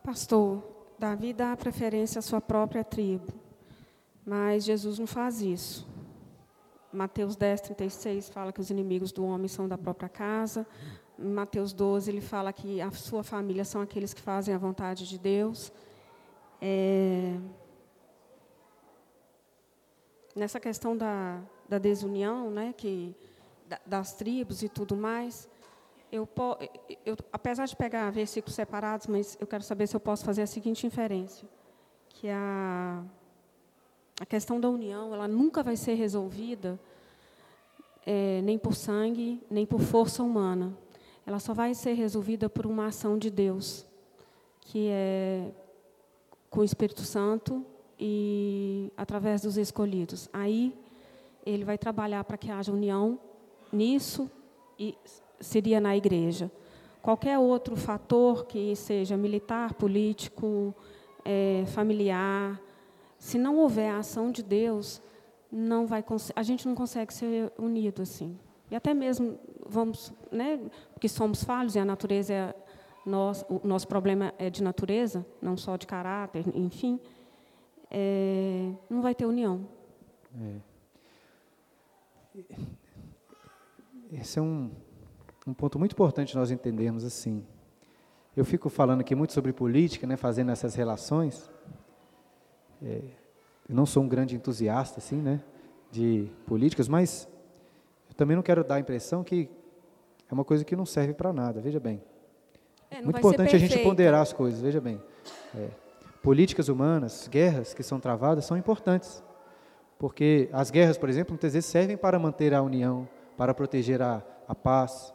Pastor, 0.01 0.63
Davi 0.97 1.33
dá 1.33 1.57
preferência 1.57 2.19
à 2.19 2.21
sua 2.21 2.39
própria 2.39 2.81
tribo, 2.81 3.33
mas 4.26 4.63
Jesus 4.63 4.97
não 4.97 5.05
faz 5.05 5.41
isso. 5.41 5.88
Mateus 6.91 7.36
10, 7.36 7.61
36 7.61 8.30
fala 8.30 8.51
que 8.51 8.61
os 8.61 8.69
inimigos 8.69 9.11
do 9.11 9.26
homem 9.26 9.47
são 9.47 9.67
da 9.67 9.78
própria 9.78 10.09
casa. 10.09 10.65
Mateus 11.17 11.73
12, 11.73 12.09
ele 12.09 12.21
fala 12.21 12.51
que 12.51 12.82
a 12.82 12.89
sua 12.91 13.23
família 13.23 13.63
são 13.63 13.82
aqueles 13.82 14.13
que 14.13 14.21
fazem 14.21 14.53
a 14.55 14.57
vontade 14.57 15.07
de 15.07 15.17
Deus. 15.17 15.71
É... 16.61 17.38
Nessa 20.36 20.59
questão 20.59 20.97
da, 20.97 21.41
da 21.69 21.78
desunião, 21.78 22.49
né, 22.49 22.73
que, 22.76 23.15
das 23.86 24.13
tribos 24.13 24.63
e 24.63 24.69
tudo 24.69 24.95
mais, 24.95 25.49
eu, 26.11 26.28
eu, 27.05 27.15
apesar 27.32 27.65
de 27.65 27.76
pegar 27.76 28.09
versículos 28.11 28.55
separados, 28.55 29.07
mas 29.07 29.38
eu 29.39 29.47
quero 29.47 29.63
saber 29.63 29.88
se 29.88 29.95
eu 29.95 29.99
posso 29.99 30.26
fazer 30.26 30.41
a 30.41 30.47
seguinte 30.47 30.86
inferência, 30.86 31.47
que 32.09 32.30
a, 32.30 33.03
a 34.20 34.26
questão 34.26 34.59
da 34.59 34.70
união, 34.70 35.13
ela 35.13 35.28
nunca 35.28 35.61
vai 35.61 35.76
ser 35.76 35.95
resolvida 35.95 36.80
é, 38.05 38.41
nem 38.43 38.57
por 38.57 38.76
sangue, 38.76 39.41
nem 39.49 39.66
por 39.66 39.82
força 39.82 40.24
humana. 40.24 40.74
Ela 41.26 41.39
só 41.39 41.53
vai 41.53 41.74
ser 41.74 41.93
resolvida 41.93 42.47
por 42.47 42.66
uma 42.66 42.88
ação 42.88 43.18
de 43.18 43.30
Deus, 43.30 43.86
que 44.61 44.88
é 44.89 45.51
com 46.49 46.61
o 46.61 46.63
Espírito 46.63 47.01
Santo 47.01 47.66
e 47.99 48.91
através 48.95 49.41
dos 49.41 49.57
escolhidos. 49.57 50.30
Aí 50.32 50.74
ele 51.45 51.66
vai 51.66 51.78
trabalhar 51.78 52.24
para 52.24 52.38
que 52.38 52.49
haja 52.49 52.72
união 52.72 53.20
nisso 53.72 54.30
e 54.80 54.95
seria 55.39 55.82
na 55.82 55.97
igreja. 55.97 56.49
Qualquer 57.01 57.38
outro 57.38 57.76
fator 57.76 58.45
que 58.45 58.76
seja 58.76 59.18
militar, 59.18 59.74
político, 59.74 60.74
é, 61.24 61.63
familiar, 61.68 62.59
se 63.18 63.38
não 63.38 63.57
houver 63.57 63.89
a 63.89 63.97
ação 63.97 64.32
de 64.32 64.43
Deus, 64.43 65.01
não 65.51 65.88
vai 65.88 66.03
a 66.36 66.43
gente 66.43 66.68
não 66.68 66.76
consegue 66.76 67.13
ser 67.13 67.51
unido 67.57 68.01
assim. 68.01 68.38
E 68.70 68.76
até 68.76 68.93
mesmo 68.93 69.39
vamos, 69.66 70.13
né, 70.32 70.59
porque 70.93 71.07
somos 71.07 71.43
falhos 71.43 71.76
e 71.76 71.80
a 71.80 71.86
natureza 71.86 72.34
é 72.34 72.55
nós, 73.05 73.45
o 73.47 73.61
nosso 73.66 73.88
problema 73.88 74.34
é 74.38 74.49
de 74.49 74.63
natureza, 74.63 75.26
não 75.41 75.55
só 75.55 75.78
de 75.78 75.86
caráter, 75.86 76.43
enfim, 76.55 76.99
é, 77.91 78.72
não 78.89 79.01
vai 79.01 79.13
ter 79.13 79.26
união. 79.26 79.68
É. 80.41 80.76
Esse 84.11 84.39
é 84.39 84.41
um, 84.41 84.72
um 85.45 85.53
ponto 85.53 85.78
muito 85.78 85.93
importante 85.93 86.36
nós 86.36 86.51
entendermos 86.51 87.03
assim. 87.03 87.45
Eu 88.36 88.43
fico 88.43 88.70
falando 88.70 89.01
aqui 89.01 89.16
muito 89.16 89.34
sobre 89.34 89.53
política, 89.53 90.05
né, 90.07 90.18
fazendo 90.18 90.51
essas 90.51 90.76
relações. 90.76 91.49
É, 92.86 93.01
eu 93.67 93.75
não 93.75 93.86
sou 93.86 94.03
um 94.03 94.07
grande 94.07 94.36
entusiasta 94.36 94.99
assim, 94.99 95.15
né, 95.15 95.41
de 95.91 96.29
políticas, 96.45 96.88
mas 96.88 97.27
eu 98.07 98.13
também 98.13 98.36
não 98.36 98.43
quero 98.43 98.63
dar 98.63 98.75
a 98.75 98.79
impressão 98.79 99.23
que 99.23 99.49
é 100.29 100.33
uma 100.33 100.45
coisa 100.45 100.63
que 100.63 100.75
não 100.75 100.86
serve 100.86 101.13
para 101.13 101.33
nada. 101.33 101.59
Veja 101.59 101.79
bem. 101.79 102.01
É, 102.91 103.01
muito 103.01 103.17
importante 103.17 103.55
a 103.55 103.59
gente 103.59 103.79
ponderar 103.79 104.21
as 104.21 104.31
coisas. 104.31 104.61
Veja 104.61 104.79
bem. 104.79 105.01
É, 105.55 105.69
políticas 106.21 106.69
humanas, 106.69 107.27
guerras 107.27 107.73
que 107.73 107.81
são 107.81 107.99
travadas 107.99 108.45
são 108.45 108.55
importantes, 108.55 109.23
porque 109.97 110.47
as 110.53 110.69
guerras, 110.69 110.97
por 110.97 111.09
exemplo, 111.09 111.33
muitas 111.33 111.53
vezes 111.53 111.69
servem 111.69 111.97
para 111.97 112.19
manter 112.19 112.53
a 112.53 112.61
união, 112.61 113.07
para 113.36 113.53
proteger 113.53 114.01
a, 114.01 114.23
a 114.47 114.53
paz. 114.53 115.11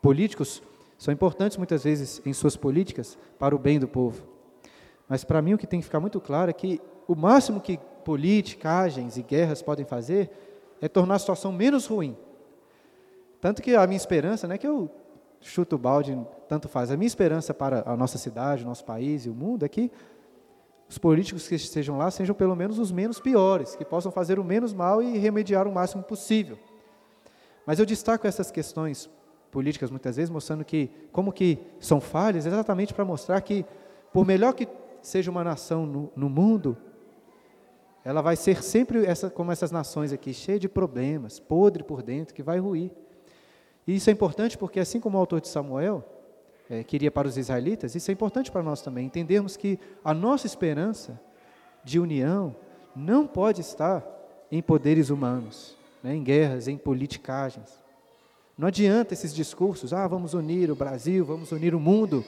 Políticos 0.00 0.62
são 0.96 1.12
importantes 1.12 1.58
muitas 1.58 1.84
vezes 1.84 2.22
em 2.24 2.32
suas 2.32 2.56
políticas 2.56 3.18
para 3.38 3.54
o 3.54 3.58
bem 3.58 3.78
do 3.78 3.88
povo. 3.88 4.26
Mas 5.08 5.24
para 5.24 5.42
mim 5.42 5.54
o 5.54 5.58
que 5.58 5.66
tem 5.66 5.80
que 5.80 5.86
ficar 5.86 6.00
muito 6.00 6.20
claro 6.20 6.50
é 6.50 6.54
que 6.54 6.80
o 7.10 7.16
máximo 7.16 7.60
que 7.60 7.76
politicagens 8.04 9.16
e 9.16 9.22
guerras 9.24 9.60
podem 9.60 9.84
fazer 9.84 10.30
é 10.80 10.86
tornar 10.86 11.16
a 11.16 11.18
situação 11.18 11.50
menos 11.50 11.84
ruim. 11.84 12.16
Tanto 13.40 13.60
que 13.60 13.74
a 13.74 13.84
minha 13.84 13.96
esperança, 13.96 14.46
não 14.46 14.54
é 14.54 14.58
que 14.58 14.66
eu 14.66 14.88
chuto 15.40 15.74
o 15.74 15.78
balde, 15.78 16.16
tanto 16.48 16.68
faz, 16.68 16.92
a 16.92 16.96
minha 16.96 17.08
esperança 17.08 17.52
para 17.52 17.82
a 17.84 17.96
nossa 17.96 18.16
cidade, 18.16 18.62
o 18.62 18.66
nosso 18.66 18.84
país 18.84 19.26
e 19.26 19.28
o 19.28 19.34
mundo 19.34 19.64
é 19.64 19.68
que 19.68 19.90
os 20.88 20.98
políticos 20.98 21.48
que 21.48 21.56
estejam 21.56 21.98
lá 21.98 22.12
sejam 22.12 22.32
pelo 22.32 22.54
menos 22.54 22.78
os 22.78 22.92
menos 22.92 23.18
piores, 23.18 23.74
que 23.74 23.84
possam 23.84 24.12
fazer 24.12 24.38
o 24.38 24.44
menos 24.44 24.72
mal 24.72 25.02
e 25.02 25.18
remediar 25.18 25.66
o 25.66 25.72
máximo 25.72 26.04
possível. 26.04 26.56
Mas 27.66 27.80
eu 27.80 27.86
destaco 27.86 28.24
essas 28.24 28.52
questões 28.52 29.10
políticas 29.50 29.90
muitas 29.90 30.14
vezes, 30.14 30.30
mostrando 30.30 30.64
que 30.64 30.88
como 31.10 31.32
que 31.32 31.58
são 31.80 32.00
falhas, 32.00 32.46
exatamente 32.46 32.94
para 32.94 33.04
mostrar 33.04 33.40
que, 33.40 33.66
por 34.12 34.24
melhor 34.24 34.54
que 34.54 34.68
seja 35.02 35.28
uma 35.28 35.42
nação 35.42 35.84
no, 35.84 36.12
no 36.14 36.30
mundo, 36.30 36.76
ela 38.04 38.22
vai 38.22 38.36
ser 38.36 38.62
sempre 38.62 39.04
essa, 39.04 39.28
como 39.28 39.52
essas 39.52 39.70
nações 39.70 40.12
aqui, 40.12 40.32
cheia 40.32 40.58
de 40.58 40.68
problemas, 40.68 41.38
podre 41.38 41.82
por 41.82 42.02
dentro, 42.02 42.34
que 42.34 42.42
vai 42.42 42.58
ruir. 42.58 42.90
E 43.86 43.96
isso 43.96 44.08
é 44.08 44.12
importante 44.12 44.56
porque, 44.56 44.80
assim 44.80 45.00
como 45.00 45.16
o 45.16 45.20
autor 45.20 45.40
de 45.40 45.48
Samuel 45.48 46.04
é, 46.68 46.82
queria 46.82 47.10
para 47.10 47.28
os 47.28 47.36
israelitas, 47.36 47.94
isso 47.94 48.10
é 48.10 48.14
importante 48.14 48.50
para 48.50 48.62
nós 48.62 48.80
também, 48.80 49.06
entendermos 49.06 49.56
que 49.56 49.78
a 50.04 50.14
nossa 50.14 50.46
esperança 50.46 51.20
de 51.84 51.98
união 51.98 52.54
não 52.94 53.26
pode 53.26 53.60
estar 53.60 54.06
em 54.50 54.62
poderes 54.62 55.10
humanos, 55.10 55.76
né, 56.02 56.14
em 56.14 56.22
guerras, 56.22 56.68
em 56.68 56.76
politicagens. 56.76 57.80
Não 58.56 58.68
adianta 58.68 59.14
esses 59.14 59.34
discursos, 59.34 59.92
ah, 59.92 60.06
vamos 60.06 60.34
unir 60.34 60.70
o 60.70 60.76
Brasil, 60.76 61.24
vamos 61.24 61.50
unir 61.52 61.74
o 61.74 61.80
mundo. 61.80 62.24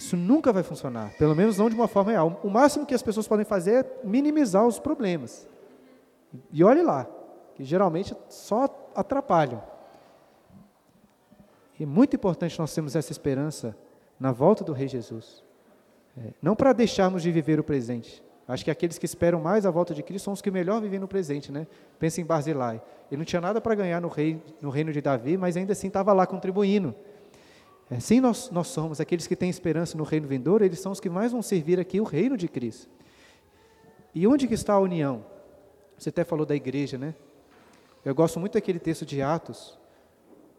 Isso 0.00 0.16
nunca 0.16 0.50
vai 0.50 0.62
funcionar, 0.62 1.12
pelo 1.18 1.36
menos 1.36 1.58
não 1.58 1.68
de 1.68 1.74
uma 1.74 1.86
forma 1.86 2.10
real. 2.10 2.40
O 2.42 2.48
máximo 2.48 2.86
que 2.86 2.94
as 2.94 3.02
pessoas 3.02 3.28
podem 3.28 3.44
fazer 3.44 3.84
é 3.84 4.00
minimizar 4.02 4.66
os 4.66 4.78
problemas. 4.78 5.46
E 6.50 6.64
olhe 6.64 6.80
lá, 6.80 7.06
que 7.54 7.62
geralmente 7.62 8.16
só 8.26 8.64
atrapalham. 8.94 9.62
E 11.78 11.82
é 11.82 11.86
muito 11.86 12.16
importante 12.16 12.58
nós 12.58 12.74
termos 12.74 12.96
essa 12.96 13.12
esperança 13.12 13.76
na 14.18 14.32
volta 14.32 14.64
do 14.64 14.72
Rei 14.72 14.88
Jesus. 14.88 15.44
É, 16.16 16.32
não 16.40 16.56
para 16.56 16.72
deixarmos 16.72 17.22
de 17.22 17.30
viver 17.30 17.60
o 17.60 17.64
presente, 17.64 18.24
Acho 18.50 18.64
que 18.64 18.70
aqueles 18.70 18.98
que 18.98 19.06
esperam 19.06 19.38
mais 19.38 19.64
a 19.64 19.70
volta 19.70 19.94
de 19.94 20.02
Cristo 20.02 20.24
são 20.24 20.32
os 20.32 20.42
que 20.42 20.50
melhor 20.50 20.80
vivem 20.80 20.98
no 20.98 21.06
presente, 21.06 21.52
né? 21.52 21.68
Pensa 22.00 22.20
em 22.20 22.24
Barzilai. 22.24 22.82
Ele 23.08 23.18
não 23.18 23.24
tinha 23.24 23.40
nada 23.40 23.60
para 23.60 23.76
ganhar 23.76 24.00
no, 24.00 24.08
rei, 24.08 24.42
no 24.60 24.70
reino 24.70 24.92
de 24.92 25.00
Davi, 25.00 25.36
mas 25.36 25.56
ainda 25.56 25.72
assim 25.72 25.86
estava 25.86 26.12
lá 26.12 26.26
contribuindo. 26.26 26.92
Assim 27.90 28.20
nós, 28.20 28.50
nós 28.50 28.68
somos, 28.68 29.00
aqueles 29.00 29.26
que 29.26 29.34
têm 29.34 29.50
esperança 29.50 29.98
no 29.98 30.04
reino 30.04 30.28
vindouro, 30.28 30.64
eles 30.64 30.78
são 30.78 30.92
os 30.92 31.00
que 31.00 31.10
mais 31.10 31.32
vão 31.32 31.42
servir 31.42 31.80
aqui 31.80 32.00
o 32.00 32.04
reino 32.04 32.36
de 32.36 32.46
Cristo. 32.46 32.88
E 34.14 34.26
onde 34.26 34.46
que 34.46 34.54
está 34.54 34.74
a 34.74 34.78
união? 34.78 35.24
Você 35.98 36.08
até 36.08 36.22
falou 36.24 36.46
da 36.46 36.54
igreja, 36.54 36.96
né? 36.96 37.14
Eu 38.04 38.14
gosto 38.14 38.38
muito 38.38 38.54
daquele 38.54 38.78
texto 38.78 39.04
de 39.04 39.20
Atos, 39.20 39.78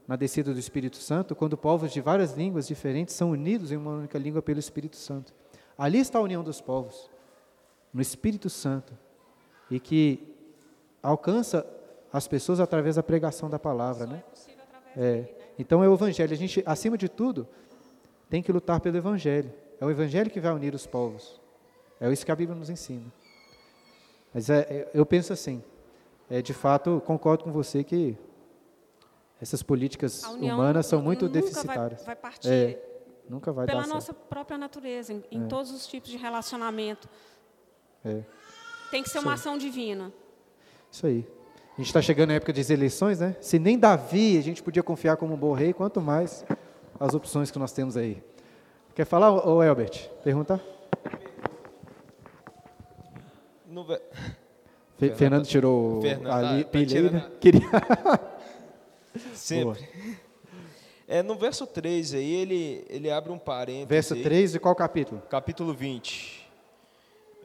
na 0.07 0.15
descida 0.15 0.53
do 0.53 0.59
Espírito 0.59 0.97
Santo, 0.97 1.33
quando 1.35 1.57
povos 1.57 1.91
de 1.91 2.01
várias 2.01 2.33
línguas 2.33 2.67
diferentes 2.67 3.15
são 3.15 3.31
unidos 3.31 3.71
em 3.71 3.77
uma 3.77 3.91
única 3.91 4.19
língua 4.19 4.41
pelo 4.41 4.59
Espírito 4.59 4.97
Santo. 4.97 5.33
Ali 5.77 5.99
está 5.99 6.19
a 6.19 6.21
união 6.21 6.43
dos 6.43 6.59
povos 6.59 7.09
no 7.93 8.01
Espírito 8.01 8.49
Santo 8.49 8.93
e 9.69 9.79
que 9.79 10.35
alcança 11.01 11.65
as 12.11 12.27
pessoas 12.27 12.59
através 12.59 12.97
da 12.97 13.03
pregação 13.03 13.49
da 13.49 13.57
palavra, 13.57 14.05
né? 14.05 14.23
É, 14.97 15.07
é. 15.07 15.40
Então 15.61 15.83
é 15.83 15.87
o 15.87 15.93
evangelho. 15.93 16.33
A 16.33 16.35
gente, 16.35 16.63
acima 16.65 16.97
de 16.97 17.07
tudo, 17.07 17.47
tem 18.29 18.41
que 18.41 18.51
lutar 18.51 18.79
pelo 18.79 18.97
evangelho. 18.97 19.53
É 19.79 19.85
o 19.85 19.91
evangelho 19.91 20.29
que 20.29 20.39
vai 20.39 20.51
unir 20.51 20.73
os 20.73 20.87
povos. 20.87 21.39
É 21.99 22.11
isso 22.11 22.25
que 22.25 22.31
a 22.31 22.35
Bíblia 22.35 22.57
nos 22.57 22.69
ensina. 22.69 23.05
Mas 24.33 24.49
é, 24.49 24.59
é, 24.61 24.91
eu 24.93 25.05
penso 25.05 25.31
assim, 25.31 25.63
é, 26.29 26.41
de 26.41 26.53
fato, 26.53 27.01
concordo 27.05 27.43
com 27.43 27.51
você 27.51 27.83
que 27.83 28.17
essas 29.39 29.61
políticas 29.61 30.23
humanas 30.23 30.87
são 30.87 30.99
muito 30.99 31.29
deficitárias. 31.29 31.99
Vai, 31.99 32.15
vai 32.15 32.15
partir 32.15 32.49
é, 32.49 32.81
nunca 33.29 33.51
vai 33.51 33.67
pela 33.67 33.85
nossa 33.85 34.13
própria 34.13 34.57
natureza, 34.57 35.13
em, 35.13 35.23
em 35.29 35.43
é. 35.43 35.47
todos 35.47 35.71
os 35.71 35.85
tipos 35.85 36.09
de 36.09 36.17
relacionamento. 36.17 37.07
É. 38.03 38.23
Tem 38.89 39.03
que 39.03 39.09
ser 39.09 39.19
Isso 39.19 39.27
uma 39.27 39.33
aí. 39.33 39.39
ação 39.39 39.57
divina. 39.59 40.11
Isso 40.91 41.05
aí. 41.05 41.27
A 41.73 41.77
gente 41.77 41.87
está 41.87 42.01
chegando 42.01 42.29
na 42.29 42.35
época 42.35 42.51
das 42.51 42.69
eleições, 42.69 43.19
né? 43.19 43.35
Se 43.39 43.57
nem 43.57 43.79
Davi 43.79 44.37
a 44.37 44.41
gente 44.41 44.61
podia 44.61 44.83
confiar 44.83 45.15
como 45.15 45.33
um 45.33 45.37
bom 45.37 45.53
rei, 45.53 45.71
quanto 45.71 46.01
mais 46.01 46.45
as 46.99 47.13
opções 47.13 47.49
que 47.49 47.57
nós 47.57 47.71
temos 47.71 47.95
aí. 47.95 48.21
Quer 48.93 49.05
falar, 49.05 49.31
ô 49.47 49.63
Elbert? 49.63 50.09
Pergunta? 50.23 50.61
No... 53.67 53.85
Fernando, 54.97 55.17
Fernando 55.17 55.45
tirou 55.45 56.01
Fernando, 56.01 56.31
ali, 56.31 56.63
tá, 56.63 56.69
pilha, 56.69 57.09
né? 57.09 57.31
Queria... 57.39 57.61
Sempre. 59.33 59.89
É, 61.07 61.23
no 61.23 61.35
verso 61.35 61.65
3 61.65 62.13
aí, 62.13 62.31
ele, 62.31 62.85
ele 62.89 63.09
abre 63.09 63.31
um 63.31 63.39
parênteses. 63.39 63.87
Verso 63.87 64.15
3 64.15 64.51
de 64.51 64.59
qual 64.59 64.75
capítulo? 64.75 65.21
Capítulo 65.29 65.73
20. 65.73 66.49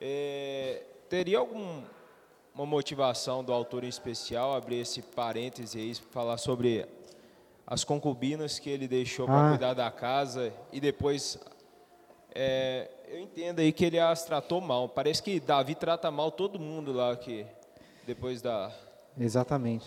É, 0.00 0.82
teria 1.08 1.38
alguma 2.56 2.64
motivação 2.64 3.44
do 3.44 3.52
autor 3.52 3.84
em 3.84 3.88
especial 3.88 4.54
abrir 4.54 4.76
esse 4.76 5.02
parêntese 5.02 5.78
aí, 5.78 5.94
falar 5.94 6.38
sobre 6.38 6.86
as 7.66 7.84
concubinas 7.84 8.58
que 8.58 8.70
ele 8.70 8.88
deixou 8.88 9.26
Ah. 9.26 9.28
para 9.28 9.48
cuidar 9.50 9.74
da 9.74 9.90
casa 9.90 10.50
e 10.72 10.80
depois 10.80 11.38
é, 12.34 12.88
eu 13.08 13.20
entendo 13.20 13.58
aí 13.60 13.70
que 13.72 13.84
ele 13.84 13.98
as 13.98 14.24
tratou 14.24 14.62
mal. 14.62 14.88
Parece 14.88 15.22
que 15.22 15.38
Davi 15.38 15.74
trata 15.74 16.10
mal 16.10 16.30
todo 16.30 16.58
mundo 16.58 16.94
lá 16.94 17.14
que 17.14 17.44
depois 18.06 18.40
da 18.40 18.72
Exatamente. 19.18 19.86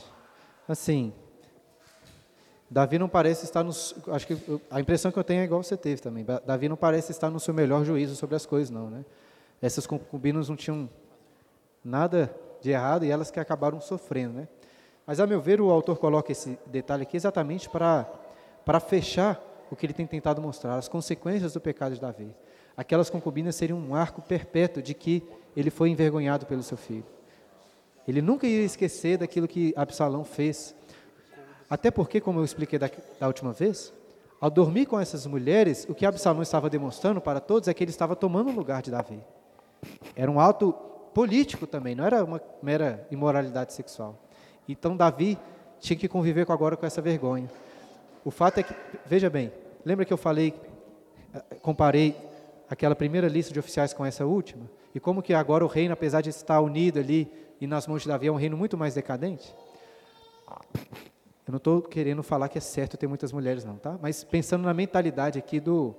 Assim, 0.68 1.12
Davi 2.70 3.00
não 3.00 3.10
parece 3.10 3.46
estar 3.46 3.64
no. 3.64 3.72
Acho 3.72 4.28
que 4.28 4.62
a 4.70 4.80
impressão 4.80 5.12
que 5.12 5.18
eu 5.18 5.24
tenho 5.24 5.42
é 5.42 5.44
igual 5.44 5.64
você 5.64 5.76
teve 5.76 6.02
também. 6.04 6.24
Davi 6.46 6.70
não 6.70 6.78
parece 6.78 7.12
estar 7.12 7.32
no 7.32 7.40
seu 7.40 7.54
melhor 7.54 7.84
juízo 7.84 8.16
sobre 8.16 8.36
as 8.36 8.46
coisas, 8.46 8.70
não, 8.70 8.92
né? 8.92 9.04
Essas 9.60 9.88
concubinas 9.88 10.50
não 10.50 10.56
tinham 10.56 10.88
nada 11.84 12.32
de 12.62 12.72
errado 12.72 13.06
e 13.06 13.12
elas 13.12 13.32
que 13.32 13.40
acabaram 13.40 13.80
sofrendo, 13.80 14.34
né? 14.34 14.48
Mas, 15.06 15.20
a 15.20 15.26
meu 15.26 15.42
ver, 15.42 15.60
o 15.60 15.72
autor 15.72 15.98
coloca 15.98 16.32
esse 16.32 16.60
detalhe 16.68 17.02
aqui 17.02 17.18
exatamente 17.18 17.68
para 17.70 18.80
fechar 18.80 19.42
o 19.72 19.76
que 19.76 19.86
ele 19.86 19.94
tem 19.94 20.06
tentado 20.06 20.42
mostrar, 20.42 20.76
as 20.76 20.88
consequências 20.88 21.54
do 21.54 21.60
pecado 21.60 21.96
de 21.96 22.02
Davi. 22.02 22.32
Aquelas 22.78 23.10
concubinas 23.10 23.56
seriam 23.56 23.80
um 23.80 23.96
arco 23.96 24.22
perpétuo 24.22 24.82
de 24.82 24.94
que 24.94 25.24
ele 25.56 25.70
foi 25.70 25.90
envergonhado 25.90 26.46
pelo 26.46 26.62
seu 26.62 26.78
filho. 26.78 27.06
Ele 28.08 28.22
nunca 28.22 28.48
ia 28.48 28.64
esquecer 28.64 29.18
daquilo 29.18 29.48
que 29.48 29.74
Absalão 29.76 30.24
fez. 30.24 30.76
Até 31.70 31.92
porque, 31.92 32.22
como 32.22 32.40
eu 32.40 32.46
expliquei 32.46 32.80
da, 32.80 32.90
da 33.20 33.28
última 33.28 33.52
vez, 33.52 33.94
ao 34.40 34.50
dormir 34.50 34.86
com 34.86 35.00
essas 35.00 35.26
mulheres, 35.28 35.86
o 35.90 35.94
que 35.94 36.06
Absalão 36.06 36.42
estava 36.42 36.70
demonstrando 36.70 37.20
para 37.20 37.40
todos 37.40 37.68
é 37.68 37.74
que 37.74 37.84
ele 37.84 37.92
estava 37.92 38.16
tomando 38.16 38.50
o 38.50 38.54
lugar 38.54 38.82
de 38.82 38.92
Davi. 38.92 39.20
Era 40.16 40.32
um 40.32 40.40
ato 40.40 40.74
político 41.14 41.68
também, 41.68 41.96
não 41.96 42.06
era 42.06 42.24
uma 42.24 42.42
mera 42.62 43.06
imoralidade 43.12 43.74
sexual. 43.74 44.18
Então 44.68 44.96
Davi 44.96 45.38
tinha 45.80 45.98
que 45.98 46.08
conviver 46.08 46.46
com- 46.46 46.54
agora 46.54 46.78
com 46.78 46.86
essa 46.86 47.02
vergonha. 47.02 47.50
O 48.24 48.32
fato 48.32 48.60
é 48.60 48.64
que, 48.64 48.74
veja 49.06 49.30
bem, 49.30 49.52
lembra 49.84 50.06
que 50.06 50.14
eu 50.14 50.18
falei, 50.18 50.54
eh, 51.34 51.56
comparei 51.62 52.16
aquela 52.70 52.96
primeira 52.96 53.28
lista 53.28 53.54
de 53.54 53.60
oficiais 53.60 53.94
com 53.94 54.06
essa 54.06 54.26
última? 54.26 54.70
E 54.94 55.00
como 55.00 55.22
que 55.22 55.34
agora 55.34 55.64
o 55.64 55.68
reino, 55.68 55.94
apesar 55.94 56.22
de 56.22 56.30
estar 56.30 56.60
unido 56.62 57.00
ali 57.00 57.32
e 57.62 57.68
nas 57.68 57.88
mãos 57.88 58.02
de 58.04 58.08
Davi, 58.08 58.28
é 58.28 58.32
um 58.32 58.36
reino 58.36 58.58
muito 58.58 58.78
mais 58.78 58.94
decadente? 58.94 59.56
Eu 61.48 61.52
não 61.52 61.58
estou 61.58 61.82
querendo 61.82 62.22
falar 62.22 62.50
que 62.50 62.58
é 62.58 62.62
certo 62.62 62.98
ter 62.98 63.08
muitas 63.08 63.32
mulheres, 63.32 63.64
não, 63.66 63.76
tá? 63.78 63.98
Mas 64.02 64.24
pensando 64.24 64.64
na 64.64 64.74
mentalidade 64.74 65.40
aqui 65.40 65.60
do, 65.60 65.96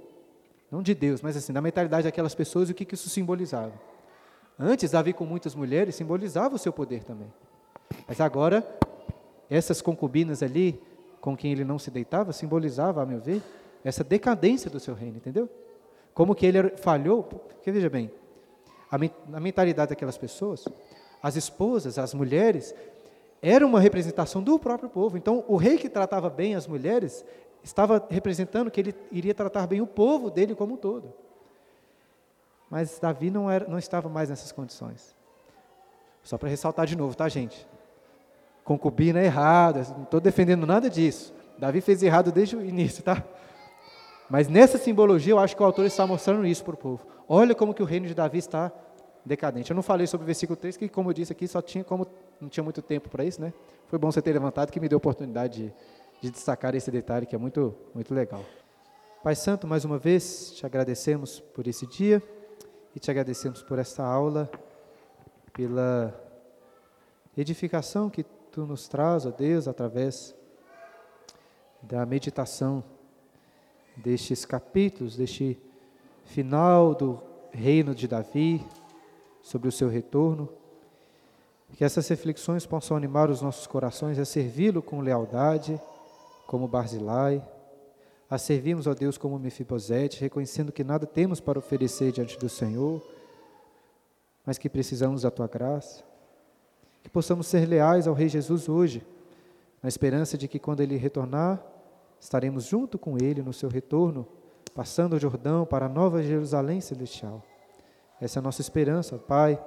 não 0.71 0.83
de 0.83 0.95
Deus, 0.95 1.23
mas 1.23 1.37
assim, 1.37 1.53
da 1.53 1.61
mentalidade 1.61 2.05
daquelas 2.05 2.35
pessoas 2.35 2.69
e 2.69 2.73
o 2.73 2.75
que, 2.75 2.85
que 2.85 2.95
isso 2.95 3.09
simbolizava. 3.09 3.73
Antes, 4.63 4.91
Davi 4.91 5.13
com 5.15 5.25
muitas 5.25 5.55
mulheres 5.55 5.95
simbolizava 5.95 6.57
o 6.57 6.59
seu 6.59 6.73
poder 6.73 7.03
também. 7.03 7.33
Mas 8.07 8.21
agora, 8.21 8.67
essas 9.49 9.81
concubinas 9.81 10.43
ali, 10.43 10.81
com 11.21 11.35
quem 11.37 11.53
ele 11.53 11.65
não 11.65 11.79
se 11.79 11.91
deitava, 11.91 12.33
simbolizava, 12.33 13.03
a 13.03 13.07
meu 13.07 13.21
ver, 13.21 13.43
essa 13.83 14.05
decadência 14.05 14.71
do 14.71 14.79
seu 14.79 14.95
reino, 14.95 15.17
entendeu? 15.17 15.49
Como 16.13 16.35
que 16.35 16.45
ele 16.45 16.59
era- 16.59 16.77
falhou, 16.77 17.23
porque 17.23 17.73
veja 17.73 17.89
bem, 17.89 18.11
a, 18.91 18.99
na 19.29 19.41
mentalidade 19.41 19.89
daquelas 19.91 20.19
pessoas, 20.19 20.67
as 21.23 21.37
esposas, 21.37 21.99
as 21.99 22.13
mulheres, 22.13 22.75
eram 23.41 23.69
uma 23.69 23.81
representação 23.81 24.43
do 24.43 24.59
próprio 24.59 24.91
povo. 24.91 25.17
Então, 25.17 25.43
o 25.49 25.57
rei 25.57 25.79
que 25.79 25.89
tratava 25.89 26.29
bem 26.29 26.55
as 26.55 26.67
mulheres 26.67 27.25
estava 27.63 28.07
representando 28.11 28.71
que 28.71 28.81
ele 28.81 28.95
iria 29.11 29.35
tratar 29.35 29.67
bem 29.67 29.81
o 29.81 29.87
povo 29.87 30.31
dele 30.31 30.55
como 30.55 30.75
um 30.75 30.77
todo. 30.77 31.15
Mas 32.71 33.01
Davi 33.01 33.31
não, 33.31 33.51
era, 33.51 33.69
não 33.69 33.79
estava 33.79 34.09
mais 34.09 34.31
nessas 34.31 34.53
condições. 34.53 35.17
Só 36.23 36.39
para 36.39 36.49
ressaltar 36.49 36.87
de 36.87 36.97
novo, 36.97 37.17
tá, 37.17 37.29
gente? 37.29 37.67
Concubina 38.63 39.19
é 39.19 39.25
errada, 39.25 39.85
não 39.97 40.05
estou 40.05 40.21
defendendo 40.21 40.65
nada 40.65 40.89
disso. 40.89 41.35
Davi 41.59 41.81
fez 41.81 42.03
errado 42.03 42.31
desde 42.31 42.57
o 42.57 42.65
início, 42.65 43.03
tá? 43.03 43.25
Mas 44.29 44.47
nessa 44.47 44.79
simbologia, 44.79 45.33
eu 45.33 45.41
acho 45.41 45.57
que 45.57 45.63
o 45.63 45.67
autor 45.67 45.85
está 45.85 46.07
mostrando 46.07 46.47
isso 46.47 46.63
para 46.63 46.75
o 46.75 46.77
povo. 46.77 47.05
Olha 47.29 47.55
como 47.55 47.75
que 47.75 47.83
o 47.83 47.87
reino 47.87 48.07
de 48.07 48.15
Davi 48.15 48.39
está 48.39 48.71
decadente. 49.27 49.71
Eu 49.73 49.75
não 49.75 49.83
falei 49.83 50.07
sobre 50.07 50.25
o 50.25 50.27
versículo 50.27 50.57
3, 50.57 50.77
que 50.77 50.89
como 50.89 51.11
eu 51.11 51.15
disse 51.15 51.33
aqui, 51.33 51.49
só 51.49 51.61
tinha 51.61 51.83
como 51.83 52.07
não 52.41 52.49
tinha 52.49 52.63
muito 52.63 52.81
tempo 52.81 53.09
para 53.09 53.25
isso, 53.25 53.41
né? 53.41 53.53
Foi 53.89 53.99
bom 53.99 54.11
você 54.11 54.23
ter 54.23 54.33
levantado, 54.33 54.71
que 54.71 54.79
me 54.79 54.89
deu 54.89 54.97
a 54.97 54.99
oportunidade 54.99 55.65
de, 55.65 55.73
de 56.23 56.31
destacar 56.31 56.75
esse 56.77 56.91
detalhe 56.91 57.27
que 57.27 57.35
é 57.35 57.39
muito, 57.39 57.75
muito 57.93 58.15
legal. 58.15 58.43
Pai 59.23 59.35
Santo, 59.35 59.67
mais 59.67 59.85
uma 59.85 59.99
vez, 59.99 60.53
te 60.53 60.65
agradecemos 60.65 61.41
por 61.41 61.67
esse 61.67 61.87
dia 61.87 62.23
e 62.95 62.99
te 62.99 63.11
agradecemos 63.11 63.63
por 63.63 63.79
esta 63.79 64.05
aula, 64.05 64.51
pela 65.53 66.15
edificação 67.37 68.11
que 68.11 68.25
tu 68.51 68.67
nos 68.67 68.89
traz, 68.89 69.27
ó 69.27 69.31
Deus, 69.31 69.69
através 69.69 70.35
da 71.83 72.05
meditação 72.05 72.83
destes 73.97 74.45
capítulos, 74.45 75.17
deste 75.17 75.59
final 76.25 76.95
do 76.95 77.23
reino 77.53 77.95
de 77.95 78.07
Davi, 78.09 78.67
sobre 79.43 79.69
o 79.69 79.73
seu 79.73 79.89
retorno. 79.89 80.49
Que 81.75 81.85
essas 81.85 82.09
reflexões 82.09 82.67
possam 82.67 82.97
animar 82.97 83.31
os 83.31 83.41
nossos 83.41 83.67
corações 83.67 84.19
a 84.19 84.25
servi-lo 84.25 84.83
com 84.83 85.01
lealdade, 85.01 85.81
como 86.47 86.67
Barzilai, 86.67 87.43
a 88.31 88.39
servirmos 88.39 88.87
a 88.87 88.95
Deus 88.95 89.19
como 89.19 89.39
Mefibosete, 89.41 90.21
reconhecendo 90.21 90.71
que 90.71 90.85
nada 90.85 91.05
temos 91.05 91.41
para 91.41 91.59
oferecer 91.59 92.13
diante 92.13 92.39
do 92.39 92.49
Senhor, 92.49 93.03
mas 94.47 94.57
que 94.57 94.71
precisamos 94.71 95.23
da 95.23 95.31
tua 95.33 95.49
graça. 95.49 96.05
Que 97.03 97.11
possamos 97.11 97.49
ser 97.49 97.67
leais 97.67 98.07
ao 98.07 98.15
Rei 98.15 98.29
Jesus 98.29 98.69
hoje, 98.69 99.05
na 99.83 99.89
esperança 99.89 100.39
de 100.39 100.47
que 100.47 100.61
quando 100.61 100.81
ele 100.81 100.97
retornar, 100.97 101.61
estaremos 102.21 102.65
junto 102.65 102.99
com 102.99 103.17
ele 103.17 103.43
no 103.43 103.53
seu 103.53 103.69
retorno, 103.69 104.27
passando 104.75 105.15
o 105.17 105.19
Jordão 105.19 105.67
para 105.67 105.87
a 105.87 105.89
nova 105.89 106.23
Jerusalém 106.23 106.81
celestial. 106.81 107.43
Essa 108.21 108.39
é 108.39 108.41
a 108.41 108.43
nossa 108.43 108.61
esperança, 108.61 109.17
Pai, 109.19 109.61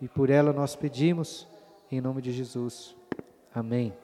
e 0.00 0.08
por 0.08 0.30
ela 0.30 0.52
nós 0.52 0.74
pedimos, 0.74 1.46
em 1.92 2.00
nome 2.00 2.20
de 2.20 2.32
Jesus. 2.32 2.96
Amém. 3.54 4.03